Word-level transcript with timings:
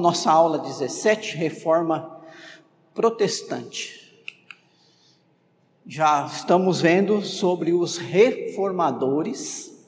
a 0.00 0.02
nossa 0.02 0.30
aula 0.30 0.58
17, 0.58 1.36
Reforma 1.36 2.22
Protestante. 2.94 4.00
Já 5.86 6.24
estamos 6.24 6.80
vendo 6.80 7.20
sobre 7.20 7.74
os 7.74 7.98
reformadores. 7.98 9.78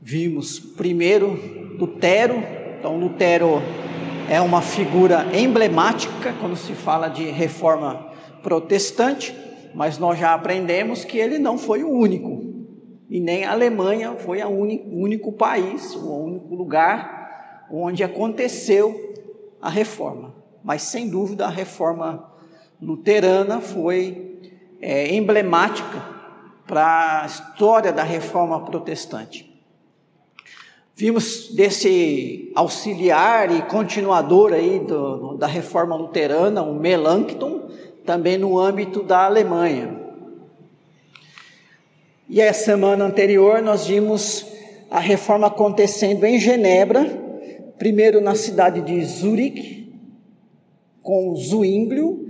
Vimos 0.00 0.58
primeiro 0.58 1.76
Lutero, 1.78 2.42
então 2.78 2.98
Lutero 2.98 3.60
é 4.30 4.40
uma 4.40 4.62
figura 4.62 5.26
emblemática 5.36 6.34
quando 6.40 6.56
se 6.56 6.72
fala 6.72 7.08
de 7.08 7.24
reforma 7.24 8.12
protestante, 8.42 9.36
mas 9.74 9.98
nós 9.98 10.18
já 10.18 10.32
aprendemos 10.32 11.04
que 11.04 11.18
ele 11.18 11.38
não 11.38 11.58
foi 11.58 11.84
o 11.84 11.90
único. 11.90 12.42
E 13.10 13.20
nem 13.20 13.44
a 13.44 13.52
Alemanha 13.52 14.12
foi 14.12 14.42
o 14.42 14.48
único 14.48 15.32
país, 15.32 15.94
o 15.94 16.10
único 16.10 16.54
lugar 16.54 17.21
onde 17.80 18.04
aconteceu 18.04 19.14
a 19.60 19.70
reforma. 19.70 20.34
Mas 20.62 20.82
sem 20.82 21.08
dúvida 21.08 21.46
a 21.46 21.50
reforma 21.50 22.30
luterana 22.80 23.60
foi 23.60 24.40
é, 24.80 25.14
emblemática 25.14 26.12
para 26.66 27.22
a 27.22 27.26
história 27.26 27.92
da 27.92 28.02
reforma 28.02 28.60
protestante. 28.64 29.50
Vimos 30.94 31.48
desse 31.54 32.52
auxiliar 32.54 33.50
e 33.50 33.62
continuador 33.62 34.52
aí 34.52 34.78
do, 34.78 35.34
da 35.34 35.46
reforma 35.46 35.96
luterana, 35.96 36.62
o 36.62 36.74
Melanchthon, 36.74 37.70
também 38.04 38.36
no 38.36 38.58
âmbito 38.58 39.02
da 39.02 39.24
Alemanha. 39.24 40.00
E 42.28 42.40
a 42.40 42.52
semana 42.52 43.04
anterior 43.04 43.62
nós 43.62 43.86
vimos 43.86 44.46
a 44.90 44.98
reforma 44.98 45.46
acontecendo 45.46 46.24
em 46.24 46.38
Genebra, 46.38 47.31
primeiro 47.82 48.20
na 48.20 48.36
cidade 48.36 48.80
de 48.80 49.04
Zurique, 49.04 49.92
com 51.02 51.34
Zwinglio, 51.34 52.24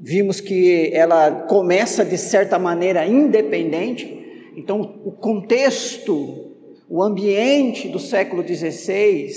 vimos 0.00 0.40
que 0.40 0.90
ela 0.92 1.30
começa 1.42 2.04
de 2.04 2.18
certa 2.18 2.58
maneira 2.58 3.06
independente, 3.06 4.50
então 4.56 4.98
o 5.04 5.12
contexto 5.12 6.50
o 6.88 7.00
ambiente 7.00 7.86
do 7.86 8.00
século 8.00 8.42
XVI, 8.42 9.28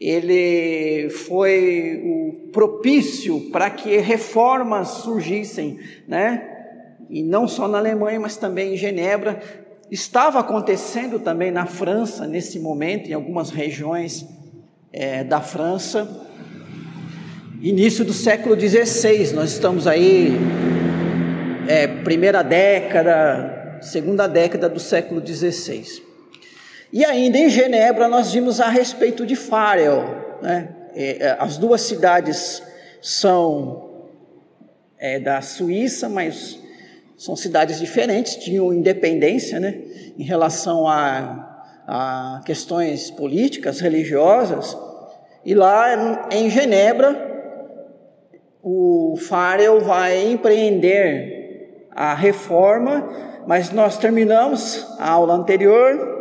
ele 0.00 1.10
foi 1.10 2.02
o 2.02 2.50
propício 2.50 3.50
para 3.50 3.68
que 3.68 3.98
reformas 3.98 4.88
surgissem, 4.88 5.78
né? 6.08 6.42
E 7.10 7.22
não 7.22 7.46
só 7.46 7.68
na 7.68 7.76
Alemanha, 7.76 8.18
mas 8.18 8.38
também 8.38 8.72
em 8.72 8.76
Genebra. 8.78 9.42
Estava 9.90 10.40
acontecendo 10.40 11.18
também 11.18 11.50
na 11.50 11.66
França, 11.66 12.26
nesse 12.26 12.58
momento, 12.58 13.10
em 13.10 13.12
algumas 13.12 13.50
regiões 13.50 14.26
é, 14.96 15.22
da 15.22 15.42
França. 15.42 16.08
Início 17.60 18.02
do 18.04 18.14
século 18.14 18.58
XVI, 18.58 19.32
nós 19.34 19.52
estamos 19.52 19.86
aí, 19.86 20.34
é, 21.68 21.86
primeira 21.86 22.42
década, 22.42 23.78
segunda 23.82 24.26
década 24.26 24.68
do 24.68 24.80
século 24.80 25.24
XVI. 25.24 26.02
E 26.92 27.04
ainda 27.04 27.36
em 27.36 27.50
Genebra 27.50 28.08
nós 28.08 28.32
vimos 28.32 28.58
a 28.58 28.68
respeito 28.68 29.26
de 29.26 29.36
Farel. 29.36 30.38
Né? 30.42 30.68
É, 30.94 31.36
as 31.38 31.58
duas 31.58 31.82
cidades 31.82 32.62
são 33.02 34.08
é, 34.98 35.20
da 35.20 35.42
Suíça, 35.42 36.08
mas 36.08 36.58
são 37.18 37.36
cidades 37.36 37.78
diferentes, 37.78 38.36
tinham 38.36 38.72
independência 38.72 39.60
né? 39.60 39.78
em 40.18 40.24
relação 40.24 40.88
a, 40.88 41.64
a 41.86 42.42
questões 42.46 43.10
políticas, 43.10 43.80
religiosas. 43.80 44.85
E 45.46 45.54
lá 45.54 46.26
em 46.32 46.50
Genebra, 46.50 47.16
o 48.60 49.14
Farel 49.28 49.80
vai 49.80 50.26
empreender 50.28 51.86
a 51.92 52.14
reforma, 52.14 53.08
mas 53.46 53.70
nós 53.70 53.96
terminamos 53.96 54.84
a 54.98 55.08
aula 55.08 55.34
anterior 55.34 56.16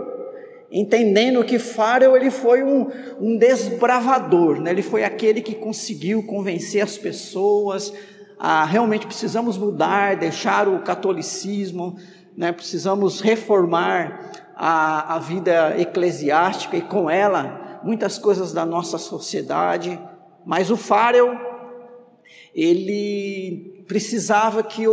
entendendo 0.72 1.44
que 1.44 1.58
Farel 1.58 2.16
ele 2.16 2.30
foi 2.30 2.62
um, 2.62 2.88
um 3.20 3.36
desbravador, 3.36 4.62
né? 4.62 4.70
ele 4.70 4.84
foi 4.84 5.04
aquele 5.04 5.42
que 5.42 5.56
conseguiu 5.56 6.22
convencer 6.22 6.84
as 6.84 6.96
pessoas 6.96 7.92
a 8.38 8.64
realmente 8.64 9.08
precisamos 9.08 9.58
mudar, 9.58 10.18
deixar 10.18 10.68
o 10.68 10.84
catolicismo, 10.84 11.98
né? 12.38 12.52
precisamos 12.52 13.22
reformar 13.22 14.32
a, 14.56 15.16
a 15.16 15.20
vida 15.20 15.74
eclesiástica 15.80 16.78
e 16.78 16.82
com 16.82 17.10
ela 17.10 17.65
muitas 17.86 18.18
coisas 18.18 18.52
da 18.52 18.66
nossa 18.66 18.98
sociedade, 18.98 20.00
mas 20.44 20.72
o 20.72 20.76
Farel 20.76 21.34
ele 22.54 23.84
precisava 23.88 24.64
que 24.64 24.84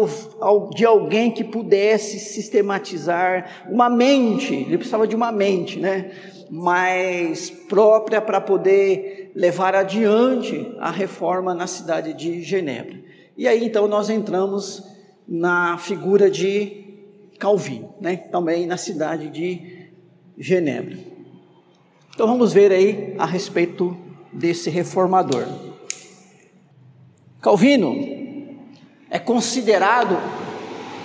de 0.75 0.85
alguém 0.85 1.31
que 1.31 1.43
pudesse 1.43 2.19
sistematizar 2.19 3.67
uma 3.71 3.89
mente, 3.89 4.53
ele 4.53 4.77
precisava 4.77 5.07
de 5.07 5.17
uma 5.17 5.33
mente, 5.33 5.79
né? 5.79 6.11
Mais 6.51 7.49
própria 7.49 8.21
para 8.21 8.41
poder 8.41 9.33
levar 9.35 9.75
adiante 9.75 10.75
a 10.79 10.91
reforma 10.91 11.55
na 11.55 11.67
cidade 11.67 12.13
de 12.13 12.43
Genebra. 12.43 13.01
E 13.39 13.49
aí 13.49 13.65
então 13.65 13.89
nós 13.89 14.11
entramos 14.11 14.85
na 15.27 15.79
figura 15.79 16.31
de 16.31 16.85
Calvino, 17.39 17.95
né? 17.99 18.17
Também 18.17 18.67
na 18.67 18.77
cidade 18.77 19.31
de 19.31 19.89
Genebra. 20.37 21.12
Então 22.15 22.27
vamos 22.27 22.53
ver 22.53 22.71
aí 22.73 23.15
a 23.19 23.25
respeito 23.25 23.97
desse 24.33 24.69
reformador. 24.69 25.47
Calvino 27.41 27.95
é 29.11 29.19
considerado 29.19 30.17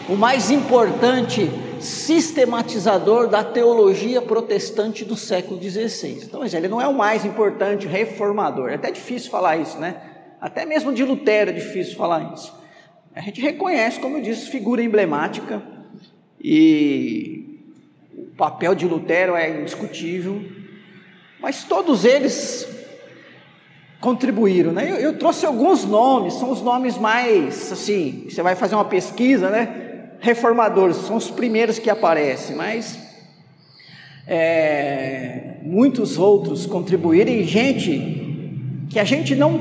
o 0.09 0.15
mais 0.15 0.51
importante 0.51 1.49
sistematizador 1.79 3.27
da 3.27 3.43
teologia 3.43 4.21
protestante 4.21 5.05
do 5.05 5.15
século 5.15 5.61
XVI. 5.61 6.23
Então, 6.23 6.43
ele 6.45 6.67
não 6.67 6.81
é 6.81 6.87
o 6.87 6.93
mais 6.93 7.25
importante 7.25 7.87
reformador. 7.87 8.69
É 8.69 8.75
até 8.75 8.91
difícil 8.91 9.29
falar 9.29 9.57
isso, 9.57 9.77
né? 9.77 10.01
Até 10.39 10.65
mesmo 10.65 10.93
de 10.93 11.03
Lutero 11.03 11.49
é 11.49 11.53
difícil 11.53 11.95
falar 11.95 12.33
isso. 12.33 12.53
A 13.15 13.21
gente 13.21 13.41
reconhece, 13.41 13.99
como 13.99 14.17
eu 14.17 14.21
disse, 14.21 14.49
figura 14.49 14.83
emblemática 14.83 15.61
e 16.41 17.59
o 18.15 18.35
papel 18.37 18.75
de 18.75 18.87
Lutero 18.87 19.35
é 19.35 19.61
indiscutível, 19.61 20.41
mas 21.39 21.63
todos 21.63 22.05
eles 22.05 22.67
contribuíram, 23.99 24.71
né? 24.71 24.89
Eu, 24.91 24.95
eu, 24.95 25.17
trouxe 25.17 25.45
alguns 25.45 25.85
nomes, 25.85 26.33
são 26.35 26.51
os 26.51 26.61
nomes 26.61 26.97
mais, 26.97 27.71
assim, 27.71 28.25
você 28.29 28.41
vai 28.41 28.55
fazer 28.55 28.75
uma 28.75 28.85
pesquisa, 28.85 29.49
né? 29.49 30.15
Reformadores, 30.19 30.97
são 30.97 31.15
os 31.15 31.29
primeiros 31.29 31.79
que 31.79 31.89
aparecem, 31.89 32.55
mas 32.55 32.99
é, 34.27 35.57
muitos 35.63 36.17
outros 36.17 36.65
contribuíram 36.65 37.31
e 37.31 37.43
gente 37.43 38.87
que 38.89 38.99
a 38.99 39.03
gente 39.03 39.35
não, 39.35 39.57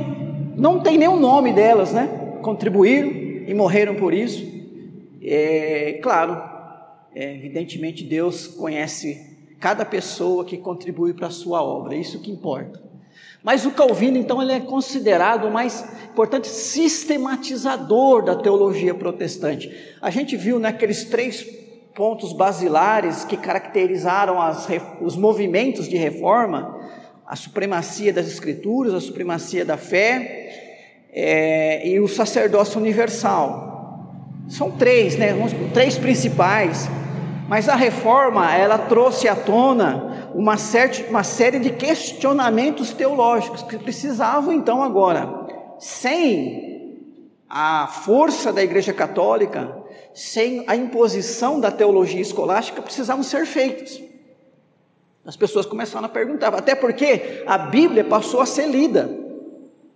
não 0.57 0.81
tem 0.81 0.99
nenhum 0.99 1.19
nome 1.19 1.53
delas, 1.53 1.93
né? 1.93 2.09
Contribuíram 2.43 3.11
e 3.47 3.55
morreram 3.55 3.95
por 3.95 4.13
isso. 4.15 4.45
É, 5.23 5.99
claro, 6.03 6.41
é, 7.15 7.35
evidentemente 7.35 8.05
Deus 8.05 8.47
conhece 8.47 9.36
cada 9.67 9.85
pessoa 9.85 10.45
que 10.45 10.57
contribui 10.57 11.13
para 11.13 11.27
a 11.27 11.31
sua 11.31 11.61
obra, 11.61 11.97
é 11.97 11.99
isso 11.99 12.21
que 12.21 12.31
importa. 12.31 12.81
Mas 13.43 13.67
o 13.67 13.73
Calvino, 13.73 14.17
então, 14.17 14.41
ele 14.41 14.53
é 14.53 14.61
considerado 14.61 15.49
o 15.49 15.51
mais 15.51 15.85
importante 16.05 16.47
sistematizador 16.47 18.23
da 18.23 18.37
teologia 18.37 18.95
protestante. 18.95 19.69
A 20.01 20.09
gente 20.09 20.37
viu 20.37 20.61
naqueles 20.61 21.07
três 21.07 21.43
pontos 21.97 22.33
basilares 22.33 23.25
que 23.25 23.37
caracterizaram 23.37 24.41
as, 24.41 24.69
os 25.01 25.17
movimentos 25.17 25.89
de 25.89 25.97
reforma, 25.97 26.79
a 27.27 27.35
supremacia 27.35 28.13
das 28.13 28.29
escrituras, 28.29 28.95
a 28.95 29.01
supremacia 29.01 29.65
da 29.65 29.77
fé 29.77 31.09
é, 31.13 31.89
e 31.89 31.99
o 31.99 32.07
sacerdócio 32.07 32.81
universal. 32.81 34.15
São 34.49 34.71
três, 34.71 35.17
né? 35.17 35.35
Três 35.75 35.99
principais. 35.99 36.89
Mas 37.49 37.69
a 37.69 37.77
reforma, 37.77 38.55
ela 38.55 38.77
trouxe 38.77 39.29
à 39.29 39.37
tona 39.37 40.31
uma, 40.35 40.57
certa, 40.57 41.09
uma 41.09 41.23
série 41.23 41.59
de 41.59 41.71
questionamentos 41.71 42.93
teológicos 42.93 43.63
que 43.63 43.79
precisavam 43.79 44.53
então 44.53 44.83
agora, 44.83 45.47
sem 45.79 46.67
a 47.49 47.87
força 47.87 48.53
da 48.53 48.63
Igreja 48.63 48.93
Católica, 48.93 49.77
sem 50.13 50.65
a 50.67 50.75
imposição 50.75 51.61
da 51.61 51.71
teologia 51.71 52.21
escolástica, 52.21 52.83
precisavam 52.83 53.23
ser 53.23 53.47
feitos. 53.47 54.03
As 55.25 55.37
pessoas 55.37 55.67
começaram 55.67 56.07
a 56.07 56.09
perguntar, 56.09 56.55
até 56.55 56.75
porque 56.75 57.43
a 57.47 57.59
Bíblia 57.59 58.05
passou 58.05 58.41
a 58.41 58.47
ser 58.47 58.67
lida. 58.67 59.11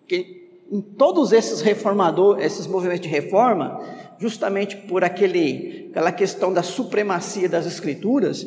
Que 0.06 0.40
em 0.70 0.80
todos 0.80 1.32
esses 1.32 1.60
reformadores, 1.60 2.44
esses 2.44 2.66
movimentos 2.66 3.02
de 3.02 3.08
reforma, 3.08 3.80
justamente 4.18 4.76
por 4.76 5.02
aquele, 5.02 5.79
aquela 5.90 6.12
questão 6.12 6.52
da 6.52 6.62
supremacia 6.62 7.48
das 7.48 7.66
Escrituras, 7.66 8.46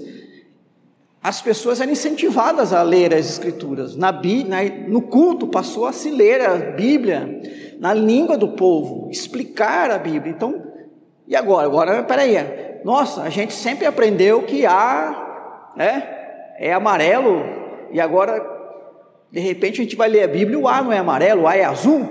as 1.22 1.42
pessoas 1.42 1.80
eram 1.80 1.92
incentivadas 1.92 2.74
a 2.74 2.82
ler 2.82 3.14
as 3.14 3.30
Escrituras. 3.30 3.96
Na, 3.96 4.12
na, 4.12 4.64
no 4.88 5.02
culto 5.02 5.48
passou 5.48 5.86
a 5.86 5.94
se 5.94 6.10
ler 6.10 6.42
a 6.42 6.56
Bíblia 6.72 7.42
na 7.80 7.94
língua 7.94 8.38
do 8.38 8.50
povo, 8.50 9.10
explicar 9.12 9.92
a 9.92 9.98
Bíblia. 9.98 10.34
Então, 10.34 10.64
e 11.28 11.36
agora? 11.36 11.68
Agora, 11.68 12.04
peraí, 12.04 12.36
nossa, 12.84 13.22
a 13.22 13.30
gente 13.30 13.54
sempre 13.54 13.86
aprendeu 13.86 14.44
que 14.44 14.66
A 14.66 15.72
né, 15.76 16.04
é 16.58 16.74
amarelo, 16.74 17.44
e 17.92 18.00
agora, 18.00 18.42
de 19.32 19.40
repente, 19.40 19.80
a 19.80 19.84
gente 19.84 19.96
vai 19.96 20.10
ler 20.10 20.24
a 20.24 20.28
Bíblia 20.28 20.58
o 20.58 20.68
A 20.68 20.82
não 20.82 20.92
é 20.92 20.98
amarelo, 20.98 21.44
o 21.44 21.48
A 21.48 21.56
é 21.56 21.64
azul. 21.64 22.06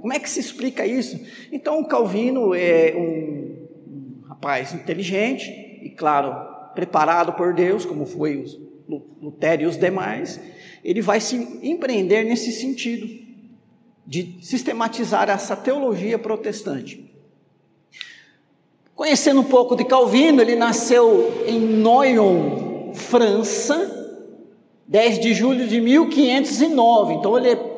Como 0.00 0.12
é 0.12 0.18
que 0.18 0.28
se 0.28 0.40
explica 0.40 0.86
isso? 0.86 1.20
Então, 1.52 1.80
o 1.80 1.86
Calvino 1.86 2.54
é 2.54 2.94
um 2.96 3.39
rapaz 4.40 4.72
inteligente, 4.72 5.50
e 5.82 5.90
claro, 5.90 6.34
preparado 6.74 7.34
por 7.34 7.52
Deus, 7.52 7.84
como 7.84 8.06
foi 8.06 8.38
os 8.38 8.58
Lutero 9.20 9.62
e 9.62 9.66
os 9.66 9.76
demais, 9.76 10.40
ele 10.82 11.02
vai 11.02 11.20
se 11.20 11.36
empreender 11.62 12.24
nesse 12.24 12.50
sentido 12.50 13.06
de 14.04 14.38
sistematizar 14.42 15.28
essa 15.28 15.54
teologia 15.54 16.18
protestante. 16.18 17.08
Conhecendo 18.94 19.42
um 19.42 19.44
pouco 19.44 19.76
de 19.76 19.84
Calvino, 19.84 20.40
ele 20.40 20.56
nasceu 20.56 21.44
em 21.46 21.60
Noyon, 21.60 22.92
França, 22.94 24.18
10 24.88 25.20
de 25.20 25.34
julho 25.34 25.68
de 25.68 25.80
1509. 25.80 27.14
Então 27.14 27.38
ele 27.38 27.50
é 27.50 27.69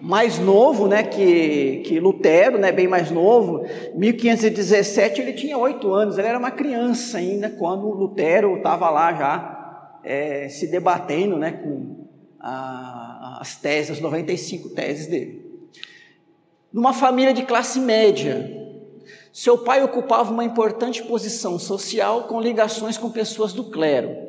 mais 0.00 0.38
novo, 0.38 0.86
né, 0.86 1.02
que, 1.02 1.82
que 1.84 1.98
Lutero, 1.98 2.58
né, 2.58 2.70
bem 2.70 2.86
mais 2.86 3.10
novo. 3.10 3.64
1517 3.94 5.20
ele 5.20 5.32
tinha 5.32 5.56
oito 5.56 5.92
anos, 5.92 6.18
ele 6.18 6.28
era 6.28 6.38
uma 6.38 6.50
criança 6.50 7.18
ainda 7.18 7.48
quando 7.50 7.88
Lutero 7.88 8.56
estava 8.56 8.90
lá 8.90 9.14
já 9.14 9.98
é, 10.04 10.48
se 10.48 10.68
debatendo, 10.68 11.36
né, 11.36 11.52
com 11.52 12.06
a, 12.38 13.38
as 13.40 13.56
teses, 13.56 13.92
as 13.92 14.00
95 14.00 14.70
teses 14.70 15.06
dele. 15.06 15.44
Numa 16.72 16.92
família 16.92 17.32
de 17.32 17.42
classe 17.42 17.80
média, 17.80 18.54
seu 19.32 19.58
pai 19.58 19.82
ocupava 19.82 20.32
uma 20.32 20.44
importante 20.44 21.02
posição 21.02 21.58
social 21.58 22.24
com 22.24 22.40
ligações 22.40 22.98
com 22.98 23.10
pessoas 23.10 23.52
do 23.52 23.64
clero. 23.64 24.26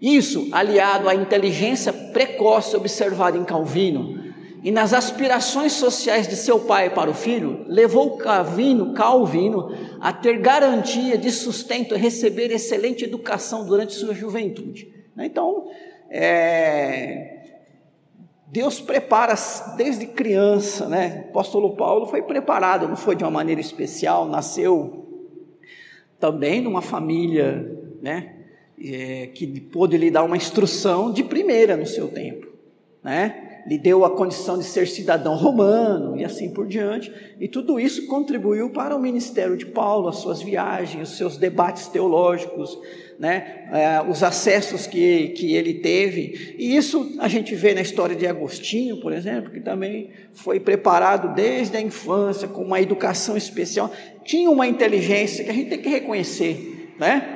Isso, 0.00 0.48
aliado 0.52 1.08
à 1.08 1.14
inteligência 1.14 1.92
precoce 1.92 2.76
observada 2.76 3.36
em 3.36 3.44
Calvino, 3.44 4.27
e 4.62 4.70
nas 4.70 4.92
aspirações 4.92 5.72
sociais 5.72 6.26
de 6.26 6.34
seu 6.34 6.60
pai 6.60 6.90
para 6.90 7.10
o 7.10 7.14
filho, 7.14 7.64
levou 7.68 8.16
Calvino, 8.16 8.92
Calvino 8.92 9.70
a 10.00 10.12
ter 10.12 10.38
garantia 10.38 11.16
de 11.16 11.30
sustento 11.30 11.94
e 11.94 11.98
receber 11.98 12.50
excelente 12.50 13.04
educação 13.04 13.64
durante 13.64 13.94
sua 13.94 14.14
juventude. 14.14 14.92
Então, 15.16 15.68
é, 16.10 17.38
Deus 18.46 18.80
prepara 18.80 19.34
desde 19.76 20.06
criança, 20.06 20.88
né? 20.88 21.24
O 21.26 21.30
apóstolo 21.30 21.76
Paulo 21.76 22.06
foi 22.06 22.22
preparado, 22.22 22.88
não 22.88 22.96
foi 22.96 23.14
de 23.14 23.22
uma 23.22 23.30
maneira 23.30 23.60
especial, 23.60 24.26
nasceu 24.26 25.06
também 26.18 26.60
numa 26.60 26.82
família, 26.82 27.78
né? 28.00 28.34
É, 28.80 29.26
que 29.26 29.60
pôde 29.60 29.96
lhe 29.96 30.10
dar 30.10 30.22
uma 30.22 30.36
instrução 30.36 31.12
de 31.12 31.24
primeira 31.24 31.76
no 31.76 31.84
seu 31.84 32.08
tempo, 32.08 32.46
né? 33.02 33.47
Lhe 33.68 33.76
deu 33.76 34.02
a 34.02 34.10
condição 34.10 34.56
de 34.56 34.64
ser 34.64 34.88
cidadão 34.88 35.36
romano 35.36 36.16
e 36.16 36.24
assim 36.24 36.48
por 36.48 36.66
diante, 36.66 37.12
e 37.38 37.46
tudo 37.46 37.78
isso 37.78 38.06
contribuiu 38.06 38.70
para 38.70 38.96
o 38.96 38.98
ministério 38.98 39.58
de 39.58 39.66
Paulo, 39.66 40.08
as 40.08 40.16
suas 40.16 40.40
viagens, 40.40 41.10
os 41.10 41.18
seus 41.18 41.36
debates 41.36 41.86
teológicos, 41.86 42.78
né, 43.18 43.68
é, 43.70 44.10
os 44.10 44.22
acessos 44.22 44.86
que, 44.86 45.28
que 45.30 45.54
ele 45.54 45.74
teve, 45.74 46.54
e 46.58 46.74
isso 46.74 47.14
a 47.18 47.28
gente 47.28 47.54
vê 47.54 47.74
na 47.74 47.82
história 47.82 48.16
de 48.16 48.26
Agostinho, 48.26 49.00
por 49.00 49.12
exemplo, 49.12 49.50
que 49.50 49.60
também 49.60 50.12
foi 50.32 50.58
preparado 50.58 51.34
desde 51.34 51.76
a 51.76 51.80
infância, 51.80 52.48
com 52.48 52.62
uma 52.62 52.80
educação 52.80 53.36
especial, 53.36 53.92
tinha 54.24 54.50
uma 54.50 54.66
inteligência 54.66 55.44
que 55.44 55.50
a 55.50 55.54
gente 55.54 55.68
tem 55.68 55.78
que 55.78 55.90
reconhecer, 55.90 56.94
né? 56.98 57.34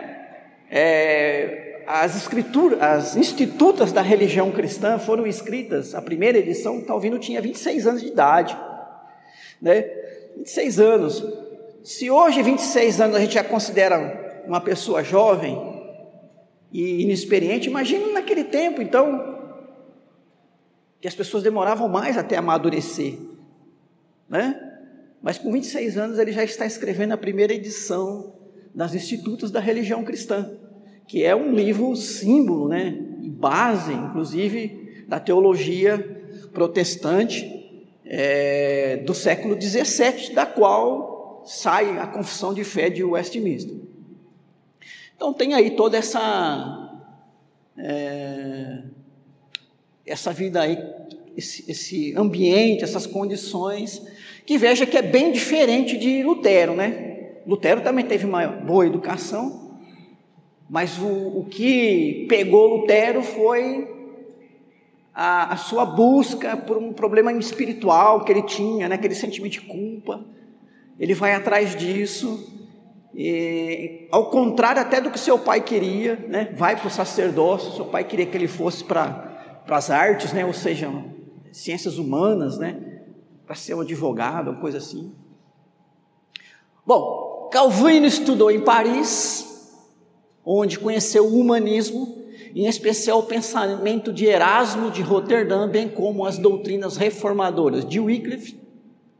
É, 0.71 1.62
as 1.87 2.17
escrituras, 2.17 2.81
as 2.81 3.17
institutas 3.17 3.93
da 3.93 4.03
religião 4.03 4.51
cristã 4.51 4.99
foram 4.99 5.27
escritas, 5.27 5.95
a 5.95 6.03
primeira 6.03 6.39
edição, 6.39 6.81
Calvino 6.83 7.19
tinha 7.19 7.41
26 7.41 7.87
anos 7.87 8.01
de 8.03 8.09
idade, 8.09 8.57
né? 9.61 9.83
26 10.37 10.81
anos. 10.81 11.27
Se 11.85 12.11
hoje, 12.11 12.43
26 12.43 13.01
anos, 13.01 13.17
a 13.17 13.21
gente 13.21 13.35
já 13.35 13.45
considera 13.45 14.43
uma 14.47 14.61
pessoa 14.61 15.03
jovem 15.03 15.59
e 16.73 17.03
inexperiente, 17.03 17.69
imagina 17.69 18.07
naquele 18.09 18.45
tempo, 18.45 18.81
então, 18.81 19.39
que 21.01 21.09
as 21.09 21.15
pessoas 21.15 21.43
demoravam 21.43 21.89
mais 21.89 22.17
até 22.17 22.37
amadurecer, 22.37 23.19
né? 24.29 24.71
Mas 25.21 25.39
com 25.39 25.53
26 25.53 25.99
anos 25.99 26.19
ele 26.19 26.33
já 26.33 26.43
está 26.43 26.67
escrevendo 26.67 27.13
a 27.13 27.17
primeira 27.17 27.53
edição 27.53 28.35
das 28.75 28.95
Institutos 28.95 29.51
da 29.51 29.61
Religião 29.61 30.03
Cristã 30.03 30.59
que 31.07 31.25
é 31.25 31.35
um 31.35 31.53
livro 31.53 31.95
símbolo, 31.97 32.69
né, 32.69 32.97
e 33.21 33.29
base, 33.29 33.93
inclusive, 33.93 35.05
da 35.09 35.21
teologia 35.21 35.99
protestante 36.53 37.81
é, 38.05 38.99
do 38.99 39.15
século 39.15 39.61
XVII, 39.61 40.35
da 40.35 40.47
qual 40.47 41.43
sai 41.45 41.99
a 41.99 42.07
Confissão 42.07 42.55
de 42.55 42.65
Fé 42.65 42.89
de 42.89 43.03
Westminster. 43.03 43.77
Então 45.17 45.33
tem 45.33 45.55
aí 45.55 45.71
toda 45.71 45.97
essa 45.97 46.83
é, 47.77 48.83
essa 50.07 50.33
vida 50.33 50.61
aí, 50.61 50.79
esse, 51.37 51.71
esse 51.71 52.15
ambiente, 52.17 52.85
essas 52.85 53.07
condições, 53.07 54.03
que 54.45 54.59
veja 54.59 54.85
que 54.85 54.97
é 54.97 55.03
bem 55.03 55.33
diferente 55.33 55.97
de 55.97 56.23
Lutero, 56.23 56.75
né? 56.75 57.39
Lutero 57.47 57.81
também 57.81 58.05
teve 58.05 58.27
uma 58.27 58.47
boa 58.47 58.87
educação, 58.87 59.72
mas 60.73 60.99
o, 60.99 61.41
o 61.41 61.45
que 61.51 62.25
pegou 62.31 62.79
Lutero 62.79 63.23
foi 63.23 63.87
a, 65.15 65.53
a, 65.53 65.57
sua 65.59 65.85
busca 65.85 66.57
por 66.57 66.79
um 66.79 66.95
problema 66.95 67.31
espiritual 67.35 68.25
que 68.25 68.33
ele 68.33 68.41
tinha, 68.41 68.89
né, 68.89 68.95
aquele 68.95 69.15
sentimento 69.15 69.53
de 69.53 69.61
culpa. 69.61 70.25
Ele 70.99 71.13
vai 71.13 71.35
atrás 71.35 71.77
disso, 71.77 72.51
e, 73.15 74.09
ao 74.11 74.31
contrário 74.31 74.81
até 74.81 74.99
do 74.99 75.11
que 75.11 75.21
seu 75.21 75.39
pai 75.39 75.61
queria, 75.61 76.17
né, 76.27 76.55
vai 76.57 76.75
para 76.75 76.87
o 76.87 76.91
sacerdócio. 76.91 77.73
Seu 77.73 77.85
pai 77.85 78.05
queria 78.05 78.25
que 78.25 78.35
ele 78.35 78.49
fosse 78.49 78.83
para 78.83 79.61
as 79.69 79.91
artes, 79.91 80.33
né, 80.33 80.47
ou 80.47 80.55
seja, 80.55 80.91
ciências 81.53 81.99
humanas, 81.99 82.57
né, 82.57 82.81
para 83.45 83.55
ser 83.55 83.75
um 83.75 83.83
advogado, 83.83 84.53
uma 84.53 84.59
coisa 84.59 84.79
assim. 84.79 85.13
Bom, 86.87 87.51
Calvino 87.53 88.07
estudou 88.07 88.51
em 88.51 88.63
Paris, 88.63 89.52
onde 90.45 90.79
conheceu 90.79 91.27
o 91.27 91.39
humanismo, 91.39 92.23
em 92.55 92.67
especial 92.67 93.21
o 93.21 93.25
pensamento 93.25 94.13
de 94.13 94.27
Erasmo 94.27 94.91
de 94.91 95.01
Roterdã, 95.01 95.69
bem 95.69 95.89
como 95.89 96.27
as 96.27 96.39
doutrinas 96.39 96.97
reformadoras 96.97 97.85
de 97.85 97.99
Wycliffe, 97.99 98.59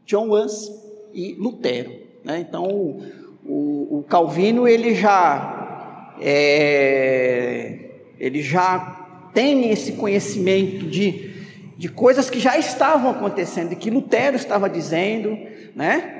John 0.05 0.29
Huss 0.31 0.71
e 1.13 1.33
Lutero. 1.33 1.91
Né? 2.23 2.39
Então, 2.47 2.65
o, 2.65 3.01
o, 3.45 3.99
o, 3.99 4.05
Calvino 4.07 4.67
ele 4.67 4.93
já 4.93 6.15
é, 6.19 7.79
ele 8.19 8.41
já 8.41 9.29
tem 9.33 9.71
esse 9.71 9.93
conhecimento 9.93 10.85
de, 10.85 11.31
de 11.77 11.89
coisas 11.89 12.29
que 12.29 12.39
já 12.39 12.57
estavam 12.57 13.09
acontecendo, 13.09 13.75
que 13.75 13.89
Lutero 13.89 14.35
estava 14.35 14.69
dizendo, 14.69 15.37
né? 15.75 16.19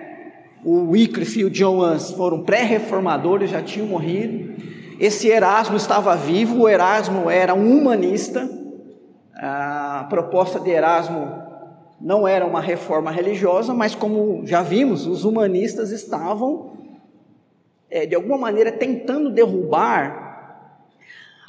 O 0.65 0.91
Wycliffe 0.91 1.41
e 1.41 1.45
o 1.45 1.49
John 1.49 1.79
Huss 1.79 2.11
foram 2.11 2.41
pré-reformadores, 2.41 3.51
já 3.51 3.61
tinham 3.61 3.85
morrido. 3.85 4.72
Esse 5.03 5.27
Erasmo 5.27 5.75
estava 5.75 6.15
vivo, 6.15 6.61
o 6.61 6.69
Erasmo 6.69 7.29
era 7.29 7.53
um 7.53 7.77
humanista. 7.77 8.49
A 9.35 10.07
proposta 10.09 10.61
de 10.61 10.69
Erasmo 10.69 11.29
não 11.99 12.25
era 12.25 12.45
uma 12.45 12.61
reforma 12.61 13.11
religiosa, 13.11 13.73
mas 13.73 13.93
como 13.93 14.47
já 14.47 14.61
vimos, 14.61 15.05
os 15.05 15.25
humanistas 15.25 15.91
estavam, 15.91 16.71
é, 17.91 18.05
de 18.05 18.15
alguma 18.15 18.37
maneira, 18.37 18.71
tentando 18.71 19.29
derrubar 19.29 20.87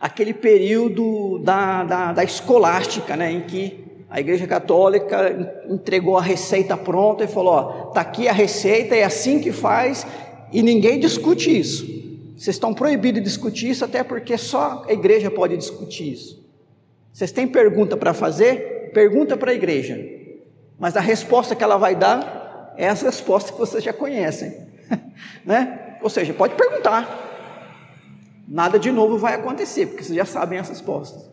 aquele 0.00 0.34
período 0.34 1.38
da, 1.38 1.84
da, 1.84 2.12
da 2.12 2.24
escolástica, 2.24 3.14
né, 3.14 3.30
em 3.30 3.42
que 3.42 3.84
a 4.10 4.18
Igreja 4.18 4.48
Católica 4.48 5.62
entregou 5.70 6.18
a 6.18 6.22
receita 6.22 6.76
pronta 6.76 7.22
e 7.22 7.28
falou: 7.28 7.54
ó, 7.54 7.62
tá 7.92 8.00
aqui 8.00 8.26
a 8.26 8.32
receita, 8.32 8.96
é 8.96 9.04
assim 9.04 9.38
que 9.38 9.52
faz, 9.52 10.04
e 10.52 10.60
ninguém 10.60 10.98
discute 10.98 11.56
isso. 11.56 12.03
Vocês 12.36 12.56
estão 12.56 12.74
proibidos 12.74 13.22
de 13.22 13.28
discutir 13.28 13.70
isso, 13.70 13.84
até 13.84 14.02
porque 14.02 14.36
só 14.36 14.84
a 14.88 14.92
igreja 14.92 15.30
pode 15.30 15.56
discutir 15.56 16.12
isso. 16.12 16.44
Vocês 17.12 17.30
têm 17.30 17.46
pergunta 17.46 17.96
para 17.96 18.12
fazer? 18.12 18.90
Pergunta 18.92 19.36
para 19.36 19.52
a 19.52 19.54
igreja. 19.54 19.98
Mas 20.78 20.96
a 20.96 21.00
resposta 21.00 21.54
que 21.54 21.62
ela 21.62 21.76
vai 21.76 21.94
dar 21.94 22.74
é 22.76 22.88
as 22.88 23.02
respostas 23.02 23.52
que 23.52 23.58
vocês 23.58 23.84
já 23.84 23.92
conhecem. 23.92 24.52
né? 25.44 25.96
Ou 26.02 26.10
seja, 26.10 26.34
pode 26.34 26.54
perguntar. 26.54 27.22
nada 28.48 28.78
de 28.78 28.90
novo 28.90 29.16
vai 29.16 29.34
acontecer, 29.34 29.86
porque 29.86 30.02
vocês 30.02 30.16
já 30.16 30.24
sabem 30.24 30.58
as 30.58 30.68
respostas. 30.68 31.30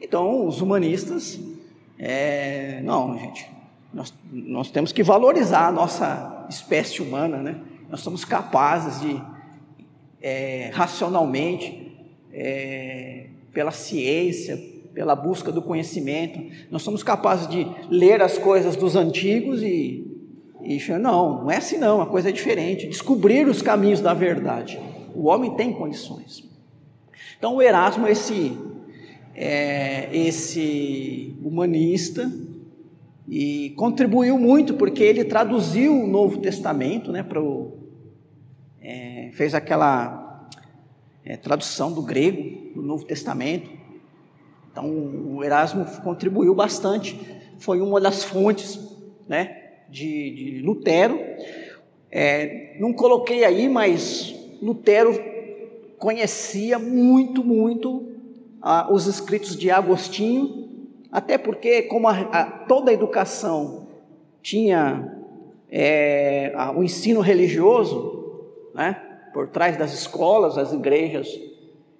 Então, 0.00 0.46
os 0.46 0.60
humanistas, 0.60 1.40
é, 1.98 2.80
não, 2.82 3.18
gente, 3.18 3.50
nós, 3.92 4.12
nós 4.30 4.70
temos 4.70 4.92
que 4.92 5.02
valorizar 5.02 5.68
a 5.68 5.72
nossa 5.72 6.46
espécie 6.50 7.00
humana, 7.00 7.38
né? 7.38 7.60
Nós 7.88 8.00
somos 8.00 8.24
capazes 8.24 9.00
de, 9.00 9.22
é, 10.24 10.70
racionalmente, 10.72 11.94
é, 12.32 13.26
pela 13.52 13.70
ciência, 13.70 14.58
pela 14.94 15.14
busca 15.14 15.52
do 15.52 15.60
conhecimento, 15.60 16.40
nós 16.70 16.80
somos 16.80 17.02
capazes 17.02 17.46
de 17.46 17.66
ler 17.90 18.22
as 18.22 18.38
coisas 18.38 18.74
dos 18.74 18.96
antigos 18.96 19.62
e, 19.62 20.02
e 20.62 20.80
não, 20.98 21.42
não 21.42 21.50
é 21.50 21.58
assim 21.58 21.76
não, 21.76 22.00
a 22.00 22.06
coisa 22.06 22.30
é 22.30 22.32
diferente. 22.32 22.86
Descobrir 22.86 23.46
os 23.46 23.60
caminhos 23.60 24.00
da 24.00 24.14
verdade. 24.14 24.80
O 25.14 25.26
homem 25.26 25.54
tem 25.56 25.74
condições. 25.74 26.42
Então 27.36 27.56
o 27.56 27.62
Erasmo, 27.62 28.08
esse, 28.08 28.56
é, 29.34 30.08
esse 30.10 31.36
humanista, 31.44 32.32
e 33.28 33.74
contribuiu 33.76 34.38
muito 34.38 34.72
porque 34.72 35.02
ele 35.02 35.24
traduziu 35.24 35.92
o 35.92 36.06
Novo 36.06 36.38
Testamento, 36.38 37.12
né, 37.12 37.22
para 37.22 37.42
o, 37.42 37.83
é, 38.84 39.30
fez 39.32 39.54
aquela 39.54 40.48
é, 41.24 41.36
tradução 41.36 41.92
do 41.92 42.02
grego 42.02 42.74
do 42.74 42.82
Novo 42.82 43.04
Testamento. 43.04 43.70
Então 44.70 44.86
o 44.86 45.42
Erasmo 45.42 45.84
contribuiu 46.02 46.54
bastante, 46.54 47.18
foi 47.58 47.80
uma 47.80 48.00
das 48.00 48.22
fontes, 48.22 48.78
né, 49.26 49.62
de, 49.88 50.30
de 50.30 50.62
Lutero. 50.62 51.18
É, 52.10 52.76
não 52.78 52.92
coloquei 52.92 53.44
aí, 53.44 53.68
mas 53.68 54.34
Lutero 54.60 55.18
conhecia 55.98 56.78
muito, 56.78 57.42
muito 57.42 58.08
ah, 58.60 58.88
os 58.92 59.06
escritos 59.06 59.56
de 59.56 59.70
Agostinho 59.70 60.64
até 61.14 61.38
porque, 61.38 61.82
como 61.82 62.08
a, 62.08 62.20
a, 62.22 62.44
toda 62.44 62.90
a 62.90 62.94
educação 62.94 63.86
tinha 64.42 65.16
é, 65.70 66.52
a, 66.56 66.72
o 66.72 66.82
ensino 66.82 67.20
religioso, 67.20 68.23
né, 68.74 69.00
por 69.32 69.48
trás 69.48 69.76
das 69.76 69.92
escolas, 69.94 70.58
as 70.58 70.72
igrejas, 70.72 71.28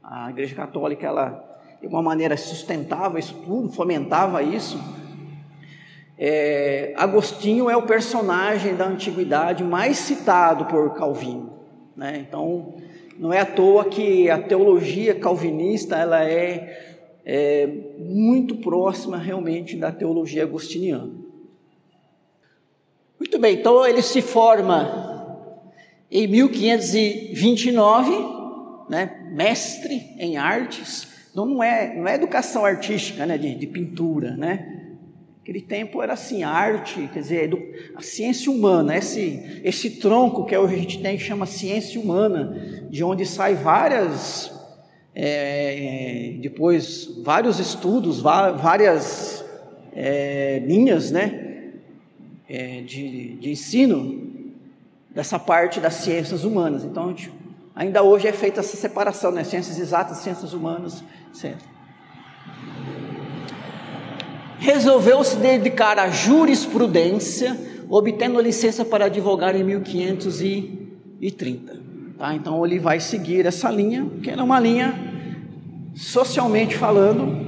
a 0.03 0.31
Igreja 0.31 0.55
Católica, 0.55 1.07
ela 1.07 1.53
de 1.81 1.87
uma 1.87 2.03
maneira 2.03 2.37
sustentava 2.37 3.19
isso 3.19 3.35
tudo, 3.45 3.71
fomentava 3.71 4.43
isso. 4.43 4.79
É, 6.19 6.95
Agostinho 6.97 7.69
é 7.69 7.77
o 7.77 7.83
personagem 7.83 8.75
da 8.75 8.87
antiguidade 8.87 9.65
mais 9.65 9.99
citado 9.99 10.67
por 10.67 10.95
Calvino, 10.95 11.53
né? 11.97 12.25
Então, 12.27 12.75
não 13.19 13.33
é 13.33 13.41
à 13.41 13.47
toa 13.47 13.85
que 13.85 14.31
a 14.31 14.39
teologia 14.39 15.15
calvinista 15.15 15.97
ela 15.97 16.25
é 16.25 16.95
é, 17.25 17.67
muito 17.99 18.57
próxima 18.57 19.17
realmente 19.17 19.77
da 19.77 19.91
teologia 19.91 20.43
agostiniana. 20.43 21.11
Muito 23.19 23.39
bem, 23.39 23.55
então 23.55 23.87
ele 23.87 24.03
se 24.03 24.21
forma 24.21 25.14
em 26.15 26.27
1529, 26.29 28.13
né, 28.89 29.11
mestre 29.33 30.15
em 30.17 30.37
artes. 30.37 31.09
Então 31.33 31.45
não 31.45 31.61
é, 31.61 31.97
não 31.97 32.07
é 32.07 32.15
educação 32.15 32.65
artística, 32.65 33.27
né, 33.27 33.37
de, 33.37 33.57
de 33.57 33.67
pintura, 33.67 34.37
né? 34.37 34.83
Aquele 35.43 35.61
tempo 35.61 36.01
era 36.01 36.13
assim, 36.15 36.45
arte, 36.45 37.11
quer 37.13 37.21
dizer, 37.21 37.51
a 37.95 38.01
ciência 38.01 38.51
humana, 38.51 38.97
esse, 38.97 39.61
esse 39.63 39.91
tronco 39.99 40.47
que 40.47 40.57
hoje 40.57 40.75
a 40.75 40.79
gente 40.79 41.03
tem 41.03 41.19
que 41.19 41.23
chama 41.23 41.45
ciência 41.45 42.01
humana, 42.01 42.87
de 42.89 43.05
onde 43.05 43.27
sai 43.27 43.55
várias 43.55 44.51
é, 45.15 46.37
depois 46.41 47.21
vários 47.23 47.59
estudos, 47.61 48.21
várias 48.21 49.45
é, 49.95 50.63
linhas 50.65 51.11
né, 51.11 51.73
é, 52.49 52.81
de, 52.81 53.35
de, 53.35 53.51
ensino 53.51 54.34
dessa 55.15 55.39
parte 55.39 55.81
das 55.81 55.95
ciências 55.95 56.45
humanas. 56.45 56.85
Então, 56.85 57.09
gente, 57.11 57.33
ainda 57.75 58.03
hoje 58.03 58.27
é 58.27 58.33
feita 58.33 58.61
essa 58.61 58.77
separação, 58.77 59.31
né, 59.31 59.45
ciências 59.45 59.79
exatas, 59.79 60.19
ciências 60.19 60.53
humanas, 60.53 61.05
certo? 61.33 61.65
Resolveu 64.59 65.23
se 65.23 65.37
dedicar 65.37 65.99
à 65.99 66.11
jurisprudência, 66.11 67.57
obtendo 67.89 68.41
licença 68.41 68.85
para 68.85 69.07
advogar 69.07 69.55
em 69.55 69.63
1530. 69.63 71.81
Tá? 72.19 72.35
Então 72.35 72.65
ele 72.65 72.79
vai 72.79 72.99
seguir 72.99 73.47
essa 73.47 73.71
linha, 73.71 74.07
que 74.23 74.31
é 74.31 74.43
uma 74.43 74.59
linha, 74.59 74.95
socialmente 75.95 76.77
falando, 76.77 77.45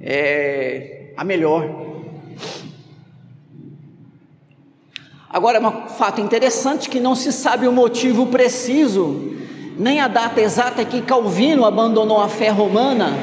é 0.00 1.12
a 1.16 1.24
melhor. 1.24 1.81
Agora, 5.32 5.56
é 5.56 5.60
um 5.60 5.88
fato 5.88 6.20
interessante 6.20 6.90
que 6.90 7.00
não 7.00 7.14
se 7.14 7.32
sabe 7.32 7.66
o 7.66 7.72
motivo 7.72 8.26
preciso, 8.26 9.32
nem 9.78 9.98
a 9.98 10.06
data 10.06 10.40
exata 10.40 10.84
que 10.84 11.00
Calvino 11.00 11.64
abandonou 11.64 12.20
a 12.20 12.28
fé 12.28 12.50
romana 12.50 13.16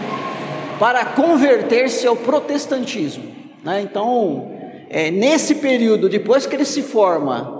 para 0.79 1.05
converter-se 1.05 2.07
ao 2.07 2.15
protestantismo. 2.15 3.25
Né? 3.63 3.81
Então, 3.81 4.51
é, 4.89 5.11
nesse 5.11 5.55
período, 5.55 6.09
depois 6.09 6.47
que 6.47 6.55
ele 6.55 6.65
se 6.65 6.81
forma 6.81 7.59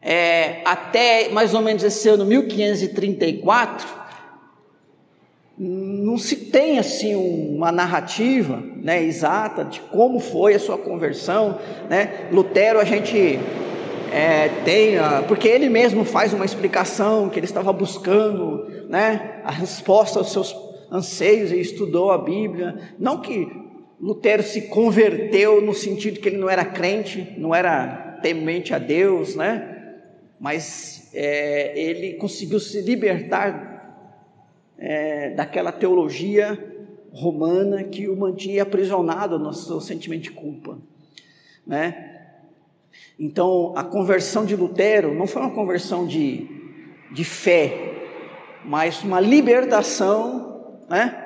é, 0.00 0.60
até 0.64 1.30
mais 1.30 1.54
ou 1.54 1.60
menos 1.60 1.82
esse 1.82 2.08
ano 2.08 2.24
1534, 2.24 4.03
não 6.04 6.18
se 6.18 6.36
tem 6.36 6.78
assim 6.78 7.14
uma 7.14 7.72
narrativa 7.72 8.62
né, 8.76 9.02
exata 9.02 9.64
de 9.64 9.80
como 9.80 10.20
foi 10.20 10.54
a 10.54 10.58
sua 10.58 10.76
conversão. 10.76 11.58
Né? 11.88 12.28
Lutero 12.30 12.78
a 12.78 12.84
gente 12.84 13.38
é, 14.12 14.50
tem, 14.66 14.96
porque 15.26 15.48
ele 15.48 15.70
mesmo 15.70 16.04
faz 16.04 16.34
uma 16.34 16.44
explicação 16.44 17.30
que 17.30 17.38
ele 17.38 17.46
estava 17.46 17.72
buscando 17.72 18.68
né, 18.90 19.40
a 19.44 19.50
resposta 19.50 20.18
aos 20.18 20.30
seus 20.30 20.54
anseios 20.90 21.50
e 21.50 21.58
estudou 21.58 22.12
a 22.12 22.18
Bíblia. 22.18 22.76
Não 22.98 23.22
que 23.22 23.48
Lutero 23.98 24.42
se 24.42 24.68
converteu 24.68 25.62
no 25.62 25.72
sentido 25.72 26.20
que 26.20 26.28
ele 26.28 26.36
não 26.36 26.50
era 26.50 26.66
crente, 26.66 27.34
não 27.38 27.54
era 27.54 28.18
temente 28.20 28.74
a 28.74 28.78
Deus, 28.78 29.34
né? 29.34 29.70
mas 30.38 31.08
é, 31.14 31.72
ele 31.74 32.14
conseguiu 32.14 32.60
se 32.60 32.82
libertar 32.82 33.73
é, 34.78 35.30
daquela 35.30 35.72
teologia 35.72 36.58
romana 37.12 37.84
que 37.84 38.08
o 38.08 38.16
mantinha 38.16 38.62
aprisionado 38.62 39.38
no 39.38 39.52
seu 39.52 39.80
sentimento 39.80 40.22
de 40.22 40.30
culpa, 40.32 40.78
né? 41.66 42.10
Então, 43.18 43.72
a 43.76 43.84
conversão 43.84 44.44
de 44.44 44.56
Lutero 44.56 45.14
não 45.14 45.26
foi 45.26 45.42
uma 45.42 45.50
conversão 45.52 46.06
de, 46.06 46.48
de 47.12 47.24
fé, 47.24 47.92
mas 48.64 49.02
uma 49.02 49.20
libertação, 49.20 50.80
né? 50.88 51.20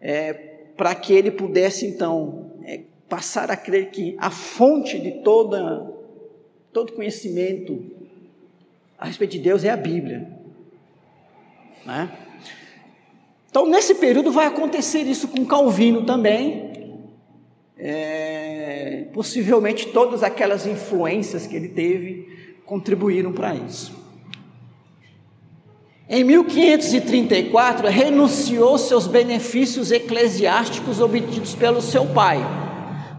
É, 0.00 0.32
para 0.76 0.94
que 0.94 1.12
ele 1.12 1.32
pudesse, 1.32 1.86
então, 1.86 2.52
é, 2.64 2.82
passar 3.08 3.50
a 3.50 3.56
crer 3.56 3.90
que 3.90 4.16
a 4.18 4.30
fonte 4.30 5.00
de 5.00 5.22
toda, 5.22 5.92
todo 6.72 6.92
conhecimento 6.92 7.84
a 8.96 9.06
respeito 9.06 9.32
de 9.32 9.40
Deus 9.40 9.64
é 9.64 9.70
a 9.70 9.76
Bíblia. 9.76 10.28
Né? 11.84 12.27
Então, 13.58 13.68
nesse 13.68 13.96
período 13.96 14.30
vai 14.30 14.46
acontecer 14.46 15.00
isso 15.00 15.26
com 15.26 15.44
Calvino 15.44 16.04
também. 16.04 16.94
É, 17.76 19.08
possivelmente 19.12 19.88
todas 19.88 20.22
aquelas 20.22 20.64
influências 20.64 21.44
que 21.44 21.56
ele 21.56 21.66
teve 21.66 22.28
contribuíram 22.64 23.32
para 23.32 23.56
isso. 23.56 23.92
Em 26.08 26.22
1534, 26.22 27.88
renunciou 27.88 28.78
seus 28.78 29.08
benefícios 29.08 29.90
eclesiásticos 29.90 31.00
obtidos 31.00 31.56
pelo 31.56 31.82
seu 31.82 32.06
pai 32.06 32.38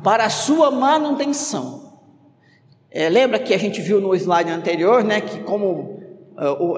para 0.01 0.23
a 0.23 0.29
sua 0.29 0.71
manutenção. 0.71 1.99
É, 2.89 3.09
lembra 3.09 3.39
que 3.39 3.53
a 3.53 3.57
gente 3.59 3.81
viu 3.81 3.99
no 3.99 4.15
slide 4.15 4.51
anterior, 4.51 5.03
né, 5.03 5.19
que 5.19 5.41
como 5.41 5.98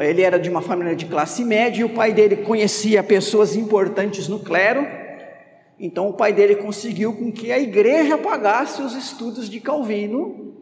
ele 0.02 0.22
era 0.22 0.40
de 0.40 0.50
uma 0.50 0.62
família 0.62 0.96
de 0.96 1.06
classe 1.06 1.44
média 1.44 1.82
e 1.82 1.84
o 1.84 1.94
pai 1.94 2.14
dele 2.14 2.38
conhecia 2.38 3.04
pessoas 3.04 3.56
importantes 3.56 4.28
no 4.28 4.40
clero, 4.40 4.86
então 5.80 6.10
o 6.10 6.14
pai 6.14 6.34
dele 6.34 6.56
conseguiu 6.56 7.14
com 7.14 7.32
que 7.32 7.52
a 7.52 7.60
igreja 7.60 8.18
pagasse 8.18 8.82
os 8.82 8.96
estudos 8.96 9.50
de 9.50 9.60
Calvino, 9.60 10.54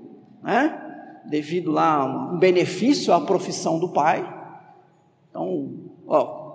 né, 0.44 0.82
devido 1.25 1.72
lá 1.72 1.96
a 1.96 2.34
um 2.34 2.39
benefício 2.39 3.13
à 3.13 3.22
profissão 3.22 3.79
do 3.79 3.89
pai. 3.89 4.27
Então, 5.29 5.74
ó, 6.08 6.50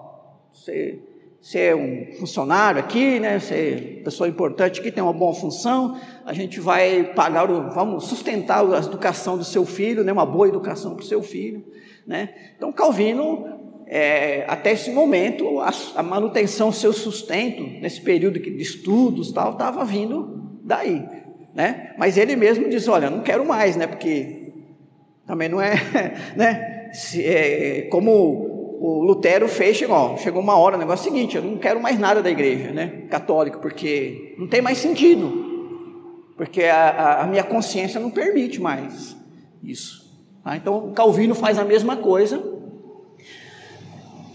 você 0.52 1.00
você 1.44 1.58
é 1.58 1.76
um 1.76 2.06
funcionário 2.18 2.80
aqui, 2.80 3.20
né? 3.20 3.38
Você 3.38 3.98
é 4.00 4.02
pessoa 4.02 4.26
importante 4.26 4.80
aqui, 4.80 4.90
tem 4.90 5.04
uma 5.04 5.12
boa 5.12 5.34
função, 5.34 6.00
a 6.24 6.32
gente 6.32 6.58
vai 6.58 7.12
pagar, 7.12 7.44
vamos 7.46 8.06
sustentar 8.06 8.64
a 8.64 8.78
educação 8.78 9.36
do 9.36 9.44
seu 9.44 9.66
filho, 9.66 10.02
né? 10.02 10.10
Uma 10.10 10.24
boa 10.24 10.48
educação 10.48 10.94
para 10.94 11.02
o 11.02 11.06
seu 11.06 11.22
filho, 11.22 11.62
né? 12.06 12.30
Então 12.56 12.73
Calvino 12.73 13.54
é, 13.87 14.44
até 14.49 14.73
esse 14.73 14.90
momento, 14.90 15.61
a, 15.61 15.70
a, 15.96 16.02
manutenção, 16.02 16.73
seu 16.73 16.92
sustento, 16.92 17.62
nesse 17.62 18.00
período 18.00 18.38
de 18.38 18.61
estudos 18.61 19.30
tal, 19.32 19.52
estava 19.52 19.84
vindo 19.84 20.58
daí. 20.62 21.06
Né? 21.54 21.94
Mas 21.99 22.16
ele 22.16 22.34
mesmo 22.34 22.68
diz: 22.68 22.88
Olha, 22.88 23.11
não 23.11 23.20
quero 23.20 23.44
mais, 23.46 23.76
né? 23.76 23.87
porque 23.87 24.52
também 25.26 25.49
não 25.49 25.61
é. 25.61 25.75
Né? 26.37 26.90
Se, 26.92 27.25
é 27.25 27.82
como 27.90 28.11
o 28.80 29.02
Lutero 29.02 29.49
fez, 29.49 29.76
chegou, 29.76 30.16
chegou 30.18 30.40
uma 30.40 30.56
hora, 30.56 30.76
o 30.76 30.78
negócio 30.78 31.08
é 31.08 31.11
o 31.11 31.14
seguinte: 31.14 31.37
eu 31.37 31.42
não 31.42 31.58
quero 31.58 31.80
mais 31.80 31.99
nada 31.99 32.23
da 32.23 32.30
igreja 32.30 32.73
né? 32.73 33.04
católica, 33.11 33.58
porque 33.58 34.34
não 34.38 34.46
tem 34.46 34.61
mais 34.62 34.78
sentido. 34.78 35.44
Porque 36.37 36.64
a, 36.64 36.88
a, 36.88 37.23
a 37.23 37.26
minha 37.26 37.44
consciência 37.44 38.00
não 38.00 38.11
permite 38.11 38.61
mais 38.61 39.16
isso. 39.62 40.03
Tá? 40.44 40.56
Então, 40.56 40.92
Calvino 40.92 41.34
faz 41.34 41.58
a 41.58 41.64
mesma 41.64 41.96
coisa 41.96 42.54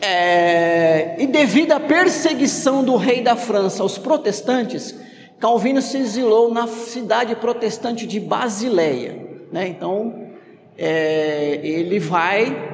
é, 0.01 1.21
e 1.21 1.27
devido 1.27 1.73
à 1.73 1.79
perseguição 1.79 2.83
do 2.83 2.95
rei 2.95 3.21
da 3.21 3.35
França 3.35 3.83
aos 3.83 3.97
protestantes, 3.97 4.95
Calvino 5.39 5.81
se 5.81 5.97
exilou 5.97 6.53
na 6.53 6.67
cidade 6.67 7.35
protestante 7.35 8.07
de 8.07 8.19
Basileia. 8.19 9.27
Né? 9.51 9.67
Então, 9.67 10.27
é, 10.77 11.59
ele 11.61 11.99
vai 11.99 12.69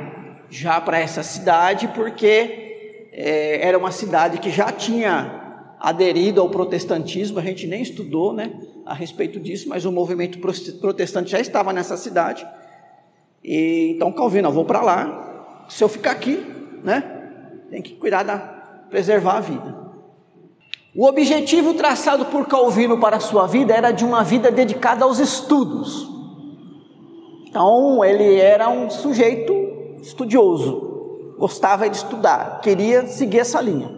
já 0.49 0.79
para 0.79 0.99
essa 0.99 1.23
cidade 1.23 1.87
porque 1.89 3.09
é, 3.11 3.67
era 3.67 3.77
uma 3.77 3.91
cidade 3.91 4.37
que 4.37 4.51
já 4.51 4.71
tinha 4.71 5.41
aderido 5.79 6.41
ao 6.41 6.49
protestantismo, 6.49 7.39
a 7.39 7.41
gente 7.41 7.67
nem 7.67 7.81
estudou 7.81 8.33
né, 8.33 8.53
a 8.85 8.93
respeito 8.93 9.39
disso, 9.39 9.67
mas 9.67 9.83
o 9.83 9.91
movimento 9.91 10.39
protestante 10.79 11.31
já 11.31 11.39
estava 11.39 11.73
nessa 11.73 11.97
cidade. 11.97 12.45
E, 13.47 13.91
então, 13.95 14.11
Calvino, 14.11 14.47
eu 14.47 14.51
vou 14.51 14.65
para 14.65 14.81
lá, 14.81 15.65
se 15.69 15.83
eu 15.83 15.87
ficar 15.87 16.11
aqui, 16.11 16.43
né? 16.83 17.11
tem 17.69 17.81
que 17.81 17.93
cuidar 17.93 18.23
da 18.23 18.37
preservar 18.89 19.37
a 19.37 19.39
vida. 19.39 19.75
O 20.95 21.05
objetivo 21.05 21.73
traçado 21.73 22.25
por 22.25 22.47
Calvino 22.47 22.99
para 22.99 23.17
a 23.17 23.19
sua 23.19 23.45
vida 23.45 23.73
era 23.73 23.91
de 23.91 24.03
uma 24.03 24.23
vida 24.23 24.49
dedicada 24.49 25.03
aos 25.03 25.19
estudos. 25.19 26.09
Então, 27.47 28.03
ele 28.03 28.39
era 28.39 28.69
um 28.69 28.89
sujeito 28.89 29.53
estudioso, 30.01 31.35
gostava 31.37 31.87
de 31.89 31.97
estudar, 31.97 32.61
queria 32.61 33.05
seguir 33.07 33.39
essa 33.39 33.61
linha. 33.61 33.91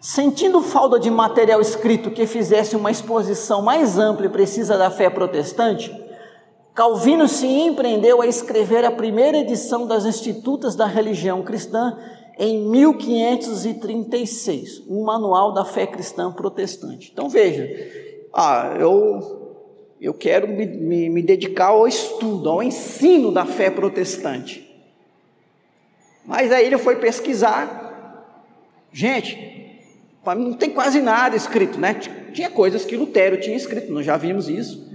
Sentindo 0.00 0.62
falta 0.62 0.98
de 0.98 1.10
material 1.10 1.60
escrito 1.60 2.10
que 2.10 2.26
fizesse 2.26 2.74
uma 2.76 2.90
exposição 2.90 3.60
mais 3.60 3.98
ampla 3.98 4.26
e 4.26 4.30
precisa 4.30 4.78
da 4.78 4.90
fé 4.90 5.10
protestante, 5.10 5.92
Calvino 6.78 7.26
se 7.26 7.44
empreendeu 7.44 8.22
a 8.22 8.26
escrever 8.28 8.84
a 8.84 8.92
primeira 8.92 9.38
edição 9.38 9.84
das 9.84 10.04
Institutas 10.04 10.76
da 10.76 10.86
Religião 10.86 11.42
Cristã 11.42 11.98
em 12.38 12.70
1536, 12.70 14.84
um 14.88 15.02
manual 15.02 15.52
da 15.52 15.64
fé 15.64 15.88
cristã 15.88 16.30
protestante. 16.30 17.10
Então 17.12 17.28
veja, 17.28 17.68
ah, 18.32 18.76
eu, 18.78 19.56
eu 20.00 20.14
quero 20.14 20.46
me, 20.46 20.66
me, 20.66 21.10
me 21.10 21.20
dedicar 21.20 21.70
ao 21.70 21.88
estudo, 21.88 22.48
ao 22.48 22.62
ensino 22.62 23.32
da 23.32 23.44
fé 23.44 23.70
protestante. 23.70 24.64
Mas 26.24 26.52
aí 26.52 26.64
ele 26.64 26.78
foi 26.78 27.00
pesquisar, 27.00 28.46
gente, 28.92 29.82
não 30.24 30.52
tem 30.52 30.70
quase 30.70 31.00
nada 31.00 31.34
escrito, 31.34 31.76
né? 31.76 31.94
Tinha 32.32 32.48
coisas 32.48 32.84
que 32.84 32.96
Lutero 32.96 33.40
tinha 33.40 33.56
escrito, 33.56 33.90
nós 33.90 34.06
já 34.06 34.16
vimos 34.16 34.48
isso, 34.48 34.88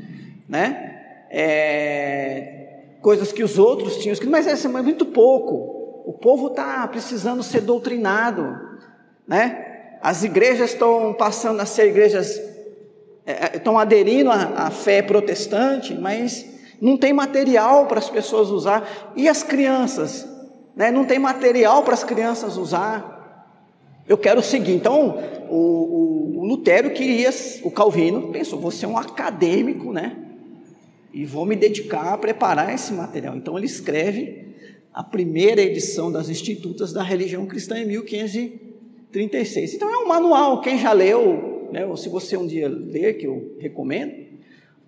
né? 0.48 0.92
É, 1.36 3.00
coisas 3.02 3.32
que 3.32 3.44
os 3.44 3.58
outros 3.58 3.98
tinham 3.98 4.14
escrito, 4.14 4.30
mas 4.30 4.46
é 4.46 4.68
muito 4.84 5.04
pouco. 5.08 6.04
O 6.06 6.14
povo 6.14 6.48
está 6.48 6.88
precisando 6.88 7.42
ser 7.42 7.62
doutrinado, 7.62 8.56
né? 9.28 9.98
As 10.00 10.24
igrejas 10.24 10.74
estão 10.74 11.12
passando 11.18 11.60
a 11.60 11.66
ser 11.66 11.88
igrejas, 11.88 12.38
é, 13.26 13.32
é, 13.32 13.52
estão 13.56 13.80
aderindo 13.80 14.30
à, 14.30 14.68
à 14.68 14.70
fé 14.70 15.02
protestante, 15.02 15.96
mas 15.96 16.46
não 16.80 16.98
tem 16.98 17.14
material 17.14 17.88
para 17.88 17.98
as 17.98 18.12
pessoas 18.12 18.50
usar. 18.50 19.12
E 19.16 19.28
as 19.28 19.42
crianças, 19.42 20.28
né? 20.76 20.92
Não 20.92 21.04
tem 21.04 21.18
material 21.18 21.82
para 21.82 21.96
as 21.96 22.04
crianças 22.04 22.58
usar. 22.58 23.50
Eu 24.08 24.20
quero 24.20 24.44
seguir. 24.44 24.76
Então, 24.76 25.18
o, 25.50 25.56
o, 25.56 26.40
o 26.42 26.46
Lutero 26.46 26.92
queria, 26.92 27.32
o 27.64 27.72
Calvino 27.72 28.32
pensou, 28.32 28.60
você 28.60 28.86
é 28.86 28.88
um 28.88 29.00
acadêmico, 29.00 29.92
né? 29.92 30.18
E 31.14 31.26
vou 31.26 31.46
me 31.46 31.56
dedicar 31.56 32.14
a 32.14 32.18
preparar 32.18 32.74
esse 32.74 32.92
material. 32.92 33.36
Então 33.36 33.56
ele 33.58 33.68
escreve 33.68 34.44
a 34.94 35.04
primeira 35.04 35.62
edição 35.62 36.12
das 36.12 36.30
Institutas 36.30 36.92
da 36.92 37.04
Religião 37.04 37.46
Cristã 37.46 37.78
em 37.78 37.86
1536. 37.86 39.76
Então 39.76 39.90
é 39.90 39.98
um 39.98 40.08
manual, 40.08 40.62
quem 40.62 40.78
já 40.78 40.92
leu, 40.92 41.70
né, 41.72 41.86
ou 41.86 41.96
se 41.96 42.10
você 42.10 42.36
um 42.38 42.48
dia 42.48 42.68
ler, 42.68 43.14
que 43.14 43.26
eu 43.26 43.56
recomendo, 43.60 44.24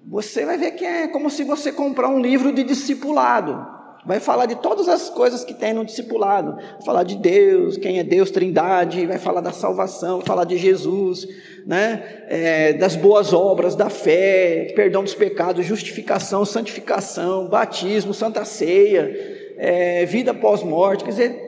você 0.05 0.45
vai 0.45 0.57
ver 0.57 0.71
que 0.71 0.85
é 0.85 1.07
como 1.07 1.29
se 1.29 1.43
você 1.43 1.71
comprar 1.71 2.09
um 2.09 2.19
livro 2.19 2.53
de 2.53 2.63
discipulado. 2.63 3.75
Vai 4.05 4.19
falar 4.19 4.45
de 4.45 4.55
todas 4.55 4.87
as 4.87 5.09
coisas 5.09 5.43
que 5.43 5.53
tem 5.53 5.73
no 5.73 5.83
discipulado. 5.83 6.55
Vai 6.55 6.81
falar 6.85 7.03
de 7.03 7.15
Deus, 7.15 7.75
quem 7.75 7.97
é 7.97 8.03
Deus, 8.03 8.29
Trindade, 8.29 9.05
vai 9.07 9.17
falar 9.17 9.41
da 9.41 9.51
salvação, 9.51 10.17
vai 10.17 10.27
falar 10.27 10.43
de 10.43 10.57
Jesus, 10.57 11.27
né? 11.65 12.23
É, 12.27 12.73
das 12.73 12.95
boas 12.95 13.33
obras, 13.33 13.75
da 13.75 13.89
fé, 13.89 14.71
perdão 14.75 15.03
dos 15.03 15.15
pecados, 15.15 15.65
justificação, 15.65 16.45
santificação, 16.45 17.47
batismo, 17.47 18.13
santa 18.13 18.45
ceia, 18.45 19.11
é, 19.57 20.05
vida 20.05 20.33
pós-morte, 20.33 21.03
quer 21.03 21.09
dizer, 21.09 21.45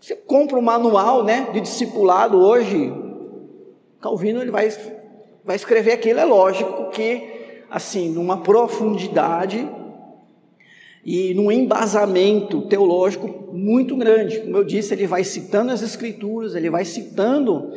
você 0.00 0.14
compra 0.14 0.58
um 0.58 0.62
manual 0.62 1.24
né, 1.24 1.48
de 1.52 1.62
discipulado 1.62 2.38
hoje, 2.38 2.92
Calvino 4.02 4.42
ele 4.42 4.50
vai, 4.50 4.68
vai 5.42 5.56
escrever 5.56 5.92
aquilo, 5.92 6.20
é 6.20 6.24
lógico 6.26 6.90
que, 6.90 7.64
assim, 7.70 8.10
numa 8.10 8.42
profundidade 8.42 9.66
e 11.04 11.34
num 11.34 11.52
embasamento 11.52 12.62
teológico 12.62 13.52
muito 13.52 13.96
grande. 13.96 14.40
Como 14.40 14.56
eu 14.56 14.64
disse, 14.64 14.94
ele 14.94 15.06
vai 15.06 15.22
citando 15.22 15.70
as 15.70 15.82
escrituras, 15.82 16.54
ele 16.54 16.70
vai 16.70 16.84
citando 16.84 17.72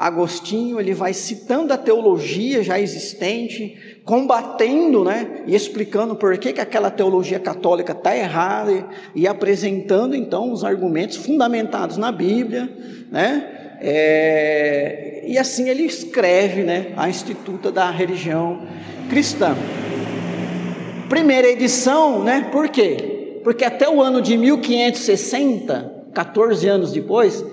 Agostinho, 0.00 0.80
ele 0.80 0.94
vai 0.94 1.12
citando 1.12 1.74
a 1.74 1.76
teologia 1.76 2.62
já 2.62 2.80
existente, 2.80 3.76
combatendo, 4.02 5.04
né, 5.04 5.42
e 5.46 5.54
explicando 5.54 6.16
por 6.16 6.38
que, 6.38 6.54
que 6.54 6.60
aquela 6.60 6.90
teologia 6.90 7.38
católica 7.38 7.92
está 7.92 8.16
errada 8.16 8.88
e, 9.14 9.26
apresentando 9.26 10.16
então 10.16 10.52
os 10.52 10.64
argumentos 10.64 11.18
fundamentados 11.18 11.98
na 11.98 12.10
Bíblia, 12.10 12.66
né, 13.12 13.76
é, 13.82 15.22
e 15.26 15.36
assim 15.36 15.68
ele 15.68 15.82
escreve, 15.82 16.62
né, 16.62 16.94
a 16.96 17.06
Instituta 17.06 17.70
da 17.70 17.90
Religião 17.90 18.62
Cristã. 19.10 19.54
Primeira 21.10 21.48
edição, 21.48 22.22
né, 22.22 22.48
por 22.52 22.68
quê? 22.68 23.40
Porque 23.42 23.64
até 23.64 23.90
o 23.90 24.00
ano 24.00 24.22
de 24.22 24.36
1560, 24.36 26.04
14 26.14 26.68
anos 26.68 26.92
depois, 26.92 27.44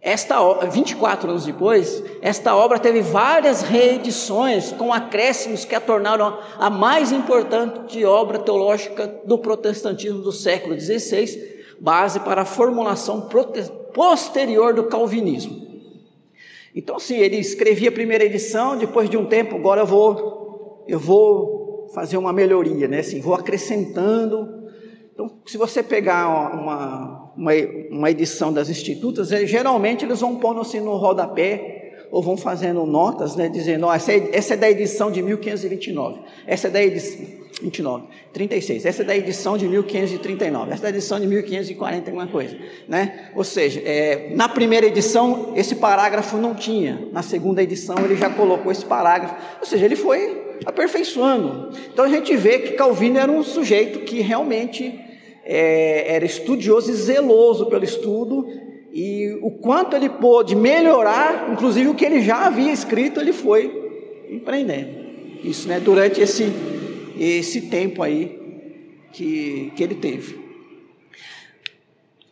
esta 0.00 0.36
24 0.68 1.30
anos 1.30 1.44
depois, 1.44 2.00
esta 2.22 2.54
obra 2.54 2.78
teve 2.78 3.00
várias 3.00 3.62
reedições 3.62 4.70
com 4.70 4.92
acréscimos 4.92 5.64
que 5.64 5.74
a 5.74 5.80
tornaram 5.80 6.38
a 6.56 6.70
mais 6.70 7.10
importante 7.10 8.04
obra 8.04 8.38
teológica 8.38 9.08
do 9.24 9.36
protestantismo 9.38 10.20
do 10.20 10.30
século 10.30 10.78
XVI, 10.78 11.58
base 11.80 12.20
para 12.20 12.42
a 12.42 12.44
formulação 12.44 13.28
posterior 13.92 14.74
do 14.74 14.84
calvinismo. 14.84 15.66
Então, 16.72 16.94
assim, 16.94 17.16
ele 17.16 17.36
escrevia 17.36 17.88
a 17.88 17.92
primeira 17.92 18.24
edição, 18.24 18.76
depois 18.76 19.10
de 19.10 19.16
um 19.16 19.26
tempo, 19.26 19.56
agora 19.56 19.80
eu 19.80 19.86
vou, 19.86 20.84
eu 20.86 21.00
vou 21.00 21.57
fazer 21.94 22.16
uma 22.16 22.32
melhoria, 22.32 22.88
né? 22.88 23.00
Assim, 23.00 23.20
vou 23.20 23.34
acrescentando 23.34 24.58
então, 25.18 25.32
se 25.44 25.58
você 25.58 25.82
pegar 25.82 26.28
uma, 26.28 27.32
uma, 27.36 27.52
uma 27.90 28.08
edição 28.08 28.52
das 28.52 28.68
institutas, 28.68 29.30
geralmente 29.30 30.04
eles 30.04 30.20
vão 30.20 30.36
pondo 30.36 30.60
assim 30.60 30.78
no 30.78 30.94
rodapé, 30.94 32.06
ou 32.12 32.22
vão 32.22 32.36
fazendo 32.36 32.86
notas, 32.86 33.34
né, 33.34 33.48
dizendo, 33.48 33.88
oh, 33.88 33.92
essa, 33.92 34.12
é, 34.12 34.30
essa 34.32 34.54
é 34.54 34.56
da 34.56 34.70
edição 34.70 35.10
de 35.10 35.20
1529, 35.20 36.20
essa 36.46 36.68
é 36.68 36.70
da 36.70 36.80
edição, 36.80 37.26
29, 37.60 38.04
36, 38.32 38.86
essa 38.86 39.02
é 39.02 39.04
da 39.04 39.16
edição 39.16 39.58
de 39.58 39.66
1539, 39.66 40.72
essa 40.72 40.82
é 40.82 40.84
da 40.84 40.96
edição 40.96 41.18
de 41.18 41.26
1540, 41.26 42.10
alguma 42.10 42.28
coisa, 42.28 42.56
né? 42.86 43.30
Ou 43.34 43.42
seja, 43.42 43.80
é, 43.84 44.32
na 44.36 44.48
primeira 44.48 44.86
edição 44.86 45.52
esse 45.56 45.74
parágrafo 45.74 46.36
não 46.36 46.54
tinha, 46.54 47.08
na 47.12 47.22
segunda 47.22 47.60
edição 47.60 47.96
ele 48.04 48.14
já 48.14 48.30
colocou 48.30 48.70
esse 48.70 48.84
parágrafo, 48.84 49.34
ou 49.60 49.66
seja, 49.66 49.84
ele 49.84 49.96
foi 49.96 50.47
aperfeiçoando. 50.64 51.70
Então 51.92 52.04
a 52.04 52.08
gente 52.08 52.36
vê 52.36 52.58
que 52.58 52.72
Calvino 52.72 53.18
era 53.18 53.30
um 53.30 53.42
sujeito 53.42 54.00
que 54.00 54.20
realmente 54.20 54.98
é, 55.44 56.14
era 56.14 56.24
estudioso 56.24 56.90
e 56.90 56.94
zeloso 56.94 57.66
pelo 57.66 57.84
estudo, 57.84 58.46
e 58.92 59.38
o 59.42 59.50
quanto 59.50 59.94
ele 59.94 60.08
pôde 60.08 60.56
melhorar, 60.56 61.50
inclusive 61.52 61.88
o 61.88 61.94
que 61.94 62.04
ele 62.04 62.22
já 62.22 62.46
havia 62.46 62.72
escrito, 62.72 63.20
ele 63.20 63.32
foi 63.32 64.26
empreendendo. 64.30 65.08
Isso, 65.44 65.68
né, 65.68 65.78
durante 65.78 66.20
esse, 66.20 66.52
esse 67.18 67.62
tempo 67.62 68.02
aí 68.02 68.38
que, 69.12 69.72
que 69.76 69.82
ele 69.82 69.94
teve. 69.94 70.48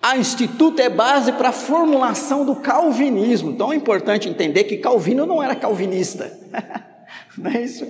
A 0.03 0.17
Instituto 0.17 0.81
é 0.81 0.89
base 0.89 1.33
para 1.33 1.49
a 1.49 1.53
formulação 1.53 2.45
do 2.45 2.57
calvinismo. 2.57 3.51
Então 3.51 3.73
é 3.73 3.77
importante 3.77 4.29
entender 4.29 4.65
que 4.65 4.77
Calvino 4.77 5.27
não 5.27 5.43
era 5.43 5.55
calvinista. 5.57 6.33
não 7.39 7.51
é 7.51 7.63
isso? 7.63 7.87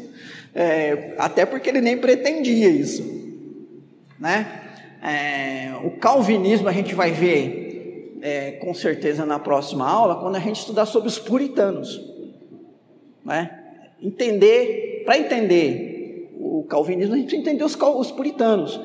É, 0.55 1.15
até 1.19 1.47
porque 1.47 1.69
ele 1.69 1.81
nem 1.81 1.99
pretendia 1.99 2.69
isso. 2.69 3.03
Né? 4.19 4.63
É, 5.03 5.73
o 5.85 5.91
calvinismo 5.93 6.69
a 6.69 6.73
gente 6.73 6.95
vai 6.95 7.13
ver 7.13 8.19
é, 8.23 8.53
com 8.53 8.73
certeza 8.75 9.25
na 9.27 9.39
próxima 9.39 9.89
aula, 9.89 10.17
quando 10.17 10.37
a 10.37 10.41
gente 10.41 10.61
estudar 10.61 10.87
sobre 10.87 11.09
os 11.09 11.19
puritanos. 11.19 12.01
Né? 13.25 13.51
Entender, 14.03 15.03
para 15.05 15.19
entender 15.19 16.33
o 16.39 16.65
calvinismo, 16.65 17.15
a 17.15 17.19
gente 17.19 17.37
entender 17.37 17.65
os, 17.65 17.77
os 17.77 18.11
puritanos. 18.11 18.81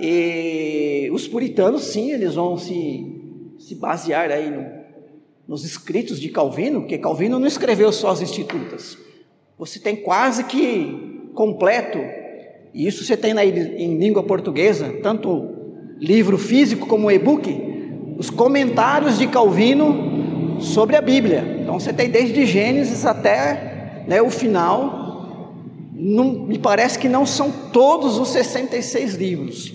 E 0.00 1.10
os 1.12 1.28
puritanos, 1.28 1.84
sim, 1.84 2.10
eles 2.10 2.34
vão 2.34 2.56
se, 2.56 3.06
se 3.58 3.74
basear 3.74 4.30
aí 4.30 4.50
no, 4.50 4.66
nos 5.46 5.64
escritos 5.64 6.18
de 6.18 6.30
Calvino, 6.30 6.80
porque 6.80 6.96
Calvino 6.96 7.38
não 7.38 7.46
escreveu 7.46 7.92
só 7.92 8.10
as 8.10 8.22
institutas. 8.22 8.96
Você 9.60 9.78
tem 9.78 9.94
quase 9.94 10.44
que 10.44 11.28
completo, 11.34 11.98
e 12.72 12.86
isso 12.86 13.04
você 13.04 13.14
tem 13.14 13.34
na, 13.34 13.44
em 13.44 13.98
língua 13.98 14.22
portuguesa, 14.22 14.90
tanto 15.02 15.50
livro 15.98 16.38
físico 16.38 16.86
como 16.86 17.10
e-book, 17.10 18.16
os 18.16 18.30
comentários 18.30 19.18
de 19.18 19.26
Calvino 19.26 20.56
sobre 20.62 20.96
a 20.96 21.02
Bíblia. 21.02 21.58
Então 21.60 21.78
você 21.78 21.92
tem 21.92 22.08
desde 22.08 22.46
Gênesis 22.46 23.04
até 23.04 24.04
né, 24.08 24.22
o 24.22 24.30
final. 24.30 25.52
Não, 25.92 26.24
me 26.24 26.58
parece 26.58 26.98
que 26.98 27.06
não 27.06 27.26
são 27.26 27.52
todos 27.70 28.18
os 28.18 28.30
66 28.30 29.14
livros. 29.16 29.74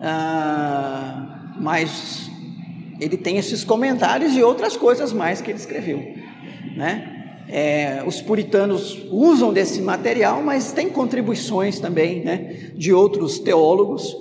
Ah, 0.00 1.52
mas 1.60 2.30
ele 2.98 3.18
tem 3.18 3.36
esses 3.36 3.62
comentários 3.62 4.34
e 4.34 4.42
outras 4.42 4.74
coisas 4.74 5.12
mais 5.12 5.42
que 5.42 5.50
ele 5.50 5.58
escreveu, 5.58 6.02
né? 6.74 7.17
É, 7.48 8.02
os 8.06 8.20
puritanos 8.20 9.06
usam 9.10 9.52
desse 9.52 9.80
material, 9.80 10.42
mas 10.42 10.72
tem 10.72 10.90
contribuições 10.90 11.80
também, 11.80 12.22
né, 12.22 12.72
de 12.74 12.92
outros 12.92 13.38
teólogos. 13.38 14.14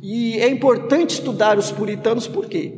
E 0.00 0.38
é 0.38 0.48
importante 0.48 1.10
estudar 1.14 1.58
os 1.58 1.72
puritanos 1.72 2.28
por 2.28 2.46
quê? 2.46 2.74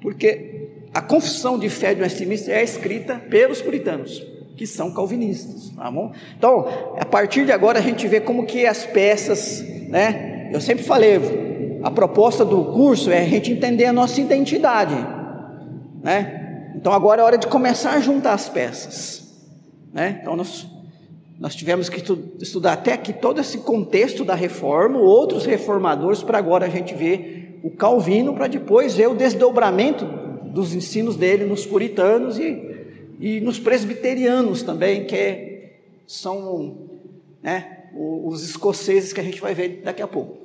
Porque 0.00 0.70
a 0.92 1.00
confissão 1.00 1.58
de 1.58 1.68
fé 1.68 1.94
de 1.94 2.02
Westminster 2.02 2.54
é 2.54 2.64
escrita 2.64 3.16
pelos 3.16 3.62
puritanos 3.62 4.32
que 4.56 4.66
são 4.66 4.92
calvinistas, 4.92 5.70
tá 5.70 5.90
bom? 5.90 6.12
Então, 6.36 6.66
a 6.98 7.04
partir 7.04 7.44
de 7.44 7.52
agora 7.52 7.78
a 7.78 7.82
gente 7.82 8.06
vê 8.06 8.20
como 8.20 8.44
que 8.44 8.66
as 8.66 8.84
peças, 8.84 9.64
né? 9.88 10.50
Eu 10.52 10.60
sempre 10.60 10.84
falei, 10.84 11.80
a 11.82 11.90
proposta 11.90 12.44
do 12.44 12.64
curso 12.66 13.10
é 13.10 13.22
a 13.22 13.24
gente 13.24 13.50
entender 13.50 13.86
a 13.86 13.92
nossa 13.92 14.20
identidade, 14.20 14.94
né? 16.02 16.41
Então 16.74 16.92
agora 16.92 17.22
é 17.22 17.24
hora 17.24 17.38
de 17.38 17.46
começar 17.46 17.92
a 17.92 18.00
juntar 18.00 18.34
as 18.34 18.48
peças, 18.48 19.42
né? 19.92 20.18
Então 20.20 20.36
nós 20.36 20.66
nós 21.38 21.56
tivemos 21.56 21.88
que 21.88 22.00
estudar 22.40 22.74
até 22.74 22.92
aqui 22.92 23.12
todo 23.12 23.40
esse 23.40 23.58
contexto 23.58 24.24
da 24.24 24.34
reforma, 24.34 25.00
outros 25.00 25.44
reformadores, 25.44 26.22
para 26.22 26.38
agora 26.38 26.66
a 26.66 26.68
gente 26.68 26.94
ver 26.94 27.58
o 27.64 27.70
Calvino, 27.70 28.32
para 28.32 28.46
depois 28.46 28.94
ver 28.94 29.08
o 29.08 29.14
desdobramento 29.14 30.04
dos 30.04 30.72
ensinos 30.72 31.16
dele 31.16 31.44
nos 31.44 31.66
puritanos 31.66 32.38
e 32.38 32.72
e 33.22 33.40
nos 33.40 33.56
presbiterianos 33.56 34.64
também, 34.64 35.04
que 35.04 35.14
é, 35.14 35.74
são 36.08 36.88
né, 37.40 37.84
os 37.94 38.42
escoceses 38.42 39.12
que 39.12 39.20
a 39.20 39.22
gente 39.22 39.40
vai 39.40 39.54
ver 39.54 39.80
daqui 39.84 40.02
a 40.02 40.08
pouco. 40.08 40.41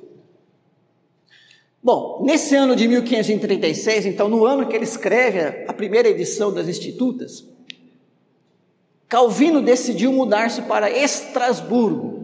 Bom, 1.82 2.22
nesse 2.24 2.56
ano 2.56 2.74
de 2.74 2.88
1536, 2.88 4.06
então 4.06 4.28
no 4.28 4.44
ano 4.44 4.66
que 4.66 4.74
ele 4.74 4.84
escreve 4.84 5.64
a 5.68 5.72
primeira 5.72 6.08
edição 6.08 6.52
das 6.52 6.66
Institutas, 6.66 7.46
Calvino 9.08 9.62
decidiu 9.62 10.12
mudar-se 10.12 10.62
para 10.62 10.90
Estrasburgo, 10.90 12.18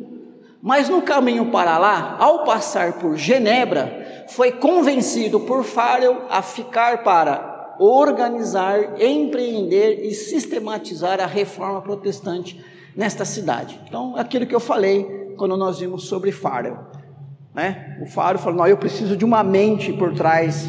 mas 0.61 0.89
no 0.89 1.03
caminho 1.03 1.51
para 1.51 1.79
lá, 1.79 2.17
ao 2.19 2.45
passar 2.45 2.95
por 2.99 3.17
Genebra, 3.17 4.27
foi 4.29 4.53
convencido 4.53 5.41
por 5.41 5.63
Farel 5.63 6.23
a 6.29 6.43
ficar 6.43 7.03
para 7.05 7.77
organizar, 7.79 9.01
empreender 9.01 10.05
e 10.05 10.15
sistematizar 10.15 11.21
a 11.21 11.27
reforma 11.27 11.81
protestante 11.81 12.63
nesta 12.95 13.25
cidade. 13.25 13.81
Então, 13.87 14.17
aquilo 14.17 14.47
que 14.47 14.55
eu 14.55 14.61
falei 14.61 15.35
quando 15.37 15.57
nós 15.57 15.79
vimos 15.79 16.07
sobre 16.07 16.33
Farel. 16.33 16.79
Né? 17.55 17.99
O 18.03 18.07
Farel 18.07 18.39
falou: 18.39 18.59
não, 18.59 18.67
eu 18.67 18.77
preciso 18.77 19.17
de 19.17 19.25
uma 19.25 19.45
mente 19.45 19.93
por 19.93 20.13
trás, 20.13 20.69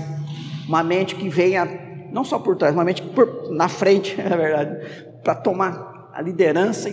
uma 0.68 0.84
mente 0.84 1.16
que 1.16 1.28
venha, 1.28 1.68
não 2.12 2.24
só 2.24 2.38
por 2.38 2.56
trás, 2.56 2.74
uma 2.74 2.84
mente 2.84 3.02
por, 3.02 3.52
na 3.52 3.68
frente, 3.68 4.16
é 4.22 4.30
verdade, 4.30 4.88
para 5.24 5.36
tomar 5.36 6.10
a 6.14 6.22
liderança 6.22 6.90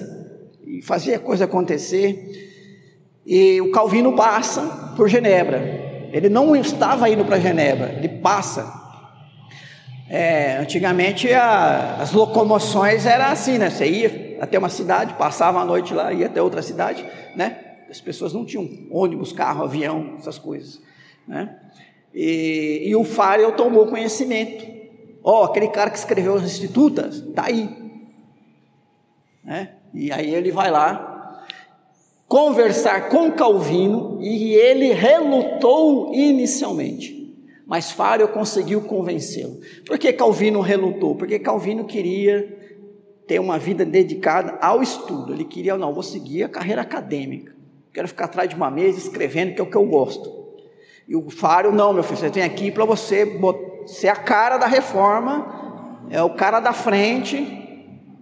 e 0.67 0.81
fazer 0.83 1.15
a 1.15 1.19
coisa 1.19 1.45
acontecer. 1.45 2.51
E 3.25 3.61
o 3.61 3.71
Calvino 3.71 4.17
passa 4.17 4.95
por 4.97 5.09
Genebra. 5.09 5.83
Ele 6.13 6.29
não 6.29 6.57
estava 6.57 7.09
indo 7.09 7.25
para 7.25 7.39
Genebra, 7.39 7.93
ele 7.93 8.09
passa 8.09 8.83
é, 10.11 10.59
antigamente 10.59 11.33
a, 11.33 11.97
as 12.01 12.13
locomoções 12.13 13.07
era 13.07 13.31
assim, 13.31 13.57
né? 13.57 13.71
Você 13.71 13.87
ia 13.89 14.37
até 14.43 14.59
uma 14.59 14.69
cidade, 14.69 15.15
passava 15.15 15.61
a 15.61 15.65
noite 15.65 15.95
lá, 15.95 16.13
ia 16.13 16.27
até 16.27 16.43
outra 16.43 16.61
cidade, 16.61 17.03
né? 17.35 17.72
As 17.93 18.01
pessoas 18.01 18.33
não 18.33 18.47
tinham 18.47 18.67
ônibus, 18.91 19.33
carro, 19.33 19.65
avião, 19.65 20.15
essas 20.19 20.39
coisas, 20.39 20.81
né? 21.29 21.59
E, 22.15 22.85
e 22.87 22.97
o 22.97 23.05
Farel 23.05 23.53
tomou 23.53 23.87
conhecimento. 23.87 24.65
Ó, 25.23 25.43
oh, 25.43 25.45
aquele 25.45 25.69
cara 25.69 25.91
que 25.91 25.99
escreveu 25.99 26.35
as 26.35 26.43
institutas, 26.43 27.21
tá 27.35 27.45
aí. 27.47 27.69
Né? 29.45 29.75
E 29.93 30.11
aí 30.11 30.35
ele 30.35 30.51
vai 30.51 30.71
lá 30.71 31.45
conversar 32.27 33.11
com 33.11 33.31
Calvino 33.33 34.19
e 34.23 34.55
ele 34.55 34.93
relutou 34.95 36.15
inicialmente. 36.15 37.21
Mas 37.67 37.91
Fário 37.91 38.27
conseguiu 38.29 38.81
convencê-lo. 38.81 39.61
Por 39.87 39.99
que 39.99 40.15
Calvino 40.15 40.61
relutou? 40.63 41.15
Porque 41.15 41.39
Calvino 41.39 41.85
queria 41.85 42.59
ter 43.27 43.39
uma 43.39 43.59
vida 43.59 43.85
dedicada 43.85 44.59
ao 44.61 44.83
estudo. 44.83 45.33
Ele 45.33 45.45
queria, 45.45 45.77
não, 45.77 45.93
vou 45.93 46.03
seguir 46.03 46.45
a 46.45 46.49
carreira 46.49 46.83
acadêmica. 46.83 47.52
Quero 47.93 48.09
ficar 48.09 48.25
atrás 48.25 48.49
de 48.49 48.57
uma 48.57 48.71
mesa 48.71 48.99
escrevendo, 48.99 49.55
que 49.55 49.61
é 49.61 49.65
o 49.65 49.71
que 49.71 49.77
eu 49.77 49.85
gosto. 49.85 50.43
E 51.07 51.15
o 51.15 51.29
Fário, 51.29 51.73
não, 51.73 51.93
meu 51.93 52.03
filho, 52.03 52.17
você 52.17 52.31
vem 52.31 52.43
aqui 52.43 52.71
para 52.71 52.85
você 52.85 53.39
ser 53.87 54.09
a 54.09 54.17
cara 54.17 54.57
da 54.57 54.67
reforma, 54.67 56.07
é 56.09 56.23
o 56.23 56.31
cara 56.31 56.59
da 56.59 56.73
frente. 56.73 57.37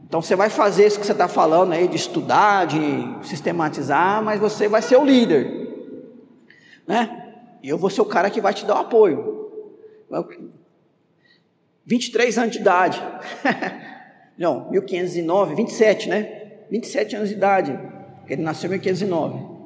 Então 0.06 0.20
você 0.20 0.35
vai 0.35 0.50
fazer 0.50 0.87
isso 0.87 0.98
que 0.98 1.06
você 1.06 1.12
está 1.12 1.28
falando 1.28 1.72
aí, 1.72 1.87
de 1.87 1.94
estudar, 1.94 2.66
de 2.66 2.78
sistematizar, 3.22 4.22
mas 4.24 4.40
você 4.40 4.66
vai 4.66 4.83
ser 4.83 4.96
o 4.96 5.04
líder. 5.04 5.70
Né? 6.87 7.35
E 7.62 7.68
eu 7.68 7.78
vou 7.78 7.90
ser 7.90 8.00
o 8.00 8.06
cara 8.06 8.28
que 8.28 8.40
vai 8.40 8.52
te 8.52 8.64
dar 8.66 8.74
o 8.74 8.78
apoio. 8.78 9.50
23 11.87 12.38
anos 12.38 12.52
de 12.52 12.59
idade. 12.59 13.00
Não, 14.37 14.70
1509, 14.70 15.54
27, 15.54 16.09
né? 16.09 16.62
27 16.70 17.14
anos 17.14 17.28
de 17.28 17.35
idade. 17.37 17.78
Ele 18.26 18.42
nasceu 18.42 18.68
em 18.68 18.72
1509. 18.72 19.60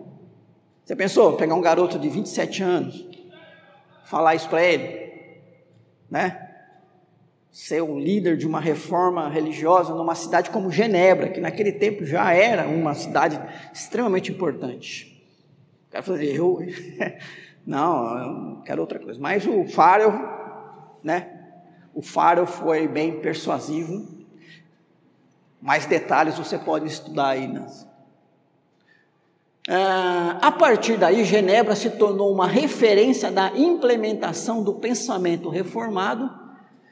Você 0.84 0.94
pensou 0.94 1.36
pegar 1.36 1.54
um 1.54 1.60
garoto 1.60 1.98
de 1.98 2.08
27 2.08 2.62
anos, 2.62 3.06
falar 4.04 4.34
isso 4.34 4.48
para 4.48 4.62
ele, 4.62 5.12
né? 6.10 6.40
Ser 7.50 7.80
o 7.82 7.98
líder 7.98 8.36
de 8.36 8.46
uma 8.46 8.60
reforma 8.60 9.28
religiosa 9.28 9.94
numa 9.94 10.14
cidade 10.14 10.50
como 10.50 10.70
Genebra, 10.70 11.30
que 11.30 11.40
naquele 11.40 11.72
tempo 11.72 12.04
já 12.04 12.32
era 12.32 12.66
uma 12.66 12.94
cidade 12.94 13.40
extremamente 13.72 14.30
importante. 14.30 15.24
O 15.88 15.92
cara 15.92 16.02
falou, 16.02 16.20
eu 16.20 16.58
Não, 17.66 18.18
eu 18.18 18.62
quero 18.62 18.80
outra 18.82 18.98
coisa. 18.98 19.18
Mas 19.18 19.46
o 19.46 19.66
Farel, 19.66 20.12
né? 21.02 21.30
O 21.94 22.02
Farel 22.02 22.46
foi 22.46 22.86
bem 22.86 23.20
persuasivo. 23.20 24.06
Mais 25.60 25.86
detalhes 25.86 26.36
você 26.36 26.58
pode 26.58 26.86
estudar 26.86 27.28
aí. 27.28 27.48
Né? 27.48 27.66
Ah, 29.68 30.38
a 30.42 30.53
partir 30.53 30.98
daí, 30.98 31.24
Genebra 31.24 31.74
se 31.74 31.90
tornou 31.90 32.33
uma 32.33 32.46
referência 32.46 33.31
da 33.31 33.53
implementação 33.57 34.62
do 34.62 34.74
pensamento 34.74 35.48
reformado 35.48 36.31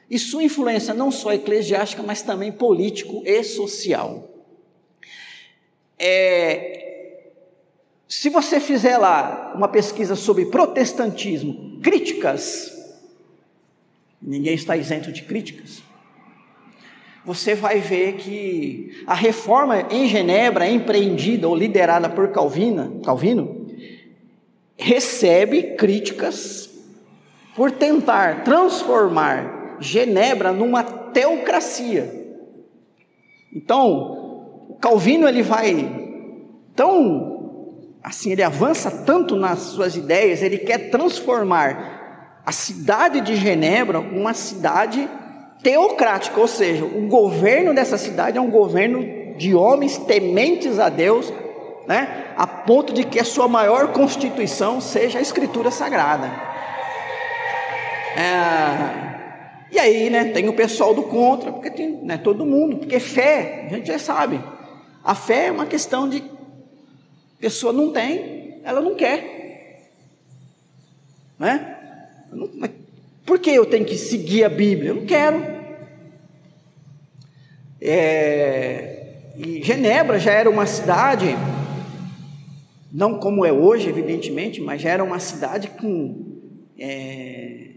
e 0.09 0.17
sua 0.17 0.43
influência 0.43 0.93
não 0.93 1.11
só 1.11 1.33
eclesiástica, 1.33 2.01
mas 2.01 2.21
também 2.21 2.51
político 2.51 3.21
e 3.25 3.43
social. 3.43 4.27
É, 5.99 6.83
se 8.07 8.29
você 8.29 8.59
fizer 8.59 8.97
lá 8.97 9.53
uma 9.55 9.67
pesquisa 9.67 10.15
sobre 10.15 10.47
protestantismo, 10.47 11.79
críticas, 11.81 12.71
ninguém 14.21 14.55
está 14.55 14.75
isento 14.75 15.11
de 15.11 15.23
críticas. 15.23 15.83
Você 17.25 17.55
vai 17.55 17.79
ver 17.79 18.13
que 18.17 19.03
a 19.07 19.13
reforma 19.13 19.87
em 19.89 20.07
Genebra, 20.07 20.67
empreendida 20.67 21.47
ou 21.47 21.55
liderada 21.55 22.09
por 22.09 22.29
Calvino, 22.29 23.01
Calvino 23.03 23.65
recebe 24.75 25.75
críticas 25.75 26.69
por 27.55 27.71
tentar 27.71 28.43
transformar 28.43 29.77
Genebra 29.79 30.51
numa 30.51 30.83
teocracia. 30.83 32.23
Então, 33.55 34.77
Calvino 34.81 35.27
ele 35.27 35.41
vai 35.41 36.19
tão 36.75 37.31
assim, 38.03 38.33
ele 38.33 38.43
avança 38.43 38.91
tanto 38.91 39.37
nas 39.37 39.59
suas 39.59 39.95
ideias, 39.95 40.41
ele 40.41 40.57
quer 40.57 40.89
transformar 40.89 42.41
a 42.45 42.51
cidade 42.51 43.21
de 43.21 43.37
Genebra 43.37 43.99
uma 43.99 44.33
cidade 44.33 45.07
teocrática, 45.63 46.39
ou 46.39 46.47
seja, 46.47 46.83
o 46.83 47.07
governo 47.07 47.73
dessa 47.73 47.97
cidade 47.97 48.37
é 48.37 48.41
um 48.41 48.51
governo 48.51 49.33
de 49.37 49.55
homens 49.55 49.97
tementes 49.97 50.77
a 50.77 50.89
Deus, 50.89 51.33
né? 51.87 52.33
A 52.35 52.45
ponto 52.45 52.93
de 52.93 53.05
que 53.05 53.19
a 53.19 53.23
sua 53.23 53.47
maior 53.47 53.93
constituição 53.93 54.81
seja 54.81 55.19
a 55.19 55.21
Escritura 55.21 55.71
Sagrada. 55.71 56.29
É, 58.15 59.13
e 59.71 59.79
aí, 59.79 60.09
né, 60.09 60.25
tem 60.25 60.47
o 60.47 60.53
pessoal 60.53 60.93
do 60.93 61.03
contra, 61.03 61.51
porque 61.51 61.71
tem 61.71 61.97
né, 62.03 62.17
todo 62.17 62.45
mundo, 62.45 62.77
porque 62.77 62.99
fé, 62.99 63.67
a 63.71 63.73
gente 63.73 63.87
já 63.87 63.97
sabe. 63.97 64.39
A 65.03 65.15
fé 65.15 65.47
é 65.47 65.51
uma 65.51 65.65
questão 65.65 66.07
de 66.07 66.23
pessoa 67.39 67.73
não 67.73 67.91
tem, 67.91 68.61
ela 68.63 68.81
não 68.81 68.95
quer. 68.95 69.89
Né? 71.39 71.77
Por 73.25 73.39
que 73.39 73.49
eu 73.51 73.65
tenho 73.65 73.85
que 73.85 73.97
seguir 73.97 74.43
a 74.43 74.49
Bíblia? 74.49 74.89
Eu 74.89 74.95
não 74.95 75.05
quero. 75.05 75.41
É, 77.81 79.03
Genebra 79.61 80.19
já 80.19 80.31
era 80.31 80.49
uma 80.49 80.65
cidade, 80.65 81.35
não 82.91 83.19
como 83.19 83.45
é 83.45 83.51
hoje, 83.51 83.89
evidentemente, 83.89 84.61
mas 84.61 84.81
já 84.81 84.89
era 84.89 85.03
uma 85.03 85.19
cidade 85.19 85.69
com 85.69 86.37
é, 86.77 87.67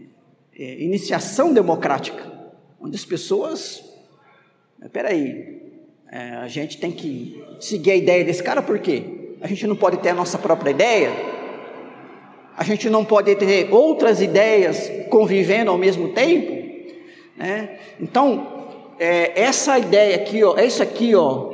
é, 0.57 0.83
iniciação 0.83 1.53
democrática, 1.53 2.31
onde 2.79 2.95
as 2.95 3.05
pessoas. 3.05 3.83
Espera 4.81 5.09
aí, 5.09 5.61
é, 6.11 6.35
a 6.35 6.47
gente 6.47 6.77
tem 6.77 6.91
que 6.91 7.43
seguir 7.59 7.91
a 7.91 7.95
ideia 7.95 8.23
desse 8.23 8.43
cara, 8.43 8.61
por 8.61 8.79
quê? 8.79 9.35
A 9.41 9.47
gente 9.47 9.65
não 9.65 9.75
pode 9.75 9.97
ter 9.97 10.09
a 10.09 10.13
nossa 10.13 10.37
própria 10.37 10.71
ideia? 10.71 11.09
A 12.57 12.63
gente 12.63 12.89
não 12.89 13.05
pode 13.05 13.35
ter 13.35 13.71
outras 13.71 14.19
ideias 14.19 14.91
convivendo 15.11 15.69
ao 15.69 15.77
mesmo 15.77 16.09
tempo? 16.09 16.51
Né? 17.37 17.77
Então, 18.01 18.47
é, 18.99 19.39
essa 19.39 19.77
ideia 19.77 20.15
aqui, 20.15 20.43
ó, 20.43 20.57
isso 20.57 20.81
aqui, 20.81 21.13
ó, 21.13 21.53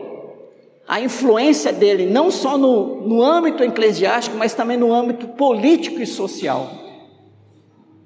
a 0.88 1.02
influência 1.02 1.74
dele 1.74 2.06
não 2.06 2.32
só 2.32 2.58
no, 2.58 3.06
no 3.06 3.22
âmbito 3.22 3.63
eclesiástico, 3.63 4.38
mas 4.38 4.54
também 4.54 4.78
no 4.78 4.94
âmbito 4.94 5.28
político 5.28 6.02
e 6.02 6.08
social. 6.08 6.72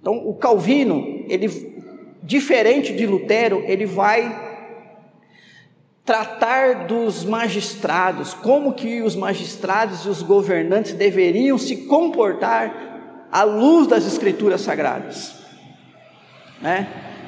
Então, 0.01 0.27
o 0.27 0.33
Calvino, 0.33 1.23
ele, 1.27 1.49
diferente 2.23 2.93
de 2.93 3.05
Lutero, 3.05 3.63
ele 3.67 3.85
vai 3.85 4.47
tratar 6.07 6.87
dos 6.87 7.25
magistrados, 7.25 8.33
como 8.33 8.71
que 8.71 9.01
os 9.01 9.13
magistrados 9.13 10.05
e 10.05 10.09
os 10.09 10.21
governantes 10.21 10.93
deveriam 10.93 11.57
se 11.57 11.85
comportar 11.85 12.86
à 13.31 13.43
luz 13.43 13.87
das 13.87 14.05
escrituras 14.05 14.61
sagradas. 14.61 15.35
Né? 16.61 16.87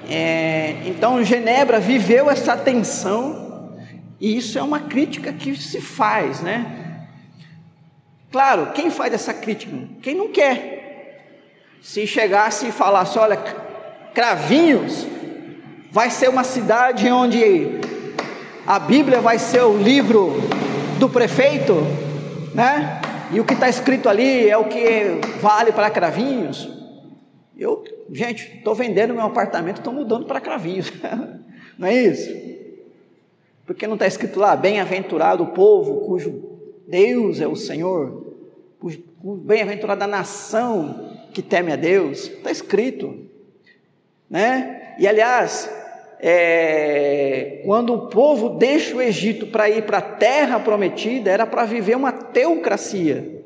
É, 0.10 0.78
então, 0.86 1.24
Genebra 1.24 1.80
viveu 1.80 2.30
essa 2.30 2.58
tensão, 2.58 3.78
e 4.20 4.38
isso 4.38 4.58
é 4.58 4.64
uma 4.64 4.80
crítica 4.80 5.32
que 5.32 5.56
se 5.56 5.80
faz, 5.80 6.42
né? 6.42 7.08
Claro, 8.32 8.72
quem 8.74 8.90
faz 8.90 9.14
essa 9.14 9.34
crítica? 9.34 9.76
Quem 10.02 10.16
não 10.16 10.30
quer. 10.30 10.78
Se 11.82 12.06
chegasse 12.06 12.68
e 12.68 12.72
falasse: 12.72 13.18
olha, 13.18 13.38
Cravinhos 14.14 15.08
vai 15.92 16.10
ser 16.10 16.30
uma 16.30 16.44
cidade 16.44 17.10
onde 17.10 17.80
a 18.68 18.78
Bíblia 18.78 19.20
vai 19.20 19.40
ser 19.40 19.62
o 19.62 19.78
livro 19.78 20.36
do 21.00 21.10
prefeito, 21.10 21.76
né? 22.54 23.02
E 23.32 23.40
o 23.40 23.46
que 23.46 23.54
está 23.54 23.70
escrito 23.70 24.10
ali 24.10 24.50
é 24.50 24.58
o 24.58 24.66
que 24.66 25.20
vale 25.40 25.72
para 25.72 25.92
Cravinhos. 25.92 26.68
Eu, 27.56 27.84
gente, 28.12 28.58
estou 28.58 28.74
vendendo 28.74 29.14
meu 29.14 29.24
apartamento, 29.24 29.78
estou 29.78 29.94
mudando 29.94 30.26
para 30.26 30.42
Cravinhos, 30.42 30.92
não 31.78 31.88
é 31.88 31.94
isso? 31.94 32.34
Porque 33.66 33.86
não 33.86 33.94
está 33.94 34.08
escrito 34.08 34.40
lá, 34.40 34.56
bem-aventurado 34.56 35.44
o 35.44 35.48
povo 35.48 36.08
cujo 36.08 36.58
Deus 36.88 37.40
é 37.40 37.48
o 37.48 37.56
Senhor, 37.56 38.34
bem-aventurada 39.22 40.06
a 40.06 40.08
nação 40.08 41.16
que 41.32 41.44
teme 41.44 41.72
a 41.72 41.76
Deus, 41.76 42.30
está 42.30 42.50
escrito, 42.50 43.26
né? 44.28 44.96
E 44.98 45.08
aliás, 45.08 45.70
é, 46.22 47.62
quando 47.66 47.94
o 47.94 48.08
povo 48.08 48.50
deixa 48.50 48.96
o 48.96 49.02
Egito 49.02 49.48
para 49.48 49.70
ir 49.70 49.84
para 49.84 50.00
a 50.00 50.02
terra 50.02 50.60
prometida, 50.60 51.32
era 51.32 51.46
para 51.46 51.66
viver 51.66 51.96
uma 51.96 52.12
teocracia. 52.12 53.40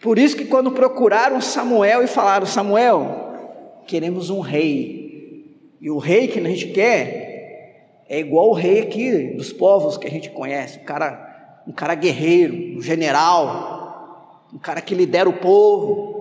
Por 0.00 0.18
isso 0.18 0.36
que 0.36 0.44
quando 0.44 0.70
procuraram 0.72 1.40
Samuel 1.40 2.02
e 2.02 2.06
falaram, 2.06 2.46
Samuel, 2.46 3.82
queremos 3.86 4.30
um 4.30 4.40
rei. 4.40 5.56
E 5.80 5.90
o 5.90 5.98
rei 5.98 6.28
que 6.28 6.38
a 6.38 6.44
gente 6.44 6.68
quer 6.68 8.04
é 8.08 8.18
igual 8.18 8.50
o 8.50 8.54
rei 8.54 8.80
aqui 8.80 9.34
dos 9.36 9.52
povos 9.52 9.96
que 9.96 10.06
a 10.06 10.10
gente 10.10 10.30
conhece, 10.30 10.78
um 10.78 10.84
cara, 10.84 11.62
um 11.66 11.72
cara 11.72 11.94
guerreiro, 11.94 12.78
um 12.78 12.82
general, 12.82 14.46
um 14.52 14.58
cara 14.58 14.80
que 14.80 14.94
lidera 14.94 15.28
o 15.28 15.34
povo, 15.34 16.12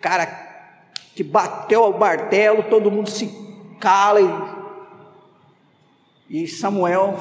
cara 0.00 0.26
que 1.14 1.22
bateu 1.22 1.84
o 1.84 1.98
martelo, 1.98 2.64
todo 2.64 2.90
mundo 2.90 3.08
se 3.08 3.30
cala 3.78 4.20
e, 4.20 4.61
e 6.32 6.48
Samuel 6.48 7.14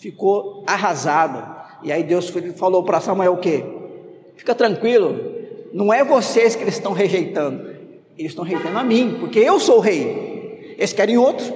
ficou 0.00 0.64
arrasado. 0.66 1.56
E 1.82 1.92
aí 1.92 2.02
Deus 2.02 2.32
falou 2.56 2.82
para 2.82 3.00
Samuel 3.00 3.34
o 3.34 3.38
quê? 3.38 3.64
Fica 4.36 4.54
tranquilo, 4.54 5.16
não 5.72 5.92
é 5.92 6.02
vocês 6.02 6.56
que 6.56 6.64
eles 6.64 6.74
estão 6.74 6.92
rejeitando, 6.92 7.76
eles 8.16 8.32
estão 8.32 8.44
rejeitando 8.44 8.78
a 8.78 8.82
mim, 8.82 9.18
porque 9.20 9.38
eu 9.38 9.60
sou 9.60 9.76
o 9.76 9.80
rei. 9.80 10.74
Eles 10.76 10.92
querem 10.92 11.18
outro. 11.18 11.54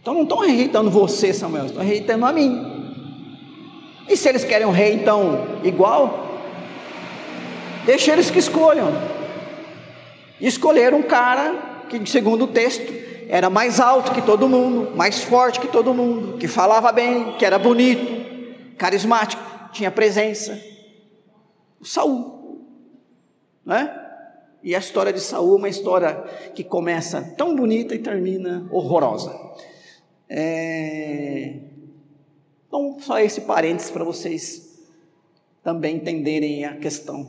Então 0.00 0.14
não 0.14 0.22
estão 0.22 0.38
rejeitando 0.38 0.90
você, 0.90 1.32
Samuel, 1.32 1.66
estão 1.66 1.82
rejeitando 1.82 2.24
a 2.24 2.32
mim. 2.32 2.72
E 4.08 4.16
se 4.16 4.28
eles 4.28 4.44
querem 4.44 4.66
um 4.66 4.72
rei 4.72 4.94
então 4.94 5.60
igual, 5.62 6.24
Deixa 7.84 8.12
eles 8.12 8.30
que 8.30 8.38
escolham. 8.38 8.90
E 10.40 10.46
escolheram 10.46 10.98
um 10.98 11.02
cara 11.02 11.84
que, 11.88 12.08
segundo 12.10 12.44
o 12.44 12.48
texto, 12.48 12.92
era 13.28 13.48
mais 13.48 13.80
alto 13.80 14.12
que 14.12 14.22
todo 14.22 14.48
mundo, 14.48 14.94
mais 14.96 15.22
forte 15.22 15.60
que 15.60 15.68
todo 15.68 15.94
mundo, 15.94 16.38
que 16.38 16.48
falava 16.48 16.92
bem, 16.92 17.36
que 17.36 17.44
era 17.44 17.58
bonito, 17.58 18.74
carismático, 18.76 19.42
tinha 19.72 19.90
presença. 19.90 20.60
O 21.80 21.84
Saul, 21.84 22.66
né? 23.64 24.00
E 24.62 24.74
a 24.74 24.78
história 24.78 25.12
de 25.12 25.20
Saul 25.20 25.54
é 25.54 25.58
uma 25.58 25.68
história 25.68 26.24
que 26.54 26.64
começa 26.64 27.20
tão 27.36 27.54
bonita 27.54 27.94
e 27.94 27.98
termina 27.98 28.66
horrorosa. 28.70 29.38
É... 30.28 31.56
Então, 32.66 32.96
só 32.98 33.18
esse 33.18 33.42
parênteses 33.42 33.90
para 33.90 34.04
vocês 34.04 34.82
também 35.62 35.96
entenderem 35.96 36.64
a 36.64 36.76
questão. 36.76 37.26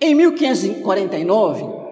Em 0.00 0.14
1549, 0.14 1.83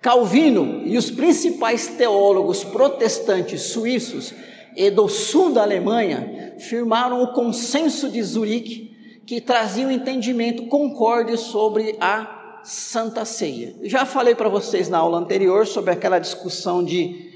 Calvino 0.00 0.82
e 0.84 0.96
os 0.96 1.10
principais 1.10 1.88
teólogos 1.88 2.62
protestantes 2.62 3.62
suíços 3.62 4.32
e 4.76 4.90
do 4.90 5.08
sul 5.08 5.50
da 5.50 5.62
Alemanha 5.62 6.54
firmaram 6.58 7.22
o 7.22 7.32
Consenso 7.32 8.08
de 8.08 8.22
Zurique, 8.22 8.96
que 9.26 9.40
trazia 9.40 9.86
um 9.86 9.90
entendimento 9.90 10.66
concorde 10.66 11.36
sobre 11.36 11.96
a 12.00 12.60
Santa 12.62 13.24
Ceia. 13.24 13.74
Já 13.82 14.06
falei 14.06 14.34
para 14.34 14.48
vocês 14.48 14.88
na 14.88 14.98
aula 14.98 15.18
anterior 15.18 15.66
sobre 15.66 15.90
aquela 15.90 16.18
discussão 16.18 16.84
de 16.84 17.28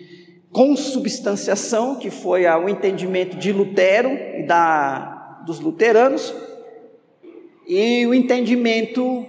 consubstanciação, 0.52 1.96
que 1.96 2.10
foi 2.10 2.46
o 2.46 2.68
entendimento 2.68 3.36
de 3.36 3.52
Lutero 3.52 4.10
e 4.10 4.46
da, 4.46 5.42
dos 5.46 5.58
luteranos, 5.58 6.32
e 7.66 8.06
o 8.06 8.14
entendimento 8.14 9.26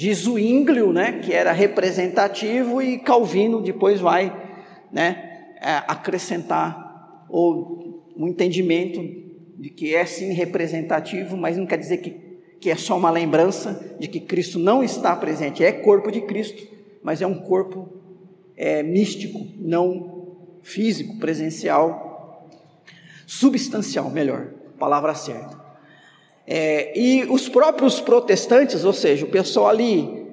de 0.00 0.14
Zwinglio, 0.14 0.94
né, 0.94 1.20
que 1.20 1.30
era 1.30 1.52
representativo, 1.52 2.80
e 2.80 2.98
Calvino 3.00 3.60
depois 3.60 4.00
vai 4.00 4.34
né, 4.90 5.52
é, 5.60 5.72
acrescentar 5.86 7.26
o, 7.28 8.00
entendimento 8.16 8.98
de 9.58 9.68
que 9.68 9.94
é 9.94 10.06
sim 10.06 10.32
representativo, 10.32 11.36
mas 11.36 11.58
não 11.58 11.66
quer 11.66 11.76
dizer 11.76 11.98
que, 11.98 12.12
que 12.58 12.70
é 12.70 12.76
só 12.76 12.96
uma 12.96 13.10
lembrança 13.10 13.94
de 14.00 14.08
que 14.08 14.20
Cristo 14.20 14.58
não 14.58 14.82
está 14.82 15.14
presente. 15.14 15.62
É 15.62 15.70
corpo 15.70 16.10
de 16.10 16.22
Cristo, 16.22 16.66
mas 17.02 17.20
é 17.20 17.26
um 17.26 17.38
corpo 17.38 17.86
é, 18.56 18.82
místico, 18.82 19.48
não 19.58 20.38
físico, 20.62 21.18
presencial, 21.18 22.48
substancial, 23.26 24.08
melhor, 24.10 24.46
palavra 24.78 25.14
certa. 25.14 25.59
É, 26.52 26.98
e 26.98 27.22
os 27.26 27.48
próprios 27.48 28.00
protestantes, 28.00 28.84
ou 28.84 28.92
seja, 28.92 29.24
o 29.24 29.28
pessoal 29.28 29.68
ali 29.68 30.26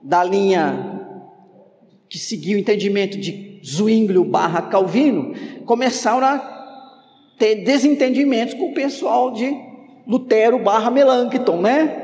da 0.00 0.22
linha 0.22 1.02
que 2.08 2.16
seguiu 2.16 2.56
o 2.56 2.60
entendimento 2.60 3.18
de 3.18 3.60
Zwinglio 3.66 4.24
barra 4.24 4.62
Calvino, 4.62 5.34
começaram 5.66 6.24
a 6.24 7.34
ter 7.36 7.64
desentendimentos 7.64 8.54
com 8.54 8.70
o 8.70 8.74
pessoal 8.74 9.32
de 9.32 9.52
Lutero 10.06 10.60
barra 10.60 10.92
Melanchthon, 10.92 11.60
né? 11.60 12.02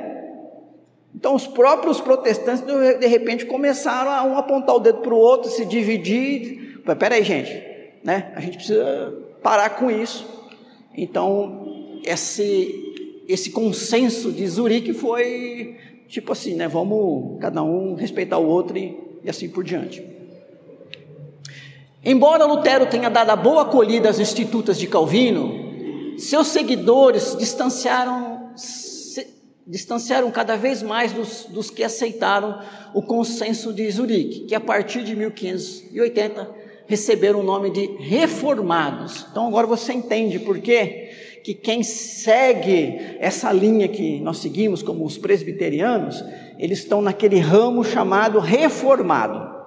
Então 1.14 1.36
os 1.36 1.46
próprios 1.46 2.00
protestantes 2.00 2.64
de 2.64 3.06
repente 3.06 3.46
começaram 3.46 4.10
a 4.10 4.24
um 4.24 4.36
apontar 4.36 4.74
o 4.74 4.80
dedo 4.80 4.98
para 4.98 5.14
o 5.14 5.18
outro, 5.18 5.48
se 5.48 5.64
dividir. 5.64 6.82
Peraí, 6.98 7.22
gente, 7.22 7.62
né? 8.02 8.32
A 8.34 8.40
gente 8.40 8.56
precisa 8.56 9.14
parar 9.40 9.70
com 9.70 9.88
isso. 9.88 10.26
Então 10.96 12.00
esse 12.04 12.89
esse 13.32 13.50
consenso 13.50 14.32
de 14.32 14.46
Zurique 14.46 14.92
foi 14.92 15.76
tipo 16.08 16.32
assim, 16.32 16.54
né? 16.54 16.66
Vamos 16.66 17.38
cada 17.40 17.62
um 17.62 17.94
respeitar 17.94 18.38
o 18.38 18.46
outro 18.46 18.76
e, 18.76 18.98
e 19.22 19.30
assim 19.30 19.48
por 19.48 19.62
diante. 19.62 20.04
Embora 22.04 22.44
Lutero 22.44 22.86
tenha 22.86 23.08
dado 23.08 23.30
a 23.30 23.36
boa 23.36 23.62
acolhida 23.62 24.08
às 24.08 24.18
institutas 24.18 24.78
de 24.78 24.86
Calvino, 24.86 26.18
seus 26.18 26.48
seguidores 26.48 27.36
distanciaram, 27.38 28.50
se, 28.56 29.26
distanciaram 29.66 30.30
cada 30.30 30.56
vez 30.56 30.82
mais 30.82 31.12
dos, 31.12 31.44
dos 31.44 31.70
que 31.70 31.84
aceitaram 31.84 32.60
o 32.94 33.02
consenso 33.02 33.72
de 33.72 33.88
Zurique, 33.90 34.46
que 34.46 34.54
a 34.54 34.60
partir 34.60 35.04
de 35.04 35.14
1580 35.14 36.50
receberam 36.86 37.40
o 37.40 37.44
nome 37.44 37.70
de 37.70 37.86
reformados. 37.98 39.26
Então 39.30 39.46
agora 39.46 39.66
você 39.66 39.92
entende 39.92 40.38
por 40.40 40.58
quê? 40.58 41.09
Que 41.42 41.54
quem 41.54 41.82
segue 41.82 43.16
essa 43.18 43.52
linha 43.52 43.88
que 43.88 44.20
nós 44.20 44.38
seguimos, 44.38 44.82
como 44.82 45.04
os 45.04 45.16
presbiterianos, 45.16 46.22
eles 46.58 46.80
estão 46.80 47.00
naquele 47.00 47.38
ramo 47.38 47.82
chamado 47.82 48.38
reformado. 48.38 49.58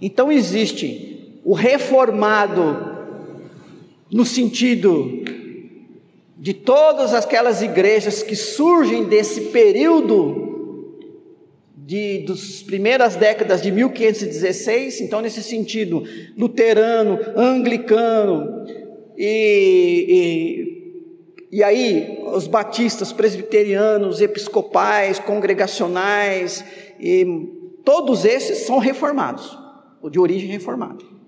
Então 0.00 0.30
existe 0.30 1.40
o 1.44 1.54
reformado, 1.54 2.96
no 4.10 4.24
sentido 4.24 5.24
de 6.36 6.54
todas 6.54 7.14
aquelas 7.14 7.62
igrejas 7.62 8.22
que 8.22 8.36
surgem 8.36 9.04
desse 9.04 9.40
período 9.46 10.48
de, 11.74 12.18
das 12.26 12.62
primeiras 12.62 13.16
décadas 13.16 13.62
de 13.62 13.72
1516, 13.72 15.00
então 15.00 15.22
nesse 15.22 15.42
sentido, 15.42 16.04
luterano, 16.36 17.18
anglicano, 17.34 18.66
e, 19.16 20.06
e, 20.08 20.77
e 21.50 21.62
aí 21.62 22.22
os 22.32 22.46
batistas, 22.46 23.12
presbiterianos, 23.12 24.20
episcopais, 24.20 25.18
congregacionais, 25.18 26.64
todos 27.84 28.24
esses 28.24 28.58
são 28.58 28.78
reformados, 28.78 29.58
ou 30.02 30.10
de 30.10 30.18
origem 30.18 30.48
reformada 30.48 31.18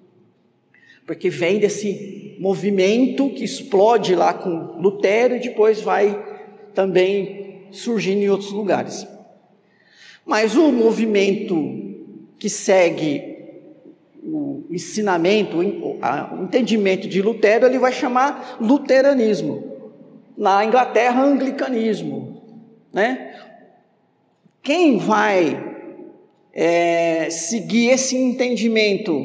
porque 1.11 1.29
vem 1.29 1.59
desse 1.59 2.37
movimento 2.39 3.31
que 3.31 3.43
explode 3.43 4.15
lá 4.15 4.33
com 4.33 4.81
Lutero 4.81 5.35
e 5.35 5.41
depois 5.41 5.81
vai 5.81 6.17
também 6.73 7.67
surgindo 7.73 8.23
em 8.23 8.31
outros 8.31 8.53
lugares. 8.53 9.05
Mas 10.25 10.55
o 10.55 10.71
movimento 10.71 11.57
que 12.39 12.49
segue 12.49 13.39
o 14.23 14.63
ensinamento, 14.71 15.57
o 15.57 16.45
entendimento 16.45 17.09
de 17.09 17.21
Lutero, 17.21 17.67
ele 17.67 17.81
vai 17.81 17.93
chamar 17.93 18.59
luteranismo. 18.61 19.70
Na 20.41 20.65
Inglaterra, 20.65 21.23
anglicanismo. 21.23 22.41
Né? 22.91 23.35
Quem 24.63 24.97
vai 24.97 25.77
é, 26.51 27.29
seguir 27.29 27.91
esse 27.91 28.17
entendimento 28.17 29.21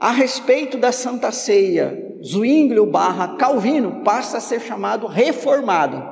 a 0.00 0.10
respeito 0.10 0.78
da 0.78 0.90
Santa 0.90 1.30
Ceia, 1.32 2.16
Zwinglio 2.24 2.86
barra 2.86 3.36
Calvino 3.36 4.02
passa 4.02 4.38
a 4.38 4.40
ser 4.40 4.62
chamado 4.62 5.06
reformado. 5.06 6.02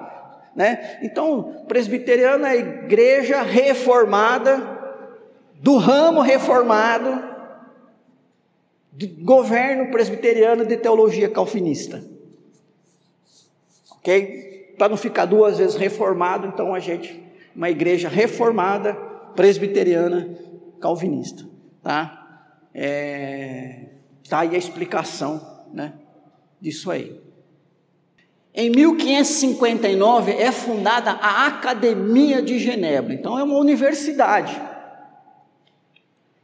Né? 0.55 0.99
Então, 1.03 1.65
presbiteriano 1.67 2.45
é 2.45 2.51
a 2.51 2.57
igreja 2.57 3.41
reformada, 3.41 4.77
do 5.55 5.79
ramo 5.79 6.21
reformado, 6.21 7.25
de 8.93 9.07
governo 9.07 9.91
presbiteriano 9.91 10.67
de 10.67 10.77
teologia 10.77 11.31
calvinista. 11.31 12.16
Ok? 14.07 14.75
Para 14.79 14.89
não 14.91 14.97
ficar 14.97 15.25
duas 15.25 15.59
vezes 15.59 15.75
reformado, 15.75 16.47
então 16.47 16.73
a 16.75 16.79
gente, 16.79 17.21
uma 17.55 17.69
igreja 17.69 18.09
reformada, 18.09 18.95
presbiteriana, 19.35 20.31
calvinista. 20.81 21.45
Tá? 21.83 22.27
é, 22.79 23.87
tá 24.29 24.41
aí 24.41 24.55
a 24.55 24.59
explicação 24.59 25.65
né, 25.73 25.95
disso 26.61 26.91
aí. 26.91 27.19
Em 28.55 28.71
1559 28.71 30.33
é 30.33 30.53
fundada 30.53 31.13
a 31.13 31.47
Academia 31.47 32.43
de 32.43 32.59
Genebra, 32.59 33.15
então 33.15 33.39
é 33.39 33.43
uma 33.43 33.59
universidade. 33.59 34.61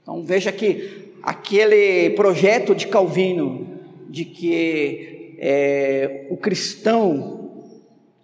Então 0.02 0.22
veja 0.22 0.50
que 0.50 1.12
aquele 1.22 2.10
projeto 2.10 2.74
de 2.74 2.86
Calvino 2.88 3.78
de 4.08 4.24
que 4.24 5.36
é, 5.38 6.26
o 6.30 6.36
cristão, 6.36 7.41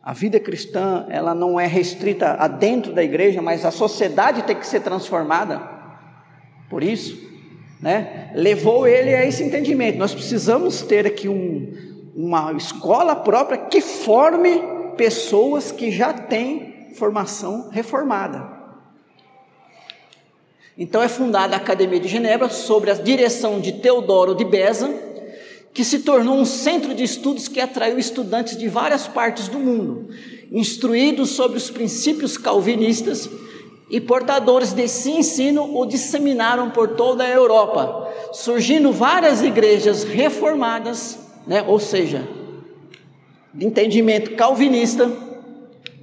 a 0.08 0.14
vida 0.14 0.40
cristã, 0.40 1.04
ela 1.10 1.34
não 1.34 1.60
é 1.60 1.66
restrita 1.66 2.34
a 2.38 2.48
dentro 2.48 2.94
da 2.94 3.04
igreja, 3.04 3.42
mas 3.42 3.62
a 3.66 3.70
sociedade 3.70 4.42
tem 4.44 4.56
que 4.56 4.66
ser 4.66 4.80
transformada. 4.80 5.60
Por 6.70 6.82
isso, 6.82 7.20
né, 7.78 8.30
levou 8.34 8.86
ele 8.86 9.14
a 9.14 9.26
esse 9.26 9.42
entendimento. 9.42 9.98
Nós 9.98 10.14
precisamos 10.14 10.80
ter 10.80 11.06
aqui 11.06 11.28
um, 11.28 12.10
uma 12.16 12.54
escola 12.54 13.14
própria 13.16 13.58
que 13.58 13.82
forme 13.82 14.62
pessoas 14.96 15.70
que 15.70 15.90
já 15.90 16.10
têm 16.14 16.88
formação 16.94 17.68
reformada. 17.68 18.48
Então 20.78 21.02
é 21.02 21.08
fundada 21.08 21.54
a 21.54 21.58
Academia 21.58 22.00
de 22.00 22.08
Genebra 22.08 22.48
sob 22.48 22.90
a 22.90 22.94
direção 22.94 23.60
de 23.60 23.72
Teodoro 23.72 24.34
de 24.34 24.46
Beza, 24.46 24.88
que 25.72 25.84
se 25.84 26.00
tornou 26.00 26.36
um 26.36 26.44
centro 26.44 26.94
de 26.94 27.04
estudos 27.04 27.48
que 27.48 27.60
atraiu 27.60 27.98
estudantes 27.98 28.56
de 28.56 28.68
várias 28.68 29.06
partes 29.06 29.48
do 29.48 29.58
mundo, 29.58 30.08
instruídos 30.50 31.30
sobre 31.30 31.58
os 31.58 31.70
princípios 31.70 32.36
calvinistas 32.36 33.28
e 33.90 34.00
portadores 34.00 34.72
desse 34.72 35.10
ensino 35.10 35.78
o 35.78 35.86
disseminaram 35.86 36.70
por 36.70 36.88
toda 36.88 37.24
a 37.24 37.30
Europa, 37.30 38.12
surgindo 38.32 38.92
várias 38.92 39.42
igrejas 39.42 40.04
reformadas, 40.04 41.18
né, 41.46 41.64
ou 41.66 41.78
seja, 41.78 42.28
de 43.54 43.66
entendimento 43.66 44.36
calvinista, 44.36 45.10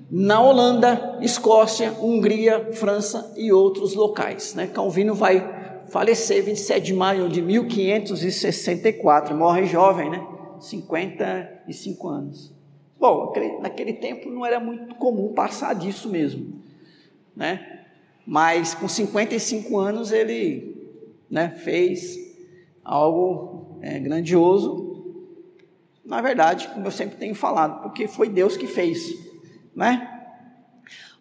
na 0.10 0.40
Holanda, 0.40 1.18
Escócia, 1.22 1.94
Hungria, 2.00 2.70
França 2.74 3.34
e 3.36 3.52
outros 3.52 3.96
locais. 3.96 4.54
Né? 4.54 4.68
Calvino 4.68 5.16
vai 5.16 5.55
falecer 5.90 6.44
27 6.44 6.86
de 6.86 6.94
maio 6.94 7.30
de 7.30 7.42
1564, 7.42 9.36
morre 9.36 9.66
jovem, 9.66 10.10
né? 10.10 10.26
55 10.60 12.08
anos. 12.08 12.54
Bom, 13.00 13.34
naquele 13.62 13.94
tempo 13.94 14.30
não 14.30 14.46
era 14.46 14.60
muito 14.60 14.96
comum 14.96 15.34
passar 15.34 15.74
disso 15.76 16.10
mesmo, 16.10 16.62
né? 17.36 17.76
mas 18.26 18.74
com 18.74 18.88
55 18.88 19.78
anos 19.78 20.12
ele 20.12 20.76
né, 21.30 21.50
fez 21.50 22.18
algo 22.84 23.78
é, 23.82 24.00
grandioso. 24.00 24.84
Na 26.04 26.22
verdade, 26.22 26.68
como 26.70 26.88
eu 26.88 26.92
sempre 26.92 27.18
tenho 27.18 27.36
falado, 27.36 27.84
porque 27.84 28.08
foi 28.08 28.30
Deus 28.30 28.58
que 28.58 28.68
fez, 28.68 29.00
né? 29.76 30.12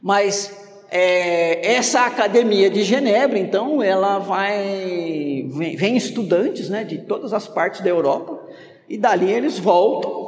Mas 0.01 0.64
é, 0.97 1.75
essa 1.75 2.03
academia 2.03 2.71
de 2.71 2.83
Genebra, 2.83 3.39
então, 3.39 3.83
ela 3.83 4.19
vai 4.19 5.47
vem, 5.51 5.77
vem 5.77 5.97
estudantes, 5.97 6.69
né, 6.69 6.85
de 6.85 6.99
todas 6.99 7.33
as 7.33 7.49
partes 7.49 7.81
da 7.81 7.89
Europa 7.89 8.41
e 8.89 8.97
dali 8.97 9.31
eles 9.31 9.59
voltam, 9.59 10.25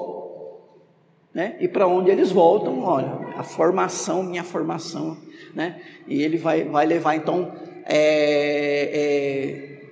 né? 1.33 1.57
E 1.61 1.69
para 1.69 1.87
onde 1.87 2.11
eles 2.11 2.33
voltam, 2.33 2.83
olha, 2.83 3.13
a 3.37 3.43
formação, 3.43 4.23
minha 4.23 4.43
formação 4.43 5.19
né? 5.57 5.81
E 6.07 6.23
ele 6.23 6.37
vai, 6.37 6.65
vai 6.65 6.85
levar, 6.85 7.17
então, 7.17 7.51
é, 7.87 8.91
é, 8.93 9.89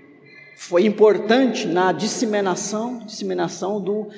foi 0.56 0.84
importante 0.84 1.66
na 1.66 1.90
disseminação, 1.90 2.98
disseminação 2.98 3.80
do, 3.80 4.08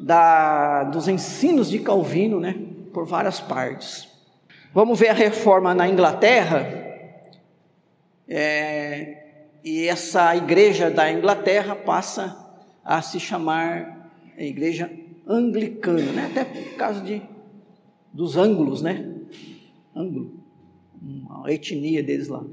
da, 0.00 0.84
dos 0.84 1.06
ensinos 1.06 1.68
de 1.68 1.78
Calvino, 1.78 2.40
né? 2.40 2.56
Por 2.92 3.04
várias 3.04 3.38
partes. 3.38 4.08
Vamos 4.74 4.98
ver 4.98 5.10
a 5.10 5.14
reforma 5.14 5.72
na 5.72 5.88
Inglaterra. 5.88 6.66
É, 8.26 9.22
e 9.62 9.86
essa 9.86 10.34
igreja 10.34 10.90
da 10.90 11.12
Inglaterra 11.12 11.76
passa 11.76 12.36
a 12.84 13.00
se 13.00 13.20
chamar 13.20 14.10
igreja 14.36 14.90
anglicana, 15.28 16.10
né? 16.10 16.26
até 16.26 16.44
por 16.44 16.76
causa 16.76 17.00
de, 17.02 17.22
dos 18.12 18.36
ângulos, 18.36 18.82
né? 18.82 19.14
ângulo, 19.94 20.40
uma 21.00 21.52
etnia 21.52 22.02
deles 22.02 22.26
lá. 22.26 22.44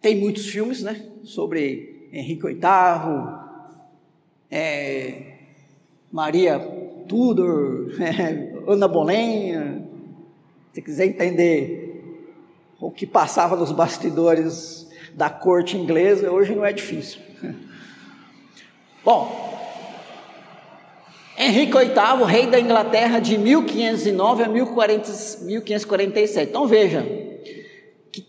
Tem 0.00 0.18
muitos 0.18 0.46
filmes, 0.46 0.82
né, 0.82 1.06
sobre 1.22 2.08
Henrique 2.10 2.46
VIII, 2.46 2.60
é, 4.50 5.34
Maria 6.10 6.58
Tudor, 7.06 7.90
é, 8.00 8.49
Ana 8.66 8.88
Boleyn. 8.88 9.84
Se 10.72 10.80
quiser 10.80 11.06
entender 11.06 11.90
o 12.80 12.90
que 12.90 13.06
passava 13.06 13.56
nos 13.56 13.72
bastidores 13.72 14.88
da 15.14 15.28
corte 15.28 15.76
inglesa, 15.76 16.30
hoje 16.30 16.54
não 16.54 16.64
é 16.64 16.72
difícil. 16.72 17.20
Bom, 19.04 19.50
Henrique 21.36 21.72
VIII, 21.72 22.24
rei 22.26 22.46
da 22.46 22.60
Inglaterra 22.60 23.18
de 23.18 23.36
1509 23.38 24.44
a 24.44 24.48
1547. 24.48 26.50
Então 26.50 26.66
veja, 26.66 27.06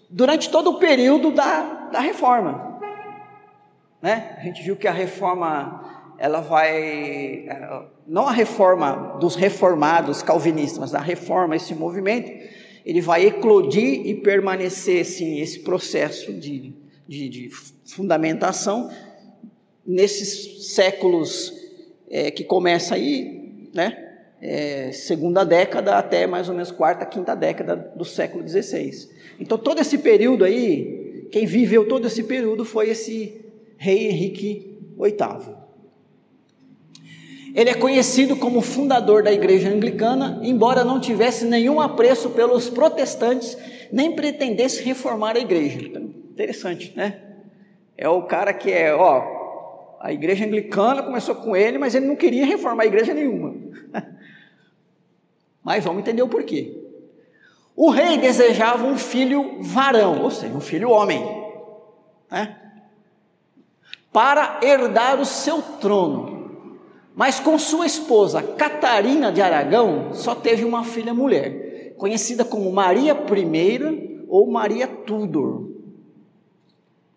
durante 0.09 0.49
todo 0.49 0.71
o 0.71 0.79
período 0.79 1.31
da, 1.31 1.89
da 1.91 1.99
reforma, 1.99 2.79
né? 4.01 4.37
a 4.37 4.43
gente 4.43 4.63
viu 4.63 4.77
que 4.77 4.87
a 4.87 4.93
reforma 4.93 5.90
ela 6.21 6.39
vai, 6.39 7.47
é, 7.47 7.81
não 8.05 8.27
a 8.27 8.31
reforma 8.31 9.17
dos 9.19 9.33
reformados 9.33 10.21
calvinistas, 10.21 10.77
mas 10.77 10.93
a 10.93 10.99
reforma, 10.99 11.55
esse 11.55 11.73
movimento, 11.73 12.31
ele 12.85 13.01
vai 13.01 13.25
eclodir 13.25 14.05
e 14.05 14.13
permanecer, 14.13 15.01
assim, 15.01 15.41
esse 15.41 15.61
processo 15.61 16.31
de, 16.31 16.75
de, 17.07 17.27
de 17.27 17.49
fundamentação 17.85 18.91
nesses 19.83 20.73
séculos 20.75 21.51
é, 22.07 22.29
que 22.29 22.43
começa 22.43 22.93
aí, 22.93 23.69
né? 23.73 24.09
É, 24.39 24.91
segunda 24.91 25.43
década 25.43 25.97
até 25.97 26.27
mais 26.27 26.47
ou 26.49 26.53
menos 26.53 26.69
quarta, 26.69 27.03
quinta 27.03 27.35
década 27.35 27.75
do 27.75 28.05
século 28.05 28.47
XVI. 28.47 29.09
Então 29.39 29.57
todo 29.57 29.81
esse 29.81 29.97
período 29.97 30.45
aí, 30.45 31.27
quem 31.31 31.47
viveu 31.47 31.87
todo 31.87 32.05
esse 32.05 32.23
período 32.23 32.63
foi 32.63 32.89
esse 32.89 33.43
rei 33.77 34.07
Henrique 34.07 34.77
VIII. 34.99 35.60
Ele 37.53 37.69
é 37.69 37.73
conhecido 37.73 38.35
como 38.35 38.61
fundador 38.61 39.23
da 39.23 39.31
igreja 39.31 39.69
anglicana, 39.69 40.39
embora 40.43 40.83
não 40.83 40.99
tivesse 40.99 41.45
nenhum 41.45 41.81
apreço 41.81 42.29
pelos 42.29 42.69
protestantes, 42.69 43.57
nem 43.91 44.15
pretendesse 44.15 44.83
reformar 44.83 45.35
a 45.35 45.39
igreja. 45.39 45.79
Então, 45.81 46.03
interessante, 46.03 46.93
né? 46.95 47.19
É 47.97 48.07
o 48.07 48.23
cara 48.23 48.53
que 48.53 48.71
é, 48.71 48.95
ó, 48.95 49.97
a 49.99 50.11
igreja 50.13 50.45
anglicana 50.45 51.03
começou 51.03 51.35
com 51.35 51.55
ele, 51.55 51.77
mas 51.77 51.93
ele 51.93 52.07
não 52.07 52.15
queria 52.15 52.45
reformar 52.45 52.83
a 52.83 52.87
igreja 52.87 53.13
nenhuma. 53.13 53.53
mas 55.63 55.83
vamos 55.83 56.01
entender 56.01 56.23
o 56.23 56.27
porquê. 56.27 56.75
O 57.75 57.89
rei 57.89 58.17
desejava 58.17 58.85
um 58.85 58.97
filho 58.97 59.61
varão, 59.61 60.23
ou 60.23 60.31
seja, 60.31 60.53
um 60.53 60.61
filho 60.61 60.89
homem, 60.89 61.21
né? 62.29 62.57
Para 64.11 64.59
herdar 64.61 65.19
o 65.19 65.25
seu 65.25 65.61
trono. 65.61 66.30
Mas 67.15 67.39
com 67.39 67.57
sua 67.59 67.85
esposa 67.85 68.41
Catarina 68.41 69.31
de 69.31 69.41
Aragão, 69.41 70.13
só 70.13 70.33
teve 70.33 70.63
uma 70.63 70.83
filha 70.83 71.13
mulher, 71.13 71.95
conhecida 71.97 72.45
como 72.45 72.71
Maria 72.71 73.13
I 73.13 74.25
ou 74.27 74.49
Maria 74.49 74.87
Tudor. 74.87 75.69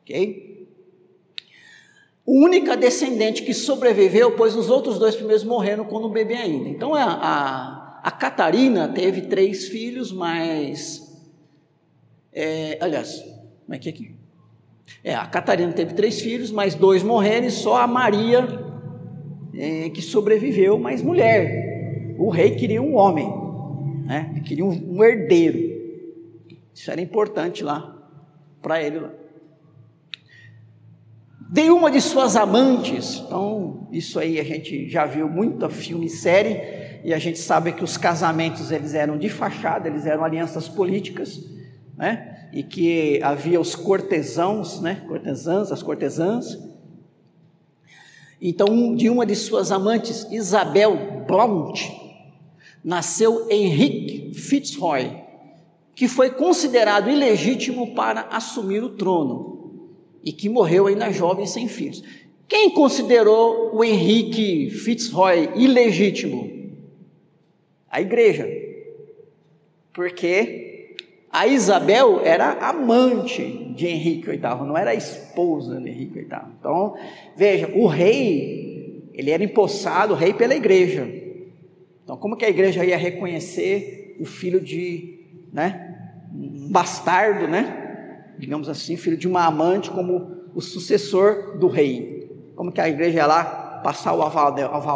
Ok? 0.03 0.69
Única 2.27 2.77
descendente 2.77 3.43
que 3.43 3.53
sobreviveu, 3.53 4.33
pois 4.33 4.57
os 4.57 4.71
outros 4.71 4.99
dois 4.99 5.15
primeiros 5.15 5.45
morreram 5.45 5.85
quando 5.85 6.09
bebê 6.09 6.35
ainda. 6.35 6.69
Então 6.69 6.95
a, 6.95 7.05
a, 7.05 8.01
a 8.03 8.11
Catarina 8.11 8.89
teve 8.89 9.23
três 9.23 9.69
filhos, 9.69 10.11
mas. 10.11 11.03
É, 12.33 12.79
aliás, 12.81 13.21
como 13.21 13.75
é 13.75 13.79
que 13.79 13.89
é 13.89 13.93
aqui? 13.93 14.15
É, 15.03 15.15
a 15.15 15.27
Catarina 15.27 15.73
teve 15.73 15.93
três 15.93 16.21
filhos, 16.21 16.51
mas 16.51 16.75
dois 16.75 17.03
morreram 17.03 17.47
e 17.47 17.51
só 17.51 17.77
a 17.77 17.87
Maria 17.87 18.64
é, 19.57 19.91
que 19.91 20.03
sobreviveu, 20.03 20.79
mas 20.79 21.03
mulher. 21.03 22.17
O 22.19 22.31
rei 22.31 22.53
queria 22.53 22.81
um 22.81 22.95
homem, 22.97 23.29
né? 24.07 24.41
queria 24.45 24.65
um, 24.65 24.97
um 24.97 25.05
herdeiro. 25.05 25.59
Isso 26.73 26.91
era 26.91 27.01
importante 27.01 27.63
lá 27.63 27.95
para 28.63 28.83
ele. 28.83 29.01
Lá. 29.01 29.11
De 31.51 31.71
uma 31.71 31.91
de 31.91 32.01
suas 32.01 32.35
amantes, 32.35 33.23
então 33.25 33.87
isso 33.93 34.19
aí 34.19 34.41
a 34.41 34.45
gente 34.45 34.89
já 34.89 35.07
viu 35.07 35.29
muito 35.29 35.69
filme 35.69 36.07
e 36.07 36.11
série, 36.11 36.85
e 37.05 37.13
a 37.13 37.19
gente 37.19 37.39
sabe 37.39 37.73
que 37.73 37.85
os 37.85 37.97
casamentos 37.97 38.73
eles 38.73 38.95
eram 38.95 39.19
de 39.19 39.29
fachada, 39.29 39.87
eles 39.87 40.07
eram 40.07 40.25
alianças 40.25 40.69
políticas, 40.69 41.45
né? 41.97 42.49
E 42.53 42.63
que 42.63 43.21
havia 43.23 43.61
os 43.61 43.77
cortesãos, 43.77 44.81
né? 44.81 45.03
Cortesãs, 45.07 45.71
as 45.71 45.83
cortesãs, 45.83 46.59
então, 48.41 48.95
de 48.95 49.09
uma 49.09 49.25
de 49.25 49.35
suas 49.35 49.71
amantes, 49.71 50.27
Isabel 50.31 51.25
Blount, 51.27 51.81
nasceu 52.83 53.47
Henrique 53.51 54.35
Fitzroy, 54.35 55.11
que 55.95 56.09
foi 56.09 56.31
considerado 56.31 57.11
ilegítimo 57.11 57.95
para 57.95 58.23
assumir 58.31 58.83
o 58.83 58.91
trono 58.91 59.55
e 60.23 60.33
que 60.33 60.49
morreu 60.49 60.87
ainda 60.87 61.13
jovem 61.13 61.47
sem 61.47 61.69
filhos. 61.69 62.03
Quem 62.49 62.71
considerou 62.71 63.75
o 63.75 63.83
Henrique 63.83 64.71
Fitzroy 64.71 65.51
ilegítimo? 65.55 66.51
A 67.89 68.01
igreja. 68.01 68.47
Porque 69.93 70.64
a 71.35 71.49
Isabel 71.49 72.21
era 72.23 72.53
amante 72.61 73.73
de 73.75 73.89
Henrique 73.89 74.31
VIII, 74.31 74.41
não 74.65 74.79
era 74.79 74.95
esposa 74.95 75.81
de 75.81 75.91
Henrique 75.91 76.21
VIII. 76.21 76.29
Então, 76.61 76.95
veja, 77.37 77.69
o 77.75 77.89
rei, 77.89 79.11
ele 79.13 79.33
era 79.33 79.43
empossado, 79.43 80.15
rei 80.15 80.33
pela 80.33 80.55
igreja. 80.55 81.05
Então, 82.05 82.17
como 82.17 82.37
que 82.37 82.45
a 82.45 82.49
igreja 82.49 82.85
ia 82.85 82.97
reconhecer 82.97 84.17
o 84.21 84.25
filho 84.25 84.61
de, 84.61 85.27
né, 85.53 85.97
um 86.33 86.71
bastardo, 86.71 87.49
né, 87.49 88.37
digamos 88.39 88.69
assim, 88.69 88.97
filho 88.97 89.17
de 89.17 89.27
uma 89.27 89.45
amante 89.45 89.91
como 89.91 90.37
o 90.55 90.61
sucessor 90.61 91.59
do 91.59 91.67
rei? 91.67 92.31
Como 92.55 92.71
que 92.71 92.81
a 92.81 92.89
igreja 92.89 93.17
ia 93.17 93.27
lá 93.27 93.81
passar 93.83 94.15
o 94.15 94.23
aval 94.23 94.53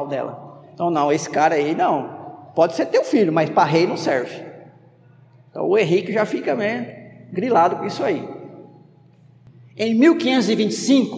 dela? 0.07 0.63
Então, 0.73 0.89
não, 0.89 1.11
esse 1.11 1.29
cara 1.29 1.57
aí 1.57 1.75
não. 1.75 2.53
Pode 2.55 2.77
ser 2.77 2.87
teu 2.87 3.03
filho, 3.03 3.33
mas 3.33 3.51
para 3.51 3.65
rei 3.65 3.89
não 3.89 3.97
serve. 3.97 4.48
Então 5.51 5.67
o 5.67 5.77
Henrique 5.79 6.13
já 6.13 6.25
fica 6.25 6.55
né, 6.55 7.27
grilado 7.33 7.77
com 7.77 7.85
isso 7.85 8.03
aí. 8.03 8.29
Em 9.77 9.95
1525, 9.95 11.17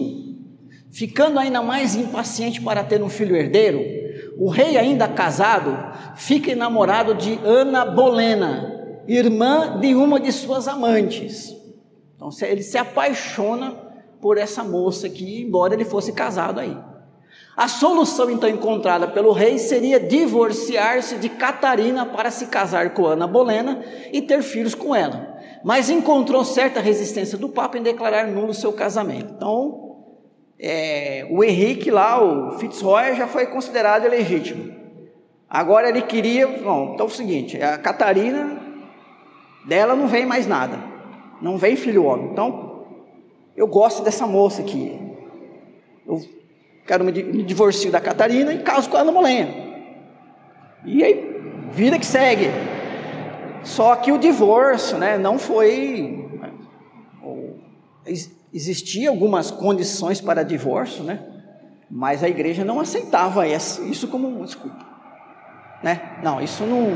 ficando 0.91 1.39
ainda 1.39 1.61
mais 1.61 1.95
impaciente 1.95 2.61
para 2.61 2.83
ter 2.83 3.01
um 3.01 3.09
filho 3.09 3.35
herdeiro, 3.35 3.79
o 4.37 4.49
rei, 4.49 4.77
ainda 4.77 5.07
casado, 5.07 5.77
fica 6.15 6.51
enamorado 6.51 7.13
de 7.13 7.39
Ana 7.43 7.85
Bolena, 7.85 9.01
irmã 9.07 9.79
de 9.79 9.93
uma 9.93 10.19
de 10.19 10.31
suas 10.31 10.67
amantes. 10.67 11.55
Então 12.15 12.29
ele 12.41 12.63
se 12.63 12.77
apaixona 12.77 13.71
por 14.21 14.37
essa 14.37 14.63
moça 14.63 15.09
que, 15.09 15.41
embora 15.41 15.73
ele 15.73 15.85
fosse 15.85 16.13
casado 16.13 16.59
aí. 16.59 16.77
A 17.55 17.67
solução 17.67 18.29
então 18.29 18.49
encontrada 18.49 19.07
pelo 19.07 19.33
rei 19.33 19.57
seria 19.57 19.99
divorciar-se 19.99 21.17
de 21.17 21.27
Catarina 21.27 22.05
para 22.05 22.31
se 22.31 22.47
casar 22.47 22.93
com 22.93 23.05
Ana 23.05 23.27
Bolena 23.27 23.83
e 24.11 24.21
ter 24.21 24.41
filhos 24.41 24.73
com 24.73 24.95
ela. 24.95 25.37
Mas 25.63 25.89
encontrou 25.89 26.43
certa 26.45 26.79
resistência 26.79 27.37
do 27.37 27.49
Papa 27.49 27.77
em 27.77 27.83
declarar 27.83 28.25
nulo 28.27 28.53
seu 28.53 28.71
casamento. 28.71 29.33
Então, 29.35 29.97
é, 30.57 31.27
o 31.29 31.43
Henrique 31.43 31.91
lá, 31.91 32.23
o 32.23 32.57
Fitzroy, 32.57 33.15
já 33.15 33.27
foi 33.27 33.47
considerado 33.47 34.05
ilegítimo. 34.05 34.73
Agora 35.49 35.89
ele 35.89 36.01
queria, 36.03 36.47
bom, 36.47 36.91
então 36.93 37.05
é 37.05 37.09
o 37.09 37.11
seguinte, 37.11 37.61
a 37.61 37.77
Catarina, 37.77 38.61
dela 39.67 39.95
não 39.95 40.07
vem 40.07 40.25
mais 40.25 40.47
nada, 40.47 40.79
não 41.41 41.57
vem 41.57 41.75
filho 41.75 42.05
homem. 42.05 42.29
Então, 42.31 42.85
eu 43.55 43.67
gosto 43.67 44.01
dessa 44.01 44.25
moça 44.25 44.61
aqui. 44.61 44.97
Eu 46.07 46.21
quero 46.91 47.05
me, 47.05 47.23
me 47.23 47.41
divorcio 47.41 47.89
da 47.89 48.01
Catarina 48.01 48.53
e 48.53 48.59
caso 48.59 48.89
com 48.89 48.97
a 48.97 48.99
Ana 48.99 49.13
Molenha. 49.13 49.47
E 50.83 51.01
aí, 51.01 51.41
vida 51.71 51.97
que 51.97 52.05
segue. 52.05 52.49
Só 53.63 53.95
que 53.95 54.11
o 54.11 54.17
divórcio, 54.17 54.97
né, 54.97 55.17
não 55.17 55.39
foi. 55.39 56.29
Existia 58.53 59.09
algumas 59.09 59.49
condições 59.49 60.19
para 60.19 60.43
divórcio, 60.43 61.05
né? 61.05 61.21
Mas 61.89 62.25
a 62.25 62.27
igreja 62.27 62.65
não 62.65 62.81
aceitava 62.81 63.47
isso 63.47 64.09
como 64.09 64.43
desculpa, 64.43 64.85
né? 65.81 66.19
Não, 66.21 66.41
isso 66.41 66.65
não. 66.65 66.89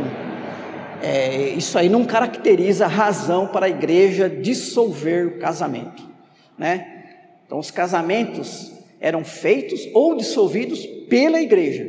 É, 1.01 1.49
isso 1.49 1.77
aí 1.77 1.87
não 1.87 2.03
caracteriza 2.03 2.85
razão 2.85 3.47
para 3.47 3.67
a 3.67 3.69
igreja 3.69 4.29
dissolver 4.29 5.27
o 5.27 5.39
casamento, 5.39 6.03
né? 6.57 7.05
Então, 7.45 7.59
os 7.59 7.71
casamentos 7.71 8.74
eram 8.99 9.23
feitos 9.23 9.87
ou 9.93 10.15
dissolvidos 10.15 10.85
pela 11.09 11.41
igreja. 11.41 11.87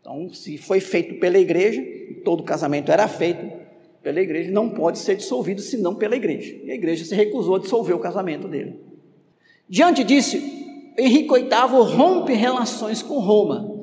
Então, 0.00 0.32
se 0.32 0.58
foi 0.58 0.80
feito 0.80 1.20
pela 1.20 1.38
igreja, 1.38 1.82
todo 2.24 2.42
casamento 2.42 2.90
era 2.90 3.06
feito 3.06 3.60
pela 4.02 4.20
igreja, 4.20 4.50
não 4.50 4.70
pode 4.70 4.98
ser 4.98 5.16
dissolvido 5.16 5.60
senão 5.60 5.94
pela 5.94 6.16
igreja. 6.16 6.56
E 6.64 6.70
a 6.70 6.74
igreja 6.74 7.04
se 7.04 7.14
recusou 7.14 7.56
a 7.56 7.58
dissolver 7.58 7.94
o 7.94 8.00
casamento 8.00 8.48
dele. 8.48 8.80
Diante 9.68 10.02
disso, 10.02 10.36
Henrique 10.98 11.32
VIII 11.32 11.94
rompe 11.94 12.32
relações 12.32 13.02
com 13.02 13.18
Roma. 13.20 13.78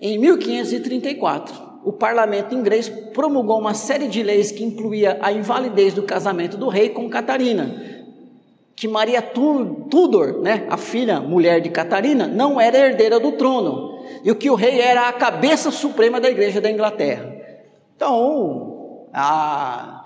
Em 0.00 0.18
1534, 0.18 1.70
o 1.84 1.92
parlamento 1.92 2.54
inglês 2.54 2.88
promulgou 2.88 3.58
uma 3.58 3.72
série 3.72 4.08
de 4.08 4.22
leis 4.22 4.52
que 4.52 4.62
incluía 4.62 5.18
a 5.22 5.32
invalidez 5.32 5.94
do 5.94 6.02
casamento 6.02 6.56
do 6.56 6.68
rei 6.68 6.90
com 6.90 7.08
Catarina, 7.08 7.99
que 8.80 8.88
Maria 8.88 9.20
Tudor, 9.20 10.40
né, 10.40 10.66
a 10.70 10.78
filha 10.78 11.20
mulher 11.20 11.60
de 11.60 11.68
Catarina, 11.68 12.26
não 12.26 12.58
era 12.58 12.78
herdeira 12.78 13.20
do 13.20 13.32
trono, 13.32 14.02
e 14.24 14.30
o 14.30 14.34
que 14.34 14.48
o 14.48 14.54
rei 14.54 14.80
era 14.80 15.06
a 15.06 15.12
cabeça 15.12 15.70
suprema 15.70 16.18
da 16.18 16.30
igreja 16.30 16.62
da 16.62 16.70
Inglaterra. 16.70 17.30
Então, 17.94 19.06
a, 19.12 20.02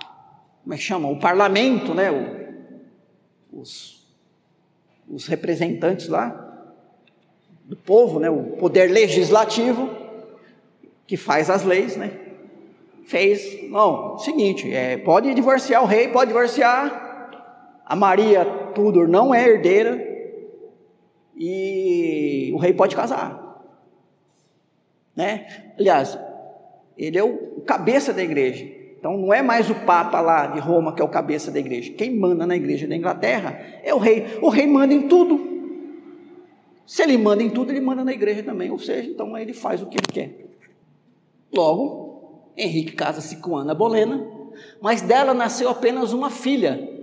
como 0.65 0.75
é 0.75 0.77
que 0.77 0.83
chama? 0.83 1.09
O 1.09 1.21
parlamento, 1.21 1.95
né, 1.95 2.11
o, 2.11 3.61
os, 3.61 4.05
os 5.09 5.29
representantes 5.29 6.09
lá 6.09 6.67
do 7.67 7.77
povo, 7.77 8.19
né, 8.19 8.29
o 8.29 8.57
poder 8.59 8.91
legislativo, 8.91 9.89
que 11.07 11.17
faz 11.17 11.49
as 11.49 11.63
leis, 11.63 11.97
né? 11.97 12.11
Fez, 13.07 13.71
não, 13.71 14.19
seguinte, 14.19 14.75
é, 14.75 14.97
pode 14.97 15.33
divorciar 15.33 15.81
o 15.81 15.87
rei, 15.87 16.09
pode 16.09 16.33
divorciar. 16.33 17.04
A 17.85 17.95
Maria 17.95 18.45
Tudor 18.75 19.09
não 19.09 19.35
é 19.35 19.47
herdeira 19.47 20.03
e 21.37 22.51
o 22.55 22.59
rei 22.59 22.73
pode 22.73 22.97
casar, 22.97 23.63
né? 25.15 25.47
Aliás, 25.79 26.19
ele 26.97 27.19
é 27.19 27.25
o 27.25 27.61
cabeça 27.67 28.13
da 28.13 28.23
igreja. 28.23 28.65
Então 28.99 29.19
não 29.19 29.35
é 29.35 29.43
mais 29.43 29.69
o 29.69 29.75
Papa 29.75 30.21
lá 30.21 30.47
de 30.47 30.61
Roma 30.61 30.95
que 30.95 31.03
é 31.03 31.05
o 31.05 31.09
cabeça 31.09 31.51
da 31.51 31.59
igreja. 31.59 31.93
Quem 31.93 32.17
manda 32.19 32.47
na 32.47 32.57
igreja 32.57 32.87
da 32.87 32.97
Inglaterra 32.97 33.61
é 33.83 33.93
o 33.93 33.99
rei. 33.99 34.39
O 34.41 34.49
rei 34.49 34.67
manda 34.67 34.95
em 34.95 35.09
tudo. 35.09 35.53
Se 36.87 37.03
ele 37.03 37.19
manda 37.19 37.43
em 37.43 37.51
tudo, 37.51 37.71
ele 37.71 37.81
manda 37.81 38.05
na 38.05 38.13
igreja 38.13 38.43
também. 38.43 38.71
Ou 38.71 38.79
seja, 38.79 39.11
então 39.11 39.37
ele 39.37 39.53
faz 39.53 39.83
o 39.83 39.87
que 39.87 39.99
ele 39.99 40.07
quer. 40.11 40.47
Logo, 41.55 42.51
Henrique 42.57 42.93
casa-se 42.93 43.37
com 43.37 43.57
Ana 43.57 43.75
Bolena, 43.75 44.27
mas 44.81 45.03
dela 45.03 45.35
nasceu 45.35 45.69
apenas 45.69 46.13
uma 46.13 46.31
filha, 46.31 46.94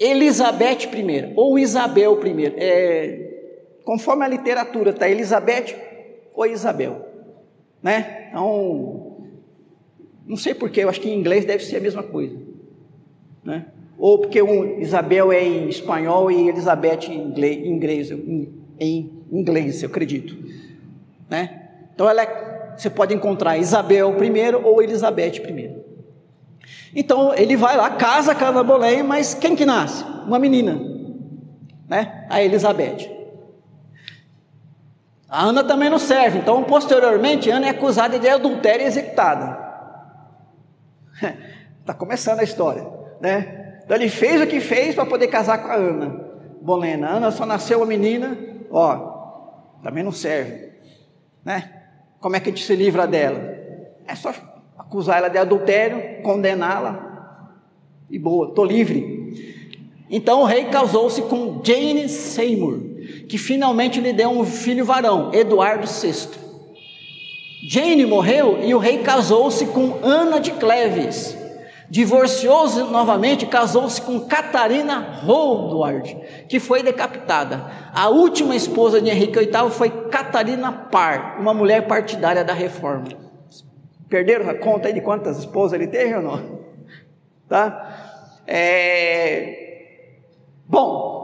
Elizabeth 0.00 0.88
I, 0.94 1.32
ou 1.36 1.58
Isabel 1.58 2.18
I. 2.26 2.54
É, 2.56 3.30
conforme 3.84 4.24
a 4.24 4.28
literatura 4.28 4.90
está 4.90 5.08
Elizabeth 5.08 5.76
ou 6.34 6.46
Isabel. 6.46 7.06
Né? 7.82 8.28
Então, 8.30 9.26
não 10.26 10.36
sei 10.36 10.54
porquê, 10.54 10.84
eu 10.84 10.88
acho 10.88 11.00
que 11.00 11.10
em 11.10 11.18
inglês 11.18 11.44
deve 11.44 11.62
ser 11.62 11.76
a 11.76 11.80
mesma 11.80 12.02
coisa. 12.02 12.36
Né? 13.44 13.66
Ou 13.98 14.18
porque 14.18 14.40
um, 14.40 14.80
Isabel 14.80 15.30
é 15.30 15.44
em 15.44 15.68
espanhol 15.68 16.30
e 16.30 16.48
Elizabeth 16.48 17.10
em 17.10 17.20
inglês, 17.22 17.58
em 17.58 17.70
inglês, 17.70 18.10
em 18.80 19.10
inglês 19.30 19.82
eu 19.82 19.88
acredito. 19.88 20.36
Né? 21.28 21.68
Então 21.94 22.08
ela 22.08 22.22
é 22.22 22.50
você 22.80 22.88
pode 22.88 23.14
encontrar 23.14 23.58
Isabel 23.58 24.14
I 24.24 24.54
ou 24.64 24.82
Elizabeth 24.82 25.36
I. 25.36 25.89
Então 26.94 27.32
ele 27.34 27.56
vai 27.56 27.76
lá, 27.76 27.90
casa 27.90 28.34
com 28.34 28.44
Ana 28.44 28.62
Bolém, 28.62 29.02
mas 29.02 29.34
quem 29.34 29.54
que 29.54 29.64
nasce? 29.64 30.04
Uma 30.26 30.38
menina, 30.38 30.80
né? 31.88 32.26
A 32.28 32.42
Elizabeth. 32.42 33.20
A 35.28 35.44
Ana 35.44 35.62
também 35.62 35.88
não 35.88 35.98
serve, 35.98 36.38
então 36.38 36.64
posteriormente 36.64 37.50
Ana 37.50 37.66
é 37.66 37.70
acusada 37.70 38.18
de 38.18 38.28
adultério 38.28 38.84
e 38.84 38.88
executada. 38.88 39.56
Está 41.80 41.94
começando 41.94 42.40
a 42.40 42.44
história, 42.44 42.84
né? 43.20 43.78
Então 43.84 43.96
ele 43.96 44.08
fez 44.08 44.40
o 44.40 44.46
que 44.46 44.60
fez 44.60 44.94
para 44.94 45.06
poder 45.06 45.28
casar 45.28 45.58
com 45.58 45.68
a 45.68 45.74
Ana 45.74 46.24
Bolena. 46.60 47.10
Ana 47.10 47.30
só 47.30 47.46
nasceu 47.46 47.78
uma 47.78 47.86
menina, 47.86 48.36
ó, 48.72 49.78
também 49.82 50.02
não 50.02 50.12
serve, 50.12 50.72
né? 51.44 51.80
Como 52.20 52.34
é 52.34 52.40
que 52.40 52.50
a 52.50 52.52
gente 52.52 52.64
se 52.64 52.74
livra 52.74 53.06
dela? 53.06 53.40
É 54.06 54.14
só 54.16 54.34
acusar 54.90 55.18
ela 55.18 55.28
de 55.28 55.38
adultério, 55.38 56.20
condená-la 56.24 57.38
e 58.10 58.18
boa, 58.18 58.48
estou 58.48 58.64
livre. 58.64 59.30
Então 60.10 60.42
o 60.42 60.44
rei 60.44 60.64
casou-se 60.64 61.22
com 61.22 61.62
Jane 61.64 62.08
Seymour, 62.08 62.80
que 63.28 63.38
finalmente 63.38 64.00
lhe 64.00 64.12
deu 64.12 64.30
um 64.30 64.44
filho 64.44 64.84
varão, 64.84 65.32
Eduardo 65.32 65.86
VI. 65.86 66.28
Jane 67.68 68.04
morreu 68.04 68.58
e 68.64 68.74
o 68.74 68.78
rei 68.78 68.98
casou-se 68.98 69.64
com 69.66 70.00
Ana 70.02 70.40
de 70.40 70.50
Cleves. 70.50 71.38
Divorciou-se 71.88 72.82
novamente, 72.82 73.46
casou-se 73.46 74.02
com 74.02 74.18
Catarina 74.20 75.20
Howard, 75.24 76.16
que 76.48 76.58
foi 76.58 76.82
decapitada. 76.82 77.64
A 77.94 78.08
última 78.08 78.56
esposa 78.56 79.00
de 79.00 79.08
Henrique 79.08 79.38
VIII 79.38 79.70
foi 79.70 79.88
Catarina 80.08 80.72
Parr, 80.72 81.40
uma 81.40 81.54
mulher 81.54 81.86
partidária 81.86 82.42
da 82.42 82.52
reforma. 82.52 83.29
Perderam 84.10 84.50
a 84.50 84.54
conta 84.54 84.88
aí 84.88 84.92
de 84.92 85.00
quantas 85.00 85.38
esposas 85.38 85.72
ele 85.80 85.86
teve 85.86 86.14
ou 86.16 86.22
não? 86.22 86.60
Tá? 87.48 88.40
É... 88.46 90.18
Bom, 90.66 91.20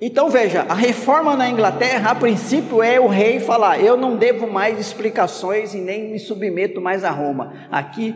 então 0.00 0.28
veja, 0.28 0.62
a 0.68 0.74
reforma 0.74 1.34
na 1.34 1.48
Inglaterra, 1.48 2.10
a 2.10 2.14
princípio, 2.14 2.82
é 2.82 3.00
o 3.00 3.06
rei 3.06 3.40
falar: 3.40 3.80
eu 3.80 3.96
não 3.96 4.16
devo 4.16 4.46
mais 4.46 4.78
explicações 4.78 5.74
e 5.74 5.78
nem 5.78 6.10
me 6.10 6.18
submeto 6.18 6.80
mais 6.80 7.02
a 7.02 7.10
Roma. 7.10 7.68
Aqui 7.70 8.14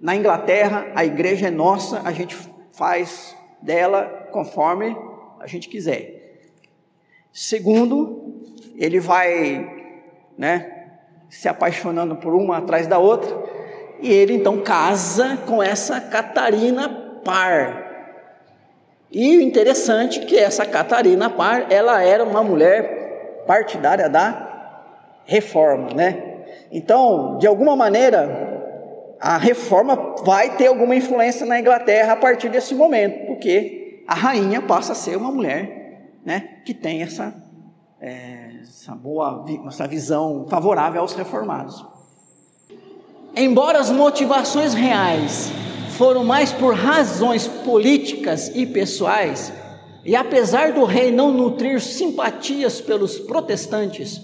na 0.00 0.16
Inglaterra, 0.16 0.86
a 0.94 1.04
igreja 1.04 1.48
é 1.48 1.50
nossa, 1.50 2.02
a 2.04 2.12
gente 2.12 2.36
faz 2.72 3.36
dela 3.62 4.28
conforme 4.32 4.96
a 5.40 5.46
gente 5.46 5.68
quiser. 5.68 6.40
Segundo, 7.32 8.34
ele 8.76 8.98
vai, 8.98 9.92
né, 10.36 10.83
se 11.34 11.48
apaixonando 11.48 12.14
por 12.16 12.32
uma 12.32 12.58
atrás 12.58 12.86
da 12.86 12.98
outra, 12.98 13.36
e 14.00 14.12
ele 14.12 14.34
então 14.34 14.60
casa 14.60 15.36
com 15.46 15.62
essa 15.62 16.00
Catarina 16.00 16.88
Par. 17.24 17.84
E 19.10 19.36
o 19.36 19.40
interessante 19.40 20.20
é 20.20 20.24
que 20.24 20.36
essa 20.36 20.64
Catarina 20.64 21.28
Par, 21.28 21.66
ela 21.70 22.02
era 22.02 22.22
uma 22.24 22.42
mulher 22.42 23.44
partidária 23.46 24.08
da 24.08 25.20
reforma, 25.24 25.90
né? 25.94 26.34
Então, 26.70 27.38
de 27.38 27.46
alguma 27.46 27.74
maneira, 27.74 29.16
a 29.20 29.36
reforma 29.36 30.14
vai 30.24 30.56
ter 30.56 30.68
alguma 30.68 30.94
influência 30.94 31.44
na 31.44 31.58
Inglaterra 31.58 32.12
a 32.12 32.16
partir 32.16 32.48
desse 32.48 32.74
momento, 32.74 33.26
porque 33.26 34.04
a 34.06 34.14
rainha 34.14 34.62
passa 34.62 34.92
a 34.92 34.94
ser 34.94 35.16
uma 35.16 35.32
mulher 35.32 35.84
né, 36.24 36.58
que 36.64 36.72
tem 36.72 37.02
essa, 37.02 37.34
é, 38.00 38.43
essa 38.64 38.94
boa 38.94 39.44
essa 39.66 39.86
visão 39.86 40.46
favorável 40.48 41.02
aos 41.02 41.12
reformados. 41.12 41.84
Embora 43.36 43.78
as 43.78 43.90
motivações 43.90 44.72
reais 44.72 45.52
foram 45.98 46.24
mais 46.24 46.50
por 46.50 46.74
razões 46.74 47.46
políticas 47.46 48.50
e 48.54 48.64
pessoais, 48.64 49.52
e 50.02 50.16
apesar 50.16 50.72
do 50.72 50.84
rei 50.84 51.12
não 51.12 51.30
nutrir 51.30 51.78
simpatias 51.80 52.80
pelos 52.80 53.18
protestantes, 53.18 54.20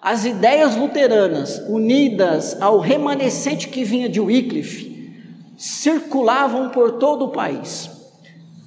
as 0.00 0.24
ideias 0.24 0.76
luteranas, 0.76 1.58
unidas 1.68 2.60
ao 2.62 2.78
remanescente 2.78 3.68
que 3.68 3.84
vinha 3.84 4.08
de 4.08 4.20
Wycliffe, 4.20 5.12
circulavam 5.58 6.70
por 6.70 6.92
todo 6.92 7.26
o 7.26 7.32
país. 7.32 7.90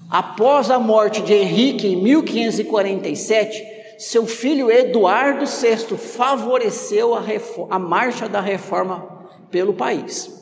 Após 0.09 0.69
a 0.69 0.77
morte 0.77 1.21
de 1.21 1.33
Henrique 1.33 1.87
em 1.87 1.95
1547, 1.95 3.76
seu 3.97 4.25
filho 4.25 4.71
Eduardo 4.71 5.45
VI 5.45 5.97
favoreceu 5.97 7.15
a, 7.15 7.23
a 7.69 7.79
marcha 7.79 8.29
da 8.29 8.39
reforma 8.39 9.27
pelo 9.49 9.73
país. 9.73 10.37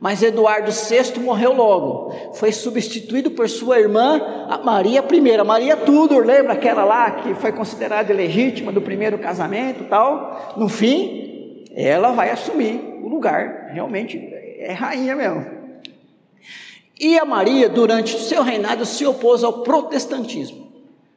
Mas 0.00 0.22
Eduardo 0.22 0.70
VI 0.70 1.18
morreu 1.18 1.52
logo. 1.52 2.34
Foi 2.34 2.52
substituído 2.52 3.32
por 3.32 3.48
sua 3.48 3.80
irmã 3.80 4.20
Maria 4.64 5.04
I. 5.10 5.44
Maria 5.44 5.76
Tudor, 5.76 6.24
lembra 6.24 6.52
aquela 6.52 6.84
lá 6.84 7.10
que 7.10 7.34
foi 7.34 7.50
considerada 7.50 8.12
ilegítima 8.12 8.70
do 8.70 8.80
primeiro 8.80 9.18
casamento 9.18 9.84
tal? 9.88 10.54
No 10.56 10.68
fim, 10.68 11.64
ela 11.74 12.12
vai 12.12 12.30
assumir 12.30 13.00
o 13.02 13.08
lugar. 13.08 13.70
Realmente 13.72 14.18
é 14.58 14.72
rainha 14.72 15.16
mesmo. 15.16 15.58
E 17.00 17.18
a 17.18 17.24
Maria, 17.24 17.68
durante 17.68 18.18
seu 18.18 18.42
reinado, 18.42 18.84
se 18.84 19.04
opôs 19.06 19.42
ao 19.42 19.62
protestantismo. 19.62 20.67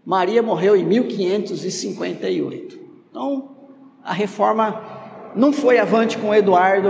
Maria 0.05 0.41
morreu 0.41 0.75
em 0.75 0.83
1558. 0.83 2.79
Então, 3.09 3.55
a 4.03 4.13
reforma 4.13 4.81
não 5.35 5.53
foi 5.53 5.77
avante 5.77 6.17
com 6.17 6.33
Eduardo 6.33 6.89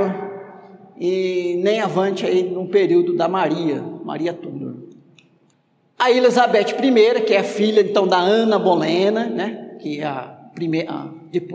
e 0.97 1.59
nem 1.64 1.82
avante 1.82 2.26
aí 2.26 2.43
no 2.43 2.68
período 2.68 3.16
da 3.16 3.28
Maria, 3.28 3.84
Maria 4.03 4.34
Tudor. 4.34 4.76
A 5.97 6.09
Elizabeth 6.09 6.78
I, 6.82 7.22
que 7.22 7.34
é 7.34 7.43
filha 7.43 7.82
então 7.82 8.07
da 8.07 8.18
Ana 8.18 8.57
Bolena, 8.57 9.26
né, 9.26 9.78
que 9.80 9.99
é 9.99 10.05
a, 10.05 10.36
primeira, 10.55 10.91
a, 10.91 11.09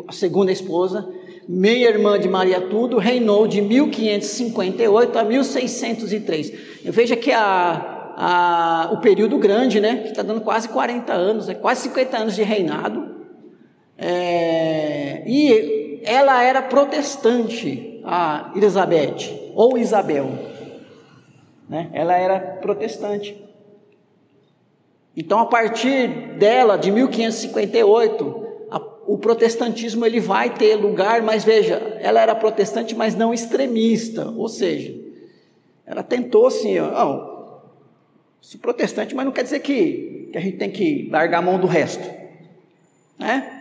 a 0.09 0.13
segunda 0.13 0.53
esposa, 0.53 1.09
meia 1.49 1.89
irmã 1.89 2.19
de 2.19 2.29
Maria 2.29 2.61
Tudo, 2.61 2.99
reinou 2.99 3.47
de 3.47 3.61
1558 3.61 5.19
a 5.19 5.25
1603. 5.25 6.53
Veja 6.85 7.17
que 7.17 7.33
a, 7.33 7.96
a, 8.19 8.89
o 8.93 8.97
período 8.97 9.37
grande, 9.37 9.79
né, 9.79 9.99
que 9.99 10.09
está 10.09 10.23
dando 10.23 10.41
quase 10.41 10.71
40 10.71 11.13
anos, 11.13 11.51
é 11.51 11.55
quase 11.55 11.83
50 11.83 12.17
anos 12.17 12.35
de 12.35 12.43
reinado. 12.43 13.15
É, 13.99 15.23
e 15.27 16.01
ela 16.03 16.43
era 16.43 16.63
protestante, 16.63 18.01
a 18.03 18.53
Elizabeth, 18.57 19.53
ou 19.55 19.77
Isabel. 19.77 20.31
Né? 21.69 21.91
Ela 21.93 22.17
era 22.17 22.41
protestante. 22.41 23.45
Então, 25.15 25.39
a 25.39 25.47
partir 25.47 26.37
dela, 26.39 26.79
de 26.79 26.91
1558, 26.91 28.47
a, 28.71 28.81
o 29.07 29.19
protestantismo 29.19 30.07
ele 30.07 30.21
vai 30.21 30.55
ter 30.55 30.75
lugar, 30.77 31.21
mas 31.23 31.45
veja, 31.45 31.99
ela 32.01 32.21
era 32.21 32.35
protestante, 32.35 32.95
mas 32.95 33.15
não 33.15 33.35
extremista, 33.35 34.31
ou 34.31 34.49
seja, 34.49 34.95
ela 35.85 36.03
tentou 36.03 36.47
assim, 36.47 36.79
ó, 36.79 37.36
se 38.41 38.59
protestante, 38.59 39.15
mas 39.15 39.25
não 39.25 39.33
quer 39.33 39.43
dizer 39.43 39.61
que, 39.61 40.29
que 40.33 40.39
a 40.39 40.41
gente 40.41 40.57
tem 40.57 40.71
que 40.71 41.09
largar 41.11 41.39
a 41.39 41.43
mão 41.43 41.59
do 41.59 41.67
resto, 41.67 42.09
né? 43.19 43.53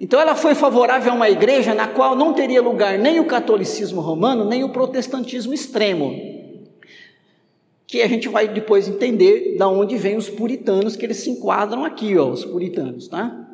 Então 0.00 0.20
ela 0.20 0.34
foi 0.34 0.54
favorável 0.54 1.12
a 1.12 1.14
uma 1.14 1.30
igreja 1.30 1.74
na 1.74 1.86
qual 1.86 2.16
não 2.16 2.32
teria 2.32 2.60
lugar 2.60 2.98
nem 2.98 3.20
o 3.20 3.26
catolicismo 3.26 4.00
romano, 4.00 4.44
nem 4.44 4.64
o 4.64 4.70
protestantismo 4.70 5.54
extremo 5.54 6.32
que 7.92 8.00
a 8.00 8.08
gente 8.08 8.26
vai 8.26 8.48
depois 8.48 8.88
entender 8.88 9.54
da 9.58 9.68
onde 9.68 9.98
vêm 9.98 10.16
os 10.16 10.30
puritanos, 10.30 10.96
que 10.96 11.04
eles 11.04 11.18
se 11.18 11.28
enquadram 11.28 11.84
aqui, 11.84 12.16
ó, 12.16 12.30
os 12.30 12.42
puritanos, 12.42 13.06
tá? 13.06 13.50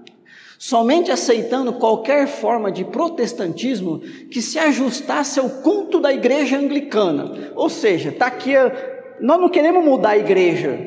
Somente 0.56 1.10
aceitando 1.10 1.72
qualquer 1.72 2.28
forma 2.28 2.70
de 2.70 2.84
protestantismo 2.84 3.98
que 4.30 4.40
se 4.40 4.56
ajustasse 4.56 5.40
ao 5.40 5.50
culto 5.50 5.98
da 5.98 6.12
igreja 6.12 6.56
anglicana. 6.56 7.52
Ou 7.56 7.68
seja, 7.68 8.12
tá 8.12 8.26
aqui, 8.26 8.52
nós 9.20 9.40
não 9.40 9.48
queremos 9.48 9.84
mudar 9.84 10.10
a 10.10 10.18
igreja, 10.18 10.78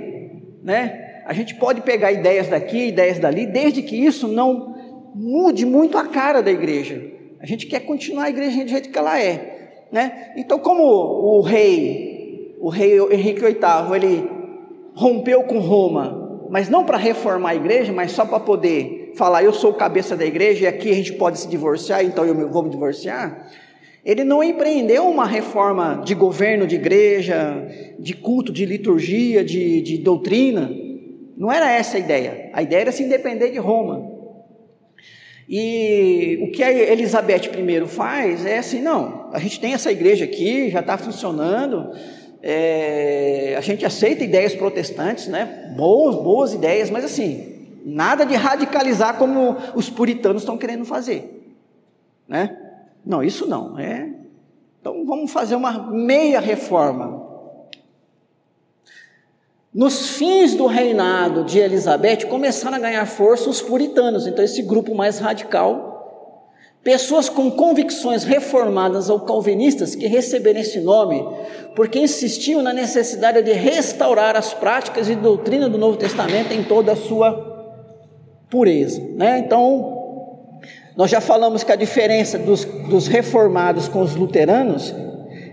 né? 0.63 1.23
A 1.25 1.33
gente 1.33 1.55
pode 1.55 1.81
pegar 1.81 2.11
ideias 2.11 2.47
daqui, 2.47 2.87
ideias 2.87 3.19
dali, 3.19 3.45
desde 3.45 3.81
que 3.81 3.95
isso 3.95 4.27
não 4.27 4.75
mude 5.15 5.65
muito 5.65 5.97
a 5.97 6.07
cara 6.07 6.41
da 6.41 6.51
igreja. 6.51 7.01
A 7.39 7.45
gente 7.45 7.67
quer 7.67 7.81
continuar 7.81 8.25
a 8.25 8.29
igreja 8.29 8.63
do 8.63 8.69
jeito 8.69 8.89
que 8.89 8.97
ela 8.97 9.19
é, 9.19 9.87
né? 9.91 10.31
Então, 10.35 10.59
como 10.59 10.83
o 10.83 11.41
rei 11.41 12.11
o 12.61 12.69
rei 12.69 12.99
Henrique 13.11 13.41
VIII, 13.41 13.95
ele 13.95 14.29
rompeu 14.93 15.41
com 15.43 15.57
Roma, 15.57 16.47
mas 16.51 16.69
não 16.69 16.85
para 16.85 16.95
reformar 16.95 17.49
a 17.49 17.55
igreja, 17.55 17.91
mas 17.91 18.11
só 18.11 18.23
para 18.23 18.39
poder 18.39 19.13
falar, 19.15 19.43
eu 19.43 19.51
sou 19.51 19.71
o 19.71 19.73
cabeça 19.73 20.15
da 20.15 20.23
igreja 20.23 20.65
e 20.65 20.67
aqui 20.67 20.91
a 20.91 20.93
gente 20.93 21.13
pode 21.13 21.39
se 21.39 21.47
divorciar, 21.47 22.05
então 22.05 22.23
eu 22.23 22.49
vou 22.49 22.61
me 22.61 22.69
divorciar. 22.69 23.47
Ele 24.03 24.23
não 24.23 24.43
empreendeu 24.43 25.07
uma 25.07 25.25
reforma 25.25 26.01
de 26.03 26.15
governo 26.15 26.65
de 26.65 26.75
igreja, 26.75 27.67
de 27.99 28.13
culto, 28.15 28.51
de 28.51 28.65
liturgia, 28.65 29.43
de, 29.43 29.81
de 29.81 29.97
doutrina. 29.99 30.71
Não 31.37 31.51
era 31.51 31.71
essa 31.71 31.97
a 31.97 31.99
ideia. 31.99 32.49
A 32.53 32.63
ideia 32.63 32.81
era 32.81 32.91
se 32.91 33.03
independer 33.03 33.51
de 33.51 33.59
Roma. 33.59 34.09
E 35.47 36.39
o 36.41 36.51
que 36.51 36.63
a 36.63 36.71
Elizabeth 36.71 37.51
I 37.53 37.87
faz 37.87 38.45
é 38.45 38.57
assim: 38.59 38.81
não, 38.81 39.29
a 39.33 39.39
gente 39.39 39.59
tem 39.59 39.73
essa 39.73 39.91
igreja 39.91 40.25
aqui, 40.25 40.69
já 40.69 40.79
está 40.79 40.97
funcionando, 40.97 41.91
é, 42.41 43.55
a 43.57 43.61
gente 43.61 43.85
aceita 43.85 44.23
ideias 44.23 44.55
protestantes, 44.55 45.27
né? 45.27 45.73
Boas, 45.75 46.15
boas 46.15 46.53
ideias, 46.53 46.89
mas 46.89 47.03
assim, 47.03 47.67
nada 47.85 48.25
de 48.25 48.33
radicalizar 48.33 49.17
como 49.17 49.57
os 49.75 49.89
puritanos 49.89 50.41
estão 50.41 50.57
querendo 50.57 50.85
fazer, 50.85 51.53
né? 52.27 52.57
Não, 53.05 53.23
isso 53.23 53.47
não. 53.47 53.77
É. 53.79 54.09
Então 54.79 55.05
vamos 55.05 55.31
fazer 55.31 55.55
uma 55.55 55.91
meia 55.91 56.39
reforma. 56.39 57.29
Nos 59.73 60.17
fins 60.17 60.53
do 60.53 60.65
reinado 60.65 61.45
de 61.45 61.59
Elizabeth 61.59 62.27
começaram 62.27 62.75
a 62.75 62.79
ganhar 62.79 63.05
força 63.05 63.49
os 63.49 63.61
puritanos, 63.61 64.27
então 64.27 64.43
esse 64.43 64.61
grupo 64.61 64.93
mais 64.93 65.19
radical 65.19 65.91
Pessoas 66.83 67.29
com 67.29 67.51
convicções 67.51 68.23
reformadas 68.23 69.07
ou 69.07 69.19
calvinistas 69.19 69.93
que 69.93 70.07
receberam 70.07 70.61
esse 70.61 70.79
nome 70.79 71.23
porque 71.75 71.99
insistiam 71.99 72.63
na 72.63 72.73
necessidade 72.73 73.43
de 73.43 73.53
restaurar 73.53 74.35
as 74.35 74.51
práticas 74.51 75.07
e 75.07 75.15
doutrina 75.15 75.69
do 75.69 75.77
Novo 75.77 75.95
Testamento 75.95 76.51
em 76.51 76.63
toda 76.63 76.93
a 76.93 76.95
sua 76.95 77.77
pureza. 78.49 78.99
Né? 79.15 79.37
Então, 79.37 80.00
nós 80.95 81.09
já 81.09 81.21
falamos 81.21 81.63
que 81.63 81.71
a 81.71 81.75
diferença 81.75 82.37
dos, 82.37 82.65
dos 82.65 83.07
reformados 83.07 83.87
com 83.87 84.01
os 84.01 84.15
luteranos 84.15 84.93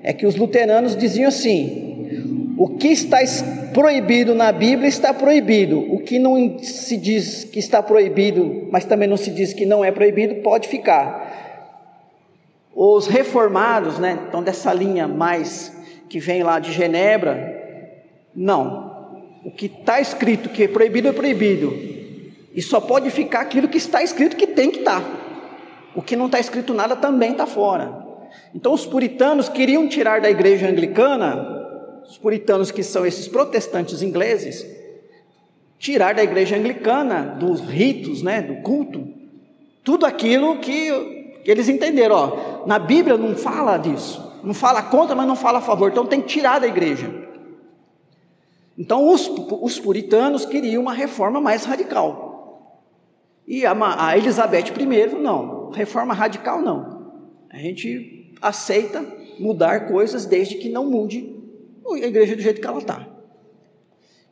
é 0.02 0.12
que 0.12 0.26
os 0.26 0.36
luteranos 0.36 0.96
diziam 0.96 1.28
assim: 1.28 2.54
o 2.58 2.68
que 2.70 2.88
está 2.88 3.18
proibido 3.72 4.34
na 4.34 4.50
Bíblia 4.50 4.88
está 4.88 5.14
proibido, 5.14 5.78
o 5.78 6.00
que 6.00 6.18
não 6.18 6.58
se 6.58 6.96
diz 6.96 7.44
que 7.44 7.58
está 7.58 7.82
proibido, 7.82 8.68
mas 8.72 8.84
também 8.84 9.08
não 9.08 9.16
se 9.16 9.30
diz 9.30 9.52
que 9.52 9.64
não 9.64 9.84
é 9.84 9.92
proibido, 9.92 10.36
pode 10.36 10.66
ficar. 10.66 11.36
Os 12.74 13.06
reformados, 13.06 13.98
né, 13.98 14.18
então 14.28 14.42
dessa 14.42 14.72
linha 14.72 15.06
mais 15.06 15.76
que 16.08 16.18
vem 16.18 16.42
lá 16.42 16.58
de 16.58 16.72
Genebra, 16.72 17.56
não. 18.34 18.88
O 19.44 19.50
que 19.50 19.66
está 19.66 20.00
escrito 20.00 20.48
que 20.48 20.64
é 20.64 20.68
proibido 20.68 21.08
é 21.08 21.12
proibido. 21.12 21.72
E 22.54 22.62
só 22.62 22.80
pode 22.80 23.10
ficar 23.10 23.40
aquilo 23.40 23.68
que 23.68 23.78
está 23.78 24.02
escrito 24.02 24.36
que 24.36 24.46
tem 24.46 24.70
que 24.70 24.78
estar. 24.78 25.17
O 25.94 26.02
que 26.02 26.16
não 26.16 26.26
está 26.26 26.38
escrito 26.38 26.74
nada 26.74 26.94
também 26.96 27.32
está 27.32 27.46
fora. 27.46 28.06
Então 28.54 28.72
os 28.72 28.86
puritanos 28.86 29.48
queriam 29.48 29.88
tirar 29.88 30.20
da 30.20 30.30
igreja 30.30 30.68
anglicana 30.68 31.58
os 32.08 32.16
puritanos, 32.16 32.70
que 32.70 32.82
são 32.82 33.04
esses 33.04 33.28
protestantes 33.28 34.00
ingleses, 34.00 34.66
tirar 35.78 36.14
da 36.14 36.22
igreja 36.22 36.56
anglicana, 36.56 37.36
dos 37.38 37.60
ritos, 37.60 38.22
né, 38.22 38.40
do 38.40 38.62
culto, 38.62 39.06
tudo 39.84 40.06
aquilo 40.06 40.58
que, 40.58 40.90
que 41.44 41.50
eles 41.50 41.68
entenderam. 41.68 42.16
Ó, 42.16 42.66
na 42.66 42.78
Bíblia 42.78 43.18
não 43.18 43.36
fala 43.36 43.76
disso, 43.76 44.40
não 44.42 44.54
fala 44.54 44.82
contra, 44.82 45.14
mas 45.14 45.26
não 45.26 45.36
fala 45.36 45.58
a 45.58 45.62
favor, 45.62 45.90
então 45.90 46.06
tem 46.06 46.22
que 46.22 46.28
tirar 46.28 46.58
da 46.58 46.66
igreja. 46.66 47.12
Então 48.76 49.06
os, 49.06 49.28
os 49.60 49.78
puritanos 49.78 50.46
queriam 50.46 50.80
uma 50.80 50.94
reforma 50.94 51.40
mais 51.42 51.66
radical. 51.66 52.72
E 53.46 53.66
a, 53.66 53.76
a 53.98 54.16
Elizabeth 54.16 54.72
I, 54.78 55.14
não, 55.20 55.57
reforma 55.72 56.14
radical 56.14 56.60
não. 56.60 57.12
A 57.50 57.58
gente 57.58 58.34
aceita 58.40 59.04
mudar 59.38 59.88
coisas 59.88 60.26
desde 60.26 60.56
que 60.56 60.68
não 60.68 60.86
mude 60.90 61.36
a 61.94 62.06
igreja 62.06 62.36
do 62.36 62.42
jeito 62.42 62.60
que 62.60 62.66
ela 62.66 62.78
está. 62.78 63.06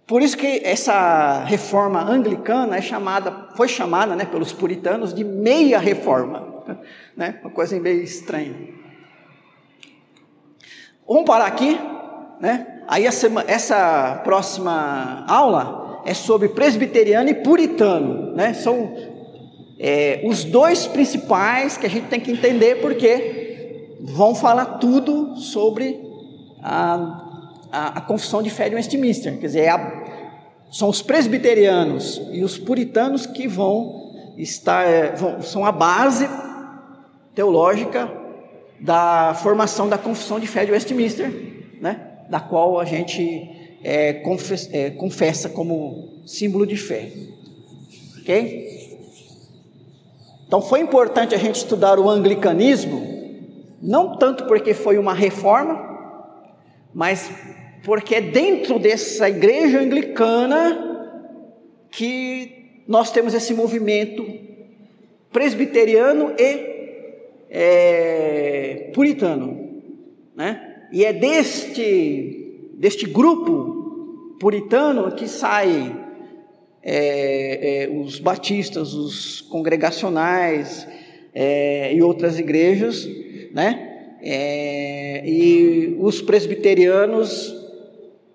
Por 0.07 0.23
isso 0.23 0.37
que 0.37 0.61
essa 0.65 1.43
reforma 1.45 2.01
anglicana 2.01 2.77
é 2.77 2.83
chamada, 2.83 3.49
foi 3.57 3.67
chamada 3.67 4.15
né, 4.15 4.25
pelos 4.25 4.53
puritanos 4.53 5.13
de 5.13 5.25
meia 5.25 5.79
reforma. 5.79 6.55
Né? 7.17 7.39
Uma 7.41 7.51
coisa 7.51 7.81
meio 7.81 8.03
estranha. 8.03 8.55
Vamos 11.09 11.25
parar 11.25 11.47
aqui. 11.47 11.81
Né? 12.39 12.83
Aí 12.87 13.07
essa, 13.07 13.27
essa 13.47 14.21
próxima 14.23 15.25
aula 15.27 16.03
é 16.05 16.13
sobre 16.13 16.51
presbiteriano 16.51 17.31
e 17.31 17.35
puritano. 17.35 18.35
Né? 18.37 18.53
São 18.53 19.16
é, 19.79 20.21
os 20.25 20.45
dois 20.45 20.87
principais 20.87 21.77
que 21.77 21.87
a 21.87 21.91
gente 21.91 22.07
tem 22.07 22.21
que 22.21 22.31
entender 22.31 22.81
porque 22.81 23.97
vão 24.01 24.35
falar 24.35 24.79
tudo 24.79 25.37
sobre 25.37 26.01
a 26.63 27.27
a, 27.71 27.99
a 27.99 28.01
confissão 28.01 28.43
de 28.43 28.51
fé 28.51 28.69
de 28.69 28.75
Westminster, 28.75 29.39
quer 29.39 29.47
dizer, 29.47 29.61
é 29.61 29.69
a, 29.71 30.05
são 30.71 30.89
os 30.89 31.03
presbiterianos 31.03 32.23
e 32.33 32.43
os 32.43 32.59
puritanos 32.59 33.27
que 33.27 33.47
vão 33.47 34.13
estar, 34.37 34.89
é, 34.89 35.15
vão, 35.15 35.43
são 35.43 35.65
a 35.65 35.73
base 35.73 36.29
teológica 37.35 38.11
da 38.81 39.35
formação 39.35 39.89
da 39.89 39.99
confissão 39.99 40.41
de 40.41 40.47
fé 40.47 40.65
de 40.65 40.73
Westminster, 40.73 41.31
né? 41.81 42.13
da 42.29 42.41
qual 42.41 42.81
a 42.81 42.85
gente 42.85 43.79
é, 43.83 44.15
confessa, 44.15 44.69
é, 44.73 44.91
confessa 44.91 45.49
como 45.49 46.23
símbolo 46.27 46.67
de 46.67 46.77
fé. 46.77 47.11
Ok? 48.21 48.76
Então 50.47 50.63
foi 50.63 50.81
importante 50.81 51.35
a 51.35 51.39
gente 51.39 51.57
estudar 51.57 51.99
o 51.99 52.09
anglicanismo, 52.09 53.03
não 53.83 54.17
tanto 54.17 54.45
porque 54.45 54.75
foi 54.75 54.97
uma 54.97 55.13
reforma, 55.13 55.97
mas 56.95 57.31
porque 57.85 58.15
é 58.15 58.21
dentro 58.21 58.79
dessa 58.79 59.29
igreja 59.29 59.81
anglicana 59.81 61.09
que 61.91 62.83
nós 62.87 63.11
temos 63.11 63.35
esse 63.35 63.55
movimento 63.55 64.25
presbiteriano 65.33 66.33
e 66.39 66.77
é, 67.51 68.91
puritano, 68.95 69.83
né? 70.35 70.87
E 70.93 71.05
é 71.05 71.13
deste 71.13 72.45
deste 72.75 73.07
grupo 73.07 74.37
puritano 74.39 75.11
que 75.13 75.27
sai 75.27 76.06
é, 76.89 77.83
é, 77.83 77.89
os 77.89 78.21
batistas, 78.21 78.95
os 78.95 79.41
congregacionais, 79.41 80.87
é, 81.35 81.93
e 81.93 82.01
outras 82.01 82.39
igrejas, 82.39 83.05
né? 83.53 84.15
É, 84.23 85.29
e 85.29 85.97
os 85.99 86.23
presbiterianos, 86.23 87.53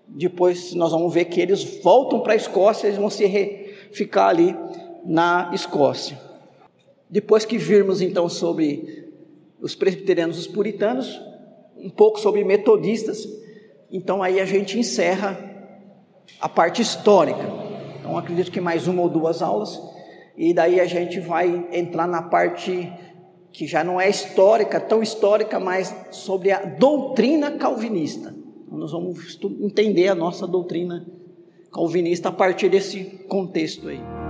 depois 0.06 0.74
nós 0.74 0.92
vamos 0.92 1.14
ver 1.14 1.26
que 1.26 1.40
eles 1.40 1.64
voltam 1.82 2.20
para 2.20 2.34
a 2.34 2.36
Escócia, 2.36 2.88
eles 2.88 3.00
vão 3.00 3.10
se 3.10 3.26
re, 3.26 3.74
ficar 3.94 4.28
ali 4.28 4.54
na 5.06 5.50
Escócia. 5.54 6.20
Depois 7.10 7.46
que 7.46 7.58
virmos 7.58 8.02
então 8.02 8.28
sobre 8.28 9.08
os 9.62 9.76
presbiterianos 9.76 10.38
os 10.38 10.48
puritanos, 10.48 11.22
um 11.78 11.90
pouco 11.90 12.20
sobre 12.20 12.44
metodistas, 12.44 13.26
então 13.90 14.22
aí 14.22 14.42
a 14.42 14.46
gente 14.46 14.78
encerra 14.78 15.40
a 16.40 16.50
parte 16.50 16.82
histórica. 16.82 17.71
Então 18.02 18.18
acredito 18.18 18.52
que 18.52 18.60
mais 18.60 18.88
uma 18.88 19.04
ou 19.04 19.10
duas 19.10 19.42
aulas, 19.42 19.80
e 20.36 20.54
daí 20.54 20.80
a 20.82 20.86
gente 20.86 21.20
vai 21.20 21.68
entrar 21.72 22.08
na 22.08 22.24
parte 22.24 22.92
que 23.54 23.68
já 23.68 23.84
não 23.84 24.02
é 24.02 24.10
histórica, 24.10 24.80
tão 24.80 25.04
histórica, 25.04 25.60
mas 25.60 25.96
sobre 26.10 26.52
a 26.52 26.64
doutrina 26.66 27.52
calvinista. 27.52 28.36
Então, 28.66 28.78
nós 28.78 28.92
vamos 28.92 29.40
entender 29.60 30.08
a 30.08 30.16
nossa 30.16 30.48
doutrina 30.48 31.06
calvinista 31.72 32.30
a 32.30 32.32
partir 32.32 32.70
desse 32.70 33.04
contexto 33.30 33.88
aí. 33.88 34.21